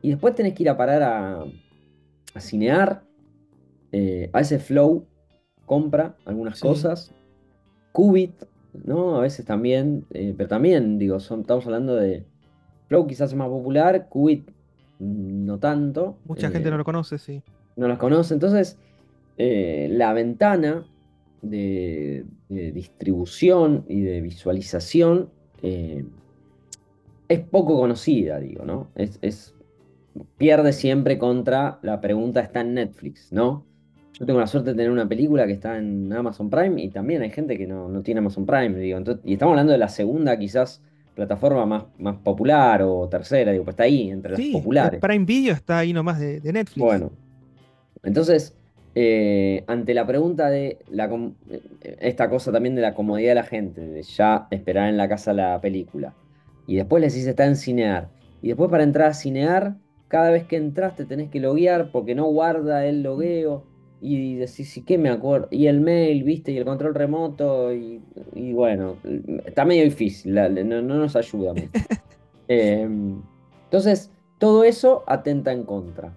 Y 0.00 0.10
después 0.10 0.34
tenés 0.34 0.54
que 0.54 0.62
ir 0.62 0.70
a 0.70 0.76
parar 0.78 1.02
a, 1.02 1.44
cinear, 2.40 3.02
a 4.32 4.40
ese 4.40 4.58
Flow 4.58 5.06
compra 5.66 6.16
algunas 6.24 6.58
sí. 6.58 6.66
cosas. 6.66 7.12
Qubit, 7.92 8.32
¿no? 8.84 9.16
A 9.16 9.20
veces 9.20 9.44
también, 9.44 10.04
eh, 10.10 10.34
pero 10.36 10.48
también, 10.48 10.98
digo, 10.98 11.20
son, 11.20 11.40
estamos 11.40 11.64
hablando 11.66 11.96
de 11.96 12.24
Flow 12.88 13.06
quizás 13.06 13.30
es 13.30 13.36
más 13.36 13.48
popular, 13.48 14.08
Qubit 14.08 14.48
mm, 14.98 15.44
no 15.46 15.58
tanto, 15.58 16.16
Mucha 16.24 16.50
gente 16.50 16.68
no 16.70 16.76
eh, 16.76 16.78
lo 16.78 16.84
conoce, 16.84 17.18
sí. 17.18 17.42
no 17.76 17.88
los 17.88 17.98
conoce. 17.98 18.34
Entonces, 18.34 18.78
eh, 19.38 19.88
la 19.90 20.12
ventana 20.12 20.86
de, 21.42 22.24
de 22.48 22.72
distribución 22.72 23.84
y 23.88 24.00
de 24.02 24.20
visualización 24.20 25.30
eh, 25.62 26.04
es 27.28 27.40
poco 27.40 27.76
conocida, 27.78 28.38
digo, 28.40 28.64
¿no? 28.64 28.88
Es, 28.94 29.18
es- 29.22 29.52
pierde 30.38 30.72
siempre 30.72 31.18
contra 31.18 31.78
la 31.82 32.00
pregunta 32.00 32.40
está 32.40 32.60
en 32.62 32.74
Netflix, 32.74 33.32
¿no? 33.32 33.64
Yo 34.18 34.24
tengo 34.24 34.40
la 34.40 34.46
suerte 34.46 34.70
de 34.70 34.76
tener 34.76 34.90
una 34.90 35.06
película 35.06 35.46
que 35.46 35.52
está 35.52 35.76
en 35.76 36.10
Amazon 36.10 36.48
Prime 36.48 36.82
y 36.82 36.88
también 36.88 37.20
hay 37.20 37.30
gente 37.30 37.58
que 37.58 37.66
no, 37.66 37.88
no 37.88 38.00
tiene 38.02 38.20
Amazon 38.20 38.46
Prime, 38.46 38.78
digo. 38.78 38.96
Entonces, 38.96 39.22
y 39.26 39.34
estamos 39.34 39.52
hablando 39.52 39.72
de 39.72 39.78
la 39.78 39.88
segunda, 39.88 40.38
quizás, 40.38 40.82
plataforma 41.14 41.66
más, 41.66 41.84
más 41.98 42.16
popular 42.16 42.82
o 42.82 43.08
tercera, 43.08 43.52
digo, 43.52 43.64
pues 43.64 43.74
está 43.74 43.84
ahí, 43.84 44.10
entre 44.10 44.32
las 44.32 44.40
el 44.40 44.52
populares. 44.52 45.00
Prime 45.00 45.24
Video 45.26 45.52
está 45.52 45.78
ahí 45.78 45.92
nomás 45.92 46.18
de, 46.18 46.40
de 46.40 46.52
Netflix. 46.52 46.82
Bueno, 46.82 47.12
entonces, 48.04 48.56
eh, 48.94 49.64
ante 49.66 49.92
la 49.92 50.06
pregunta 50.06 50.48
de 50.48 50.78
la, 50.90 51.10
esta 51.82 52.30
cosa 52.30 52.52
también 52.52 52.74
de 52.74 52.82
la 52.82 52.94
comodidad 52.94 53.30
de 53.30 53.34
la 53.34 53.44
gente, 53.44 53.82
de 53.82 54.02
ya 54.02 54.46
esperar 54.50 54.88
en 54.88 54.96
la 54.96 55.08
casa 55.08 55.34
la 55.34 55.60
película, 55.60 56.14
y 56.66 56.76
después 56.76 57.02
le 57.02 57.08
decís 57.08 57.26
está 57.26 57.44
en 57.44 57.56
cinear, 57.56 58.08
y 58.40 58.48
después 58.48 58.70
para 58.70 58.82
entrar 58.82 59.10
a 59.10 59.14
cinear, 59.14 59.76
cada 60.08 60.30
vez 60.30 60.44
que 60.44 60.56
entras 60.56 60.96
te 60.96 61.04
tenés 61.04 61.30
que 61.30 61.40
loguear 61.40 61.90
porque 61.90 62.14
no 62.14 62.24
guarda 62.26 62.86
el 62.86 63.02
logueo, 63.02 63.64
y 64.14 64.36
decís, 64.36 64.76
¿y 64.76 64.82
qué 64.84 64.98
me 64.98 65.10
acuerdo? 65.10 65.48
Y 65.50 65.66
el 65.66 65.80
mail, 65.80 66.22
¿viste? 66.24 66.52
Y 66.52 66.58
el 66.58 66.64
control 66.64 66.94
remoto, 66.94 67.72
y, 67.74 68.00
y 68.34 68.52
bueno, 68.52 68.96
está 69.46 69.64
medio 69.64 69.84
difícil, 69.84 70.34
la- 70.34 70.48
no, 70.48 70.82
no 70.82 70.96
nos 70.98 71.16
ayuda 71.16 71.54
mucho. 71.54 71.86
Eh, 72.48 72.88
entonces, 73.64 74.12
todo 74.38 74.64
eso 74.64 75.02
atenta 75.06 75.52
en 75.52 75.64
contra 75.64 76.16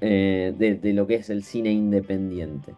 eh, 0.00 0.54
de, 0.56 0.76
de 0.76 0.92
lo 0.92 1.06
que 1.06 1.16
es 1.16 1.30
el 1.30 1.42
cine 1.42 1.72
independiente. 1.72 2.74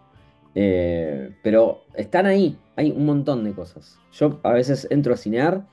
Eh, 0.54 1.30
pero 1.42 1.82
están 1.94 2.26
ahí, 2.26 2.58
hay 2.76 2.90
un 2.92 3.04
montón 3.06 3.44
de 3.44 3.52
cosas. 3.54 3.98
Yo 4.12 4.40
a 4.42 4.52
veces 4.52 4.86
entro 4.90 5.12
a 5.14 5.16
cinear 5.16 5.66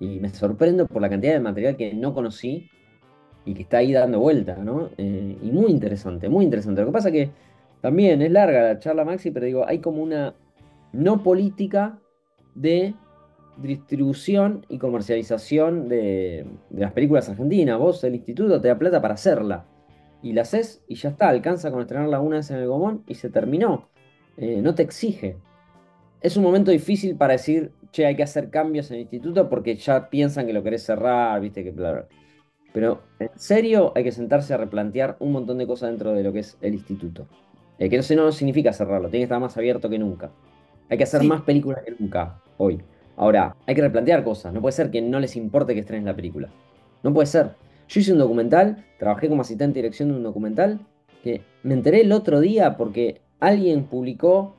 y 0.00 0.20
me 0.20 0.28
sorprendo 0.30 0.86
por 0.86 1.02
la 1.02 1.08
cantidad 1.10 1.32
de 1.34 1.40
material 1.40 1.76
que 1.76 1.94
no 1.94 2.14
conocí 2.14 2.70
y 3.44 3.54
que 3.54 3.62
está 3.62 3.78
ahí 3.78 3.92
dando 3.92 4.20
vuelta, 4.20 4.56
¿no? 4.56 4.90
Eh, 4.98 5.38
y 5.42 5.50
muy 5.52 5.70
interesante, 5.70 6.28
muy 6.28 6.44
interesante. 6.44 6.80
Lo 6.82 6.88
que 6.88 6.92
pasa 6.92 7.10
que 7.12 7.30
también 7.80 8.22
es 8.22 8.30
larga 8.30 8.62
la 8.62 8.78
charla, 8.78 9.04
Maxi, 9.04 9.30
pero 9.30 9.46
digo, 9.46 9.64
hay 9.66 9.78
como 9.78 10.02
una 10.02 10.34
no 10.92 11.22
política 11.22 11.98
de 12.54 12.94
distribución 13.62 14.64
y 14.68 14.78
comercialización 14.78 15.88
de, 15.88 16.46
las 16.70 16.92
películas 16.92 17.28
argentinas. 17.28 17.78
Vos, 17.78 18.02
el 18.04 18.14
instituto, 18.14 18.60
te 18.60 18.68
da 18.68 18.78
plata 18.78 19.00
para 19.00 19.14
hacerla. 19.14 19.66
Y 20.22 20.32
la 20.32 20.42
haces 20.42 20.82
y 20.88 20.96
ya 20.96 21.10
está, 21.10 21.28
alcanza 21.28 21.70
con 21.70 21.80
estrenarla 21.80 22.20
una 22.20 22.36
vez 22.36 22.50
en 22.50 22.58
el 22.58 22.66
Gomón 22.66 23.04
y 23.06 23.14
se 23.14 23.30
terminó. 23.30 23.88
Eh, 24.36 24.60
no 24.62 24.74
te 24.74 24.82
exige. 24.82 25.36
Es 26.20 26.36
un 26.36 26.42
momento 26.42 26.72
difícil 26.72 27.16
para 27.16 27.34
decir, 27.34 27.72
che, 27.92 28.06
hay 28.06 28.16
que 28.16 28.24
hacer 28.24 28.50
cambios 28.50 28.90
en 28.90 28.96
el 28.96 29.02
instituto 29.02 29.48
porque 29.48 29.76
ya 29.76 30.10
piensan 30.10 30.46
que 30.46 30.52
lo 30.52 30.64
querés 30.64 30.82
cerrar, 30.82 31.40
viste, 31.40 31.62
que 31.62 31.70
bla, 31.70 31.92
bla. 31.92 32.08
Pero 32.72 33.02
en 33.20 33.30
serio 33.36 33.92
hay 33.94 34.04
que 34.04 34.12
sentarse 34.12 34.54
a 34.54 34.56
replantear 34.56 35.16
un 35.20 35.32
montón 35.32 35.58
de 35.58 35.66
cosas 35.66 35.90
dentro 35.90 36.12
de 36.12 36.22
lo 36.22 36.32
que 36.32 36.40
es 36.40 36.58
el 36.60 36.74
instituto. 36.74 37.28
Eh, 37.78 37.88
que 37.88 37.96
no, 37.96 38.02
sé, 38.02 38.16
no 38.16 38.32
significa 38.32 38.72
cerrarlo, 38.72 39.08
tiene 39.08 39.20
que 39.20 39.24
estar 39.24 39.40
más 39.40 39.56
abierto 39.56 39.88
que 39.88 39.98
nunca. 39.98 40.30
Hay 40.88 40.98
que 40.98 41.04
hacer 41.04 41.20
Sí, 41.20 41.26
más 41.28 41.42
películas 41.42 41.82
que 41.84 41.94
nunca 41.98 42.40
hoy. 42.56 42.80
Ahora, 43.16 43.56
hay 43.66 43.74
que 43.74 43.82
replantear 43.82 44.24
cosas. 44.24 44.52
No 44.52 44.60
puede 44.60 44.72
ser 44.72 44.90
que 44.90 45.00
no 45.02 45.20
les 45.20 45.36
importe 45.36 45.74
que 45.74 45.80
estrenes 45.80 46.04
la 46.04 46.14
película. 46.16 46.48
No 47.02 47.12
puede 47.12 47.26
ser. 47.26 47.52
Yo 47.88 48.00
hice 48.00 48.12
un 48.12 48.18
documental, 48.18 48.84
trabajé 48.98 49.28
como 49.28 49.42
asistente 49.42 49.74
de 49.74 49.82
dirección 49.82 50.08
de 50.10 50.16
un 50.16 50.22
documental, 50.22 50.80
que 51.22 51.42
me 51.62 51.74
enteré 51.74 52.02
el 52.02 52.12
otro 52.12 52.40
día 52.40 52.76
porque 52.76 53.20
alguien 53.40 53.84
publicó 53.84 54.56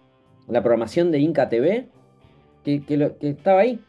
la 0.47 0.61
programación 0.61 1.11
de 1.11 1.19
Inca 1.19 1.47
TV 1.49 1.87
que, 2.63 2.83
que 2.85 2.97
lo- 2.97 3.17
que 3.17 3.29
estaba 3.29 3.61
ahí. 3.61 3.79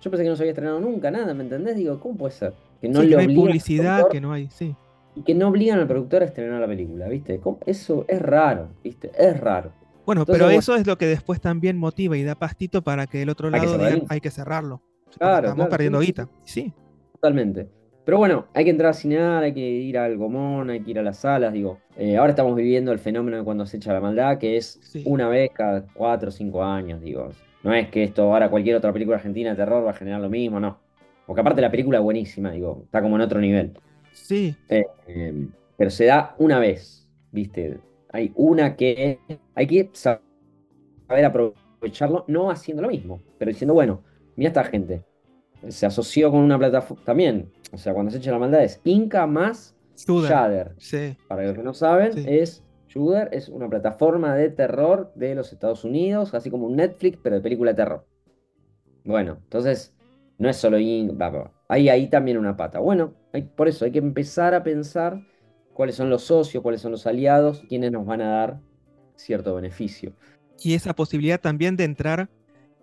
Yo 0.00 0.10
pensé 0.10 0.24
que 0.24 0.30
no 0.30 0.36
se 0.36 0.42
había 0.42 0.52
estrenado 0.52 0.80
nunca, 0.80 1.10
nada, 1.10 1.34
¿me 1.34 1.42
entendés? 1.44 1.76
Digo, 1.76 1.98
¿cómo 2.00 2.16
puede 2.16 2.32
ser? 2.32 2.54
Que 2.80 2.88
no 2.88 3.00
sí, 3.00 3.06
que 3.08 3.10
le 3.10 3.16
no 3.16 3.20
hay 3.30 3.34
publicidad, 3.36 4.08
que 4.08 4.20
no 4.20 4.32
hay, 4.32 4.48
sí. 4.50 4.74
Y 5.16 5.22
que 5.22 5.34
no 5.34 5.48
obligan 5.48 5.78
al 5.80 5.88
productor 5.88 6.22
a 6.22 6.26
estrenar 6.26 6.60
la 6.60 6.66
película, 6.68 7.08
¿viste? 7.08 7.40
Eso 7.64 8.04
es 8.06 8.22
raro, 8.22 8.68
¿viste? 8.84 9.10
Es 9.18 9.40
raro. 9.40 9.72
Bueno, 10.04 10.22
Entonces, 10.22 10.38
pero 10.38 10.44
bueno, 10.44 10.58
eso 10.60 10.76
es 10.76 10.86
lo 10.86 10.96
que 10.98 11.06
después 11.06 11.40
también 11.40 11.78
motiva 11.78 12.16
y 12.16 12.22
da 12.22 12.36
pastito 12.36 12.82
para 12.82 13.06
que 13.08 13.18
del 13.18 13.30
otro 13.30 13.48
hay 13.50 13.60
que 13.60 13.66
lado 13.66 13.78
digan 13.78 14.02
el 14.02 14.06
hay 14.08 14.20
que 14.20 14.30
cerrarlo, 14.30 14.82
Claro, 15.18 15.48
estamos 15.48 15.66
claro, 15.66 15.70
perdiendo 15.70 16.00
sí, 16.00 16.06
sí, 16.06 16.06
guita. 16.06 16.28
Sí, 16.44 16.74
totalmente. 17.12 17.68
Pero 18.04 18.18
bueno, 18.18 18.46
hay 18.54 18.64
que 18.64 18.70
entrar 18.70 18.90
a 18.90 18.94
cinear, 18.94 19.42
hay 19.42 19.52
que 19.52 19.60
ir 19.60 19.98
al 19.98 20.16
Gomón, 20.16 20.70
hay 20.70 20.80
que 20.82 20.92
ir 20.92 20.98
a 20.98 21.02
las 21.02 21.18
salas, 21.18 21.52
digo. 21.52 21.80
Eh, 21.96 22.16
ahora 22.16 22.30
estamos 22.30 22.54
viviendo 22.54 22.92
el 22.92 23.00
fenómeno 23.00 23.36
de 23.38 23.42
cuando 23.44 23.66
se 23.66 23.78
echa 23.78 23.92
la 23.92 24.00
maldad, 24.00 24.38
que 24.38 24.56
es 24.56 24.78
sí. 24.82 25.02
una 25.06 25.28
vez 25.28 25.50
cada 25.52 25.86
cuatro 25.92 26.28
o 26.28 26.32
cinco 26.32 26.62
años, 26.62 27.00
digo. 27.00 27.30
No 27.64 27.74
es 27.74 27.88
que 27.88 28.04
esto 28.04 28.22
ahora 28.22 28.48
cualquier 28.48 28.76
otra 28.76 28.92
película 28.92 29.16
argentina 29.16 29.50
de 29.50 29.56
terror 29.56 29.84
va 29.84 29.90
a 29.90 29.94
generar 29.94 30.20
lo 30.20 30.30
mismo, 30.30 30.60
no. 30.60 30.78
Porque 31.26 31.40
aparte 31.40 31.60
la 31.60 31.70
película 31.70 31.98
es 31.98 32.04
buenísima, 32.04 32.52
digo, 32.52 32.82
está 32.84 33.02
como 33.02 33.16
en 33.16 33.22
otro 33.22 33.40
nivel. 33.40 33.76
Sí, 34.16 34.56
Eh, 34.68 34.84
eh, 35.06 35.48
pero 35.76 35.90
se 35.90 36.06
da 36.06 36.34
una 36.38 36.58
vez, 36.58 37.08
¿viste? 37.30 37.78
Hay 38.10 38.32
una 38.34 38.76
que 38.76 39.20
hay 39.54 39.66
que 39.66 39.90
saber 39.92 40.20
aprovecharlo, 41.24 42.24
no 42.28 42.50
haciendo 42.50 42.82
lo 42.82 42.88
mismo, 42.88 43.20
pero 43.38 43.50
diciendo, 43.50 43.74
bueno, 43.74 44.02
mira 44.36 44.48
esta 44.48 44.64
gente 44.64 45.04
se 45.68 45.86
asoció 45.86 46.30
con 46.30 46.40
una 46.40 46.58
plataforma 46.58 47.02
también. 47.04 47.50
O 47.72 47.78
sea, 47.78 47.94
cuando 47.94 48.10
se 48.12 48.18
echa 48.18 48.30
la 48.32 48.38
maldad 48.38 48.62
es 48.62 48.80
Inca 48.84 49.26
más 49.26 49.76
Shudder, 49.96 50.30
Shudder. 50.30 50.76
sí, 50.78 51.16
Para 51.28 51.44
los 51.44 51.54
que 51.56 51.62
no 51.62 51.74
saben, 51.74 52.12
sí. 52.12 52.24
es 52.24 52.62
Shudder 52.88 53.28
es 53.32 53.48
una 53.48 53.68
plataforma 53.68 54.34
de 54.34 54.50
terror 54.50 55.12
de 55.14 55.34
los 55.34 55.52
Estados 55.52 55.84
Unidos, 55.84 56.34
así 56.34 56.50
como 56.50 56.66
un 56.66 56.76
Netflix, 56.76 57.18
pero 57.22 57.36
de 57.36 57.42
película 57.42 57.72
de 57.72 57.76
terror. 57.76 58.06
Bueno, 59.04 59.38
entonces 59.42 59.94
no 60.38 60.48
es 60.48 60.56
solo 60.56 60.78
Inca. 60.78 61.52
Hay 61.68 61.88
ahí 61.88 62.08
también 62.08 62.38
una 62.38 62.56
pata. 62.56 62.78
Bueno, 62.78 63.14
hay- 63.32 63.42
por 63.42 63.68
eso 63.68 63.84
hay 63.84 63.92
que 63.92 63.98
empezar 63.98 64.54
a 64.54 64.62
pensar 64.62 65.20
cuáles 65.72 65.96
son 65.96 66.10
los 66.10 66.22
socios, 66.22 66.62
cuáles 66.62 66.80
son 66.80 66.92
los 66.92 67.06
aliados, 67.06 67.64
quiénes 67.68 67.92
nos 67.92 68.06
van 68.06 68.20
a 68.20 68.28
dar 68.28 68.60
cierto 69.16 69.54
beneficio. 69.54 70.14
Y 70.62 70.74
esa 70.74 70.94
posibilidad 70.94 71.40
también 71.40 71.76
de 71.76 71.84
entrar 71.84 72.30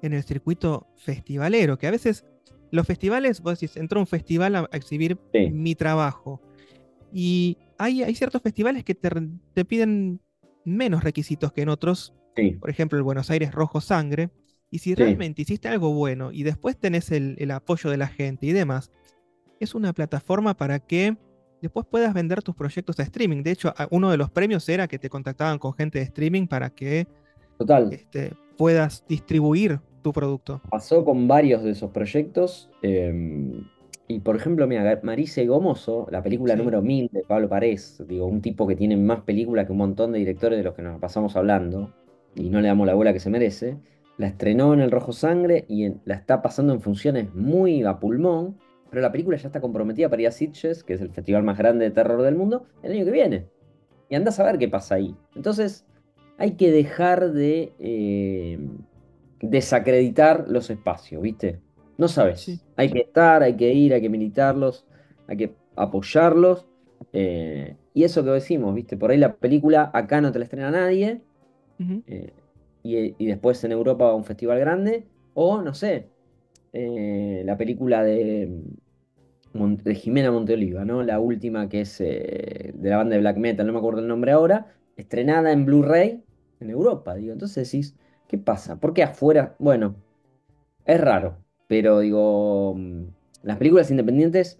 en 0.02 0.14
el 0.14 0.24
circuito 0.24 0.88
festivalero, 0.98 1.78
que 1.78 1.88
a 1.88 1.92
veces 1.92 2.26
los 2.72 2.86
festivales, 2.86 3.42
vos 3.42 3.60
decís, 3.60 3.78
entró 3.78 4.00
a 4.00 4.04
un 4.04 4.08
festival 4.08 4.56
a, 4.56 4.70
exhibir 4.74 5.18
mi 5.52 5.76
trabajo. 5.76 6.42
Y 7.12 7.58
hay, 7.78 8.04
hay 8.04 8.16
ciertos 8.16 8.42
festivales 8.42 8.84
que 8.84 8.96
te, 8.96 9.66
piden 9.66 10.20
menos 10.66 11.04
requisitos 11.04 11.52
que 11.54 11.62
en 11.62 11.70
otros. 11.70 12.14
Por 12.60 12.70
ejemplo, 12.70 12.98
el 12.98 13.04
Buenos 13.04 13.30
Aires 13.30 13.52
Rojo 13.52 13.80
Sangre. 13.80 14.32
Y 14.74 14.80
si 14.80 14.96
realmente 14.96 15.44
hiciste 15.44 15.68
algo 15.68 15.94
bueno 15.94 16.32
y 16.32 16.42
después 16.42 16.76
tenés 16.76 17.12
el, 17.12 17.36
el 17.38 17.52
apoyo 17.52 17.92
de 17.92 17.98
la 17.98 18.08
gente 18.08 18.48
y 18.48 18.54
demás, 18.54 18.90
es 19.60 19.76
una 19.76 19.94
plataforma 19.94 20.58
para 20.58 20.80
que 20.80 21.16
después 21.62 21.86
puedas 21.86 22.12
vender 22.12 22.42
tus 22.42 22.56
proyectos 22.56 23.00
a 23.00 23.04
streaming. 23.04 23.44
De 23.44 23.52
hecho, 23.52 23.72
uno 23.92 24.10
de 24.10 24.18
los 24.18 24.32
premios 24.32 24.68
era 24.68 24.88
que 24.88 24.98
te 24.98 25.12
contactaban 25.12 25.60
con 25.60 25.74
gente 25.74 26.00
de 26.00 26.06
streaming 26.06 26.48
para 26.48 26.72
que 26.72 27.06
Total. 27.60 27.94
Este, 27.94 28.34
puedas 28.58 29.06
distribuir 29.08 29.80
tu 30.02 30.12
producto. 30.12 30.60
Pasó 30.72 31.06
con 31.06 31.28
varios 31.28 31.62
de 31.62 31.70
esos 31.70 31.92
proyectos. 31.92 32.72
Em, 32.82 33.68
y 34.08 34.22
por 34.22 34.36
ejemplo, 34.36 34.66
mira, 34.66 35.00
Marise 35.04 35.46
Gomoso, 35.46 36.08
la 36.10 36.24
película 36.24 36.56
número 36.56 36.82
1000 36.82 37.12
de 37.14 37.22
Pablo 37.22 37.48
Parés, 37.48 38.04
digo, 38.08 38.26
un 38.26 38.42
tipo 38.42 38.66
que 38.66 38.76
tiene 38.76 38.98
más 38.98 39.22
películas 39.22 39.68
que 39.68 39.72
un 39.72 39.78
montón 39.78 40.14
de 40.14 40.18
directores 40.18 40.58
de 40.58 40.64
los 40.64 40.74
que 40.74 40.82
nos 40.82 41.00
pasamos 41.00 41.36
hablando, 41.36 41.94
y 42.34 42.50
no 42.50 42.60
le 42.60 42.70
damos 42.70 42.88
la 42.88 42.96
bola 42.96 43.14
que 43.14 43.20
se 43.20 43.30
merece, 43.30 43.78
la 44.24 44.30
estrenó 44.30 44.74
en 44.74 44.80
El 44.80 44.90
Rojo 44.90 45.12
Sangre 45.12 45.66
y 45.68 45.96
la 46.06 46.16
está 46.16 46.42
pasando 46.42 46.72
en 46.72 46.80
funciones 46.80 47.36
muy 47.36 47.84
a 47.84 48.00
pulmón, 48.00 48.58
pero 48.90 49.02
la 49.02 49.12
película 49.12 49.36
ya 49.36 49.48
está 49.48 49.60
comprometida 49.60 50.08
para 50.08 50.22
ir 50.22 50.30
a 50.30 50.32
Sitges, 50.32 50.82
que 50.82 50.94
es 50.94 51.02
el 51.02 51.10
festival 51.10 51.44
más 51.44 51.58
grande 51.58 51.84
de 51.84 51.92
terror 51.92 52.22
del 52.22 52.36
mundo, 52.36 52.66
el 52.84 52.94
año 52.94 53.04
que 53.04 53.12
viene. 53.12 53.48
Y 54.08 54.16
anda 54.16 54.30
a 54.30 54.32
saber 54.32 54.58
qué 54.58 54.70
pasa 54.70 54.96
ahí. 54.96 55.14
Entonces, 55.36 55.86
hay 56.38 56.52
que 56.52 56.72
dejar 56.72 57.34
de 57.34 57.74
eh, 57.80 58.66
desacreditar 59.42 60.46
los 60.48 60.70
espacios, 60.70 61.22
¿viste? 61.22 61.60
No 61.98 62.08
sabes. 62.08 62.64
Hay 62.78 62.92
que 62.92 63.00
estar, 63.00 63.44
hay 63.44 63.58
que 63.58 63.74
ir, 63.74 63.94
hay 63.94 64.00
que 64.00 64.10
militarlos, 64.10 64.86
hay 65.28 65.36
que 65.36 65.56
apoyarlos. 65.76 66.66
Eh, 67.12 67.76
y 67.94 68.06
eso 68.06 68.24
que 68.24 68.30
decimos, 68.30 68.74
¿viste? 68.74 68.96
Por 68.96 69.12
ahí 69.12 69.18
la 69.18 69.36
película 69.36 69.92
acá 69.94 70.22
no 70.22 70.32
te 70.32 70.40
la 70.40 70.46
estrena 70.46 70.72
nadie. 70.72 71.20
Eh, 72.08 72.32
y, 72.84 73.26
después 73.26 73.64
en 73.64 73.72
Europa 73.72 74.10
a 74.10 74.16
un 74.16 74.26
festival 74.26 74.60
grande. 74.60 75.06
O, 75.34 75.62
no 75.62 75.74
sé, 75.74 76.10
la 76.74 77.58
película 77.58 78.04
de, 78.04 78.62
de 79.54 79.96
Jimena 79.96 80.32
Monteoliva, 80.32 80.86
¿no? 80.86 81.02
La 81.02 81.20
última 81.20 81.70
que 81.70 81.82
es 81.82 81.98
de 81.98 82.74
la 82.82 82.98
banda 82.98 83.16
de 83.16 83.22
black 83.22 83.38
metal, 83.38 83.66
no 83.66 83.74
me 83.74 83.80
acuerdo 83.80 84.02
el 84.02 84.08
nombre 84.08 84.32
ahora 84.32 84.68
estrenada 84.96 85.52
en 85.52 85.66
Blu-ray 85.66 86.24
en 86.60 86.70
Europa. 86.70 87.16
Digo, 87.16 87.34
entonces 87.34 87.72
decís, 87.72 87.96
¿qué 88.28 88.38
pasa? 88.38 88.80
¿Por 88.80 88.94
qué 88.94 89.04
afuera? 89.04 89.56
Bueno, 89.60 89.96
es 90.86 91.00
raro, 91.00 91.38
pero 91.68 92.00
digo, 92.00 92.76
mm, 92.76 93.04
las 93.44 93.58
películas 93.58 93.92
independientes 93.92 94.60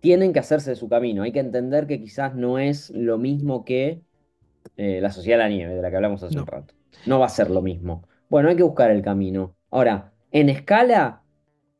tienen 0.00 0.32
que 0.32 0.40
hacerse 0.40 0.70
de 0.70 0.76
su 0.76 0.88
camino. 0.88 1.22
Hay 1.22 1.32
que 1.32 1.40
entender 1.40 1.86
que 1.86 2.00
quizás 2.00 2.34
no 2.34 2.58
es 2.58 2.90
lo 2.90 3.18
mismo 3.18 3.64
que 3.64 4.02
eh, 4.76 5.00
la 5.00 5.10
Sociedad 5.10 5.38
de 5.38 5.44
la 5.44 5.48
Nieve, 5.48 5.74
de 5.74 5.82
la 5.82 5.90
que 5.90 5.96
hablamos 5.96 6.22
hace 6.22 6.38
un 6.38 6.46
rato. 6.46 6.74
No 7.04 7.18
va 7.18 7.26
a 7.26 7.28
ser 7.28 7.50
lo 7.50 7.62
mismo. 7.62 8.06
Bueno, 8.28 8.48
hay 8.48 8.56
que 8.56 8.62
buscar 8.62 8.90
el 8.90 9.02
camino. 9.02 9.56
Ahora, 9.70 10.12
en 10.30 10.48
escala, 10.48 11.22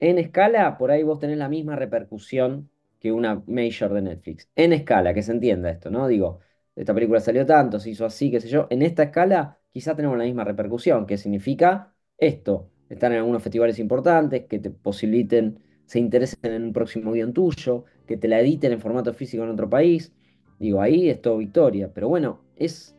en 0.00 0.18
escala, 0.18 0.76
por 0.78 0.90
ahí 0.90 1.02
vos 1.02 1.18
tenés 1.18 1.38
la 1.38 1.48
misma 1.48 1.76
repercusión 1.76 2.70
que 2.98 3.12
una 3.12 3.42
major 3.46 3.92
de 3.92 4.02
Netflix. 4.02 4.48
En 4.56 4.72
escala, 4.72 5.14
que 5.14 5.22
se 5.22 5.32
entienda 5.32 5.70
esto, 5.70 5.90
¿no? 5.90 6.06
Digo, 6.08 6.40
esta 6.76 6.94
película 6.94 7.20
salió 7.20 7.44
tanto, 7.46 7.78
se 7.80 7.90
hizo 7.90 8.04
así, 8.06 8.30
qué 8.30 8.40
sé 8.40 8.48
yo. 8.48 8.66
En 8.70 8.82
esta 8.82 9.04
escala 9.04 9.58
quizá 9.72 9.94
tenemos 9.96 10.18
la 10.18 10.24
misma 10.24 10.44
repercusión, 10.44 11.06
que 11.06 11.16
significa 11.18 11.94
esto, 12.18 12.70
estar 12.88 13.10
en 13.12 13.18
algunos 13.18 13.42
festivales 13.42 13.78
importantes, 13.78 14.46
que 14.46 14.58
te 14.58 14.70
posibiliten, 14.70 15.60
se 15.86 15.98
interesen 15.98 16.52
en 16.52 16.64
un 16.64 16.72
próximo 16.72 17.12
guion 17.12 17.32
tuyo, 17.32 17.84
que 18.06 18.16
te 18.16 18.28
la 18.28 18.40
editen 18.40 18.72
en 18.72 18.80
formato 18.80 19.12
físico 19.14 19.44
en 19.44 19.50
otro 19.50 19.68
país. 19.70 20.12
Digo, 20.58 20.80
ahí 20.80 21.08
es 21.10 21.20
todo 21.20 21.38
victoria. 21.38 21.92
Pero 21.92 22.08
bueno, 22.08 22.44
es, 22.56 22.96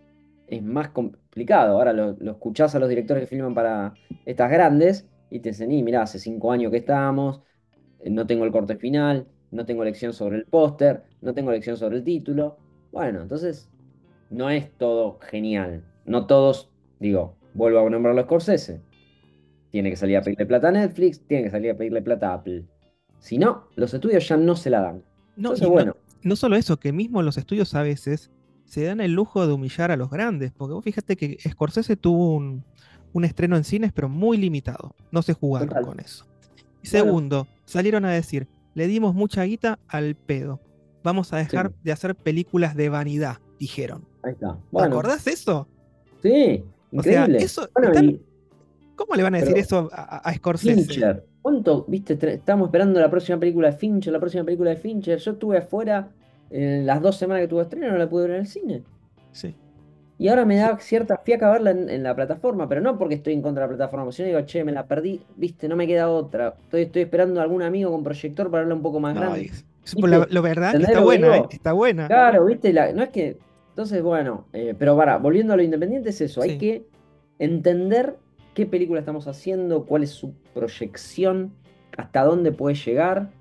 es 0.47 0.61
más 0.63 0.89
complicado. 1.33 1.77
Ahora 1.77 1.93
lo, 1.93 2.15
escuchás 2.31 2.75
a 2.75 2.79
los 2.79 2.87
directores 2.87 3.23
que 3.23 3.27
filman 3.27 3.55
para 3.55 3.95
estas 4.23 4.51
grandes 4.51 5.07
y 5.31 5.39
te 5.39 5.49
dicen, 5.49 5.71
y 5.71 5.81
mirá, 5.81 6.03
hace 6.03 6.19
cinco 6.19 6.51
años 6.51 6.69
que 6.69 6.77
estamos, 6.77 7.41
eh, 8.01 8.11
no 8.11 8.27
tengo 8.27 8.45
el 8.45 8.51
corte 8.51 8.75
final, 8.75 9.25
no 9.49 9.65
tengo 9.65 9.81
elección 9.81 10.13
sobre 10.13 10.37
el 10.37 10.45
póster, 10.45 11.03
no 11.21 11.33
tengo 11.33 11.49
elección 11.49 11.75
sobre 11.75 11.97
el 11.97 12.03
título. 12.03 12.57
Bueno, 12.91 13.23
entonces 13.23 13.67
no 14.29 14.51
es 14.51 14.71
todo 14.77 15.17
genial. 15.21 15.83
No 16.05 16.27
todos, 16.27 16.69
digo, 16.99 17.35
vuelvo 17.55 17.79
a 17.79 17.89
nombrarlo 17.89 18.21
a 18.21 18.25
Scorsese. 18.25 18.81
Tiene 19.71 19.89
que 19.89 19.95
salir 19.95 20.17
a 20.17 20.21
pedirle 20.21 20.45
plata 20.45 20.67
a 20.67 20.71
Netflix, 20.71 21.19
tiene 21.25 21.45
que 21.45 21.49
salir 21.49 21.71
a 21.71 21.75
pedirle 21.75 22.03
plata 22.03 22.29
a 22.29 22.33
Apple. 22.35 22.65
Si 23.17 23.39
no, 23.39 23.69
los 23.75 23.91
estudios 23.91 24.27
ya 24.27 24.37
no 24.37 24.55
se 24.55 24.69
la 24.69 24.81
dan. 24.81 25.03
No, 25.35 25.55
bueno. 25.67 25.95
No, 26.21 26.35
solo 26.35 26.57
eso, 26.57 26.77
que 26.77 26.93
mismo 26.93 27.23
los 27.23 27.37
estudios 27.37 27.73
a 27.73 27.81
veces 27.81 28.31
se 28.65 28.83
dan 28.83 29.01
el 29.01 29.13
lujo 29.13 29.45
de 29.45 29.53
humillar 29.53 29.91
a 29.91 29.97
los 29.97 30.09
grandes. 30.09 30.51
Porque 30.51 30.73
vos 30.73 30.83
fíjate 30.83 31.15
que 31.15 31.37
Scorsese 31.47 31.95
tuvo 31.95 32.35
un, 32.35 32.63
estreno 33.23 33.57
en 33.57 33.63
cines, 33.63 33.91
pero 33.93 34.09
muy 34.09 34.37
limitado. 34.37 34.95
No 35.11 35.21
se 35.21 35.33
jugaron 35.33 35.83
con 35.83 35.99
eso. 35.99 36.25
Y 36.81 36.87
segundo, 36.87 37.47
salieron 37.65 38.05
a 38.05 38.11
decir, 38.11 38.47
le 38.73 38.87
dimos 38.87 39.13
mucha 39.13 39.43
guita 39.43 39.79
al 39.87 40.15
pedo 40.15 40.59
vamos 41.03 41.33
a 41.33 41.37
dejar 41.37 41.73
de 41.83 41.91
hacer 41.91 42.15
películas 42.15 42.75
de 42.75 42.89
vanidad, 42.89 43.37
dijeron. 43.59 44.05
Ahí 44.23 44.31
está. 44.31 44.57
¿Te 44.71 44.83
acordás 44.83 45.27
eso? 45.27 45.67
Sí, 46.21 46.63
increíble. 46.91 47.37
eso, 47.39 47.69
¿Cómo 48.95 49.15
le 49.15 49.23
van 49.23 49.35
a 49.35 49.39
decir 49.39 49.57
eso 49.57 49.89
a, 49.91 50.33
Scorsese? 50.33 50.75
Fincher. 50.75 51.25
¿Cuánto, 51.41 51.83
viste? 51.87 52.17
Estamos 52.33 52.67
esperando 52.67 53.01
la 53.01 53.09
próxima 53.09 53.37
película 53.37 53.71
de 53.71 53.77
Fincher, 53.77 54.13
la 54.13 54.19
próxima 54.19 54.45
película 54.45 54.69
de 54.69 54.77
Fincher. 54.77 55.19
Yo 55.19 55.31
estuve 55.31 55.57
afuera 55.57 56.09
en 56.53 56.85
las 56.85 57.01
dos 57.01 57.17
semanas 57.17 57.41
que 57.41 57.47
tuve 57.47 57.63
estreno, 57.63 57.91
no 57.91 57.97
la 57.97 58.07
pude 58.07 58.27
ver 58.27 58.35
en 58.35 58.41
el 58.41 58.47
cine. 58.47 58.83
Sí. 59.31 59.55
Y 60.19 60.27
ahora 60.27 60.45
me 60.45 60.55
da 60.55 60.77
cierta 60.79 61.17
fiaca 61.17 61.51
verla 61.51 61.71
en, 61.71 62.03
la 62.03 62.15
plataforma, 62.15 62.69
pero 62.69 62.79
no 62.79 62.97
porque 62.97 63.15
estoy 63.15 63.33
en 63.33 63.41
contra 63.41 63.63
de 63.63 63.71
la 63.71 63.77
plataforma, 63.77 64.11
sino 64.11 64.27
digo, 64.27 64.41
che, 64.41 64.63
me 64.63 64.71
la 64.71 64.85
perdí, 64.85 65.19
viste, 65.35 65.67
no 65.67 65.75
me 65.75 65.87
queda 65.87 66.09
otra. 66.09 66.55
Estoy, 66.63 66.83
estoy 66.83 67.01
esperando 67.01 67.39
a 67.39 67.43
algún 67.43 67.63
amigo 67.63 67.91
con 67.91 68.03
proyector 68.03 68.51
para 68.51 68.61
verla 68.61 68.75
un 68.75 68.83
poco 68.83 68.99
más 68.99 69.15
grande. 69.15 69.51
lo, 70.29 70.41
verdad 70.41 70.75
está 70.75 71.01
buena, 71.01 71.37
¿eh? 71.37 71.43
está 71.49 71.73
buena. 71.73 72.07
Claro, 72.07 72.45
viste, 72.45 72.71
no 72.93 73.03
es 73.03 73.09
que. 73.09 73.37
Entonces, 73.69 74.03
bueno, 74.03 74.45
eh, 74.53 74.75
pero 74.77 74.95
para, 74.95 75.17
volviendo 75.17 75.53
a 75.53 75.57
lo 75.57 75.63
independiente, 75.63 76.11
es 76.11 76.21
eso, 76.21 76.43
hay 76.43 76.59
que 76.59 76.85
entender 77.39 78.17
qué 78.53 78.67
película 78.67 78.99
estamos 78.99 79.27
haciendo, 79.27 79.85
cuál 79.87 80.03
es 80.03 80.11
su 80.11 80.35
proyección, 80.53 81.53
hasta 81.97 82.23
dónde 82.23 82.51
puede 82.51 82.75
llegar. 82.75 83.31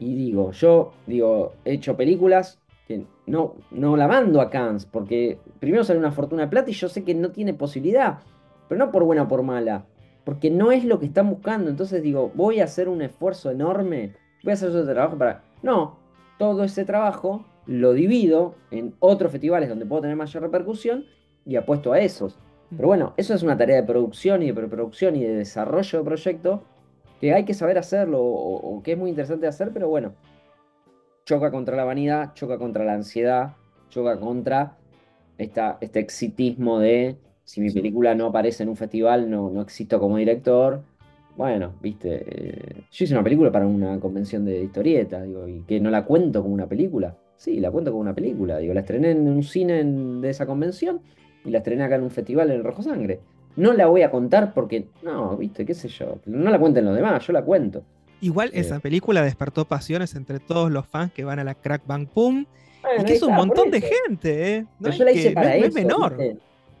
Y 0.00 0.14
digo, 0.14 0.50
yo 0.52 0.92
digo, 1.06 1.52
he 1.64 1.74
hecho 1.74 1.96
películas 1.96 2.58
que 2.88 3.04
no, 3.26 3.54
no 3.70 3.96
la 3.96 4.08
mando 4.08 4.40
a 4.40 4.48
Cannes, 4.48 4.86
porque 4.86 5.38
primero 5.60 5.84
sale 5.84 5.98
una 5.98 6.10
fortuna 6.10 6.42
de 6.42 6.48
plata 6.48 6.70
y 6.70 6.72
yo 6.72 6.88
sé 6.88 7.04
que 7.04 7.14
no 7.14 7.30
tiene 7.30 7.52
posibilidad, 7.54 8.18
pero 8.66 8.78
no 8.78 8.90
por 8.90 9.04
buena 9.04 9.24
o 9.24 9.28
por 9.28 9.42
mala, 9.42 9.84
porque 10.24 10.50
no 10.50 10.72
es 10.72 10.86
lo 10.86 10.98
que 10.98 11.06
están 11.06 11.28
buscando. 11.28 11.70
Entonces 11.70 12.02
digo, 12.02 12.32
voy 12.34 12.60
a 12.60 12.64
hacer 12.64 12.88
un 12.88 13.02
esfuerzo 13.02 13.50
enorme, 13.50 14.14
voy 14.42 14.52
a 14.52 14.54
hacer 14.54 14.70
ese 14.70 14.84
trabajo 14.84 15.18
para... 15.18 15.44
No, 15.62 15.98
todo 16.38 16.64
ese 16.64 16.86
trabajo 16.86 17.44
lo 17.66 17.92
divido 17.92 18.54
en 18.70 18.94
otros 19.00 19.30
festivales 19.30 19.68
donde 19.68 19.84
puedo 19.84 20.00
tener 20.00 20.16
mayor 20.16 20.42
repercusión 20.42 21.04
y 21.44 21.56
apuesto 21.56 21.92
a 21.92 22.00
esos. 22.00 22.38
Pero 22.74 22.88
bueno, 22.88 23.12
eso 23.18 23.34
es 23.34 23.42
una 23.42 23.58
tarea 23.58 23.76
de 23.76 23.82
producción 23.82 24.42
y 24.42 24.46
de 24.46 24.54
preproducción 24.54 25.14
y 25.14 25.24
de 25.24 25.34
desarrollo 25.34 25.98
de 25.98 26.04
proyecto 26.04 26.62
que 27.20 27.34
hay 27.34 27.44
que 27.44 27.54
saber 27.54 27.78
hacerlo 27.78 28.22
o 28.22 28.82
que 28.82 28.92
es 28.92 28.98
muy 28.98 29.10
interesante 29.10 29.46
hacer, 29.46 29.70
pero 29.72 29.88
bueno, 29.88 30.14
choca 31.24 31.50
contra 31.50 31.76
la 31.76 31.84
vanidad, 31.84 32.34
choca 32.34 32.58
contra 32.58 32.84
la 32.84 32.94
ansiedad, 32.94 33.52
choca 33.88 34.18
contra 34.18 34.76
esta, 35.38 35.78
este 35.80 36.00
exitismo 36.00 36.80
de 36.80 37.16
si 37.44 37.60
mi 37.60 37.70
película 37.70 38.14
no 38.14 38.26
aparece 38.26 38.62
en 38.62 38.68
un 38.68 38.76
festival, 38.76 39.30
no, 39.30 39.50
no 39.50 39.60
existo 39.62 39.98
como 39.98 40.16
director. 40.16 40.82
Bueno, 41.36 41.72
viste, 41.80 42.24
eh, 42.26 42.82
yo 42.90 43.04
hice 43.04 43.14
una 43.14 43.22
película 43.22 43.50
para 43.50 43.66
una 43.66 43.98
convención 44.00 44.44
de 44.44 44.62
historieta, 44.62 45.22
digo, 45.22 45.48
y 45.48 45.60
que 45.62 45.80
no 45.80 45.90
la 45.90 46.04
cuento 46.04 46.42
como 46.42 46.54
una 46.54 46.66
película. 46.66 47.16
Sí, 47.36 47.60
la 47.60 47.70
cuento 47.70 47.92
como 47.92 48.02
una 48.02 48.14
película, 48.14 48.58
digo, 48.58 48.74
la 48.74 48.80
estrené 48.80 49.12
en 49.12 49.26
un 49.28 49.42
cine 49.42 49.82
de 49.84 50.30
esa 50.30 50.46
convención 50.46 51.00
y 51.44 51.50
la 51.50 51.58
estrené 51.58 51.84
acá 51.84 51.94
en 51.94 52.02
un 52.02 52.10
festival 52.10 52.50
en 52.50 52.56
el 52.56 52.64
Rojo 52.64 52.82
Sangre. 52.82 53.20
No 53.56 53.72
la 53.72 53.86
voy 53.86 54.02
a 54.02 54.10
contar 54.10 54.54
porque, 54.54 54.86
no, 55.02 55.36
viste, 55.36 55.66
qué 55.66 55.74
sé 55.74 55.88
yo, 55.88 56.18
no 56.26 56.50
la 56.50 56.58
cuenten 56.58 56.84
los 56.84 56.94
demás, 56.94 57.26
yo 57.26 57.32
la 57.32 57.42
cuento. 57.42 57.82
Igual 58.20 58.50
esa 58.52 58.80
película 58.80 59.22
despertó 59.22 59.64
pasiones 59.64 60.14
entre 60.14 60.40
todos 60.40 60.70
los 60.70 60.86
fans 60.86 61.12
que 61.12 61.24
van 61.24 61.38
a 61.38 61.44
la 61.44 61.54
Crack 61.54 61.86
Bang 61.86 62.06
Pum. 62.06 62.44
y 62.98 63.04
que 63.04 63.14
es 63.14 63.22
un 63.22 63.34
montón 63.34 63.70
de 63.70 63.80
gente, 63.80 64.56
¿eh? 64.56 64.66
No 64.78 64.90
yo 64.90 65.04
la 65.04 65.12
hice 65.12 65.30
para 65.30 65.56
eso. 65.56 65.74
menor. 65.74 66.16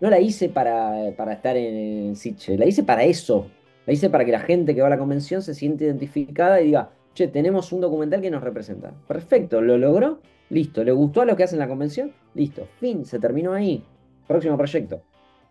No 0.00 0.08
la 0.08 0.18
hice 0.18 0.48
para, 0.48 1.08
estar 1.08 1.56
en, 1.56 2.16
Sitge, 2.16 2.56
la 2.56 2.66
hice 2.66 2.82
para 2.82 3.04
eso. 3.04 3.46
La 3.86 3.92
hice 3.92 4.10
para 4.10 4.24
que 4.24 4.32
la 4.32 4.40
gente 4.40 4.74
que 4.74 4.80
va 4.80 4.86
a 4.86 4.90
la 4.90 4.98
convención 4.98 5.42
se 5.42 5.54
siente 5.54 5.84
identificada 5.84 6.60
y 6.60 6.66
diga, 6.66 6.90
che, 7.14 7.28
tenemos 7.28 7.72
un 7.72 7.80
documental 7.80 8.20
que 8.20 8.30
nos 8.30 8.42
representa. 8.42 8.92
Perfecto, 9.08 9.60
lo 9.60 9.78
logró, 9.78 10.20
listo. 10.50 10.84
¿Le 10.84 10.92
gustó 10.92 11.22
a 11.22 11.24
los 11.24 11.36
que 11.36 11.44
hacen 11.44 11.58
la 11.58 11.68
convención? 11.68 12.12
Listo, 12.34 12.66
fin, 12.78 13.04
se 13.04 13.18
terminó 13.18 13.52
ahí. 13.52 13.82
Próximo 14.26 14.56
proyecto. 14.56 15.02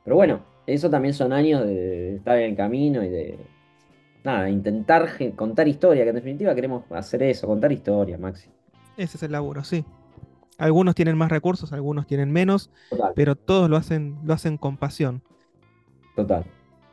Pero 0.03 0.15
bueno, 0.15 0.41
eso 0.73 0.89
también 0.89 1.13
son 1.13 1.33
años 1.33 1.65
de 1.65 2.15
estar 2.15 2.37
en 2.37 2.51
el 2.51 2.55
camino 2.55 3.03
y 3.03 3.09
de, 3.09 3.39
nada, 4.23 4.49
intentar 4.49 5.09
contar 5.35 5.67
historia, 5.67 6.03
que 6.03 6.09
en 6.09 6.15
definitiva 6.15 6.53
queremos 6.55 6.83
hacer 6.91 7.23
eso, 7.23 7.47
contar 7.47 7.71
historia, 7.71 8.17
Maxi. 8.17 8.49
Ese 8.97 9.17
es 9.17 9.23
el 9.23 9.31
laburo, 9.31 9.63
sí. 9.63 9.85
Algunos 10.57 10.93
tienen 10.93 11.17
más 11.17 11.29
recursos, 11.29 11.71
algunos 11.71 12.05
tienen 12.05 12.31
menos, 12.31 12.69
pero 13.15 13.35
todos 13.35 13.69
lo 13.69 13.77
hacen, 13.77 14.17
lo 14.25 14.33
hacen 14.33 14.57
con 14.57 14.77
pasión. 14.77 15.23
Total. 16.15 16.43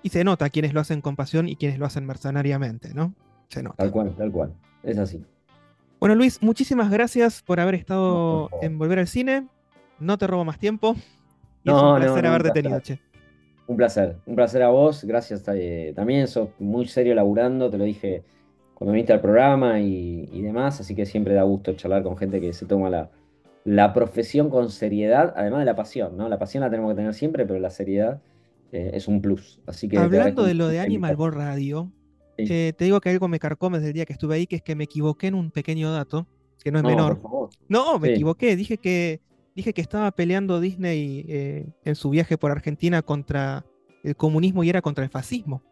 Y 0.03 0.11
se 0.11 0.23
nota 0.23 0.49
quienes 0.51 0.73
lo 0.73 0.81
hacen 0.81 1.01
con 1.01 1.17
pasión 1.17 1.49
y 1.49 1.57
quienes 1.57 1.79
lo 1.79 1.85
hacen 1.85 2.07
mercenariamente, 2.07 2.95
¿no? 2.95 3.13
Se 3.49 3.63
nota. 3.63 3.77
Tal 3.79 3.91
cual, 3.91 4.15
tal 4.17 4.31
cual. 4.31 4.55
Es 4.85 4.99
así. 4.99 5.25
Bueno, 5.99 6.15
Luis, 6.15 6.41
muchísimas 6.43 6.91
gracias 6.91 7.43
por 7.43 7.59
haber 7.59 7.75
estado 7.75 8.51
en 8.63 8.79
Volver 8.79 9.01
al 9.01 9.09
Cine. 9.09 9.49
No 9.99 10.17
te 10.17 10.29
robo 10.29 10.45
más 10.45 10.61
tiempo. 10.61 10.95
Y 11.65 11.71
es 11.71 11.75
un 11.75 11.97
placer 11.97 12.27
haberte 12.27 12.51
tenido, 12.51 12.79
che. 12.81 13.01
Un 13.67 13.77
placer, 13.77 14.17
un 14.27 14.37
placer 14.37 14.63
a 14.63 14.69
vos. 14.69 15.05
Gracias 15.05 15.43
eh, 15.49 15.93
también, 15.95 16.29
sos 16.29 16.49
muy 16.59 16.87
serio 16.87 17.15
laburando, 17.15 17.71
te 17.71 17.79
lo 17.79 17.85
dije 17.85 18.23
cuando 18.75 18.93
viniste 18.93 19.15
al 19.15 19.23
programa 19.23 19.81
y, 19.81 20.43
demás, 20.43 20.81
así 20.81 20.95
que 20.95 21.07
siempre 21.07 21.33
da 21.33 21.45
gusto 21.45 21.73
charlar 21.73 22.03
con 22.03 22.15
gente 22.19 22.43
que 22.43 22.53
se 22.53 22.67
toma 22.67 22.91
la, 22.91 23.11
la 23.65 23.95
profesión 23.95 24.51
con 24.51 24.71
seriedad, 24.71 25.33
además 25.35 25.61
de 25.61 25.65
la 25.65 25.75
pasión, 25.75 26.15
¿no? 26.19 26.29
La 26.29 26.39
pasión 26.39 26.61
la 26.61 26.69
tenemos 26.69 26.93
que 26.93 26.97
tener 26.97 27.15
siempre, 27.15 27.47
pero 27.47 27.59
la 27.59 27.71
seriedad 27.71 28.21
eh, 28.73 28.91
es 28.93 29.09
un 29.09 29.23
plus. 29.23 29.61
Así 29.67 29.89
que 29.89 29.97
Hablando 29.97 30.45
de 30.45 30.53
lo 30.53 30.69
de 30.69 30.81
Animal 30.81 31.17
Ball 31.17 31.33
Radio, 31.33 31.91
eh, 32.37 32.75
te 32.77 32.85
digo 32.85 33.01
que 33.01 33.09
algo 33.09 33.29
me 33.29 33.39
carcome 33.39 33.79
desde 33.79 33.89
el 33.89 33.95
día 33.95 34.05
que 34.05 34.13
estuve 34.13 34.35
ahí, 34.35 34.47
que 34.47 34.57
es 34.57 34.63
que 34.63 34.75
me 34.75 34.85
equivoqué 34.85 35.29
en 35.29 35.37
un 35.37 35.51
pequeño 35.51 35.91
dato, 35.91 36.27
que 36.63 36.71
no 36.71 36.79
es 36.79 36.85
menor. 36.85 37.21
No, 37.69 37.99
me 37.99 38.11
equivoqué, 38.11 38.57
dije 38.57 38.77
que, 38.77 39.21
dije 39.57 39.73
que 39.73 39.81
estaba 39.81 40.11
peleando 40.13 40.61
Disney 40.61 41.25
eh, 41.29 41.67
en 41.85 41.95
su 41.97 42.11
viaje 42.11 42.37
por 42.37 42.51
Argentina 42.51 43.01
contra 43.01 43.65
el 44.05 44.15
comunismo 44.15 44.63
y 44.63 44.69
era 44.69 44.83
contra 44.83 45.03
el 45.03 45.11
fascismo. 45.11 45.63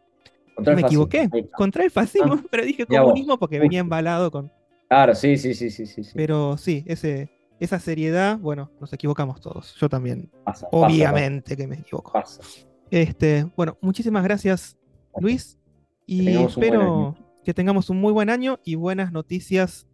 me 0.58 0.80
equivoqué, 0.80 1.28
contra 1.54 1.84
el 1.84 1.90
fascismo, 1.90 2.34
ah, 2.34 2.44
pero 2.50 2.64
dije 2.64 2.86
comunismo 2.86 3.38
porque 3.38 3.60
venía 3.60 3.80
embalado 3.80 4.30
con... 4.30 4.50
Claro, 4.88 5.14
sí, 5.14 5.36
sí, 5.36 5.54
sí, 5.54 5.70
sí, 5.70 5.86
sí. 5.86 6.02
Pero 6.14 6.56
sí, 6.56 6.82
ese, 6.86 7.30
esa 7.60 7.78
seriedad, 7.78 8.38
bueno, 8.38 8.70
nos 8.80 8.92
equivocamos 8.92 9.40
todos. 9.40 9.74
Yo 9.76 9.88
también. 9.88 10.30
obviamente 10.70 11.56
que 11.56 11.66
me 11.66 11.76
equivoco. 11.76 12.12
Este, 12.90 13.46
bueno, 13.56 13.76
muchísimas 13.80 14.24
gracias, 14.24 14.78
Luis. 15.18 15.58
Y 16.06 16.36
espero 16.36 17.16
que 17.44 17.52
tengamos 17.52 17.90
un 17.90 18.00
muy 18.00 18.12
buen 18.12 18.30
año 18.30 18.60
y 18.64 18.76
buenas 18.76 19.12
noticias 19.12 19.86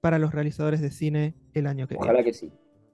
para 0.00 0.18
los 0.18 0.32
realizadores 0.32 0.80
de 0.80 0.90
cine 0.90 1.34
el 1.52 1.66
año 1.66 1.86
que 1.86 1.94
viene. 1.94 2.06
Ojalá 2.06 2.24
que 2.24 2.32
sí. 2.32 2.50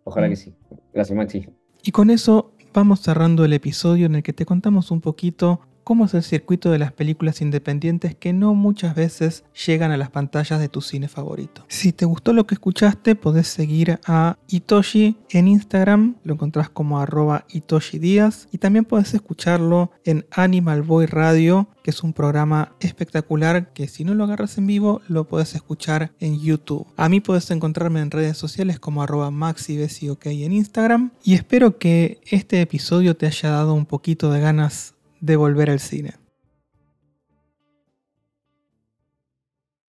Ojalá 0.07 0.29
que 0.29 0.37
sí. 0.37 0.55
Gracias, 0.95 1.17
Maxi. 1.17 1.49
Y 1.83 1.91
con 1.91 2.11
eso 2.11 2.53
vamos 2.73 3.01
cerrando 3.01 3.45
el 3.45 3.53
episodio 3.53 4.07
en 4.07 4.15
el 4.15 4.23
que 4.23 4.33
te 4.33 4.47
contamos 4.47 4.93
un 4.93 5.01
poquito 5.01 5.61
cómo 5.87 6.07
es 6.07 6.15
el 6.15 6.25
circuito 6.25 6.73
de 6.73 6.81
las 6.81 6.91
películas 6.91 7.41
independientes 7.41 8.17
que 8.17 8.33
no 8.33 8.55
muchas 8.55 8.97
veces 8.97 9.45
llegan 9.65 9.93
a 9.93 9.97
las 9.97 10.11
pantallas 10.11 10.59
de 10.59 10.69
tu 10.69 10.81
cine 10.81 11.07
favorito. 11.07 11.65
Si 11.69 11.93
te 11.93 12.05
gustó 12.05 12.33
lo 12.33 12.45
que 12.45 12.57
escuchaste, 12.57 13.15
podés 13.15 13.47
seguir 13.47 14.01
a 14.05 14.37
Itoshi 14.49 15.17
en 15.31 15.47
Instagram, 15.47 16.17
lo 16.25 16.35
encontrás 16.35 16.71
como 16.71 16.99
arroba 16.99 17.45
Itoshi 17.51 18.01
Díaz, 18.01 18.49
y 18.51 18.59
también 18.59 18.85
podés 18.85 19.15
escucharlo 19.15 19.93
en 20.05 20.27
Animal 20.33 20.83
Boy 20.83 21.07
Radio, 21.07 21.69
que 21.85 21.93
es 21.93 22.03
un 22.03 22.13
programa 22.13 22.73
espectacular 22.81 23.73
que 23.73 23.87
si 23.87 24.03
no 24.03 24.17
lo 24.17 24.25
agarras 24.25 24.59
en 24.59 24.67
vivo, 24.67 25.03
lo 25.07 25.29
podés 25.29 25.55
escuchar 25.55 26.11
en 26.19 26.41
YouTube. 26.41 26.85
A 26.97 27.09
mí 27.09 27.21
podés 27.21 27.49
encontrarme 27.53 28.01
en 28.01 28.11
redes 28.11 28.37
sociales 28.37 28.81
como 28.81 29.05
arroba 29.05 29.31
maxibesiok 29.31 30.27
en 30.27 30.53
Instagram, 30.53 31.13
y 31.23 31.35
espero 31.35 31.79
que 31.79 32.21
este 32.29 32.61
episodio 32.61 33.17
te 33.17 33.27
haya 33.27 33.51
dado 33.51 33.75
un 33.75 33.87
poquito 33.87 34.33
de 34.33 34.41
ganas 34.41 34.96
de 35.21 35.37
volver 35.37 35.71
al 35.71 35.81
cine. 35.81 36.15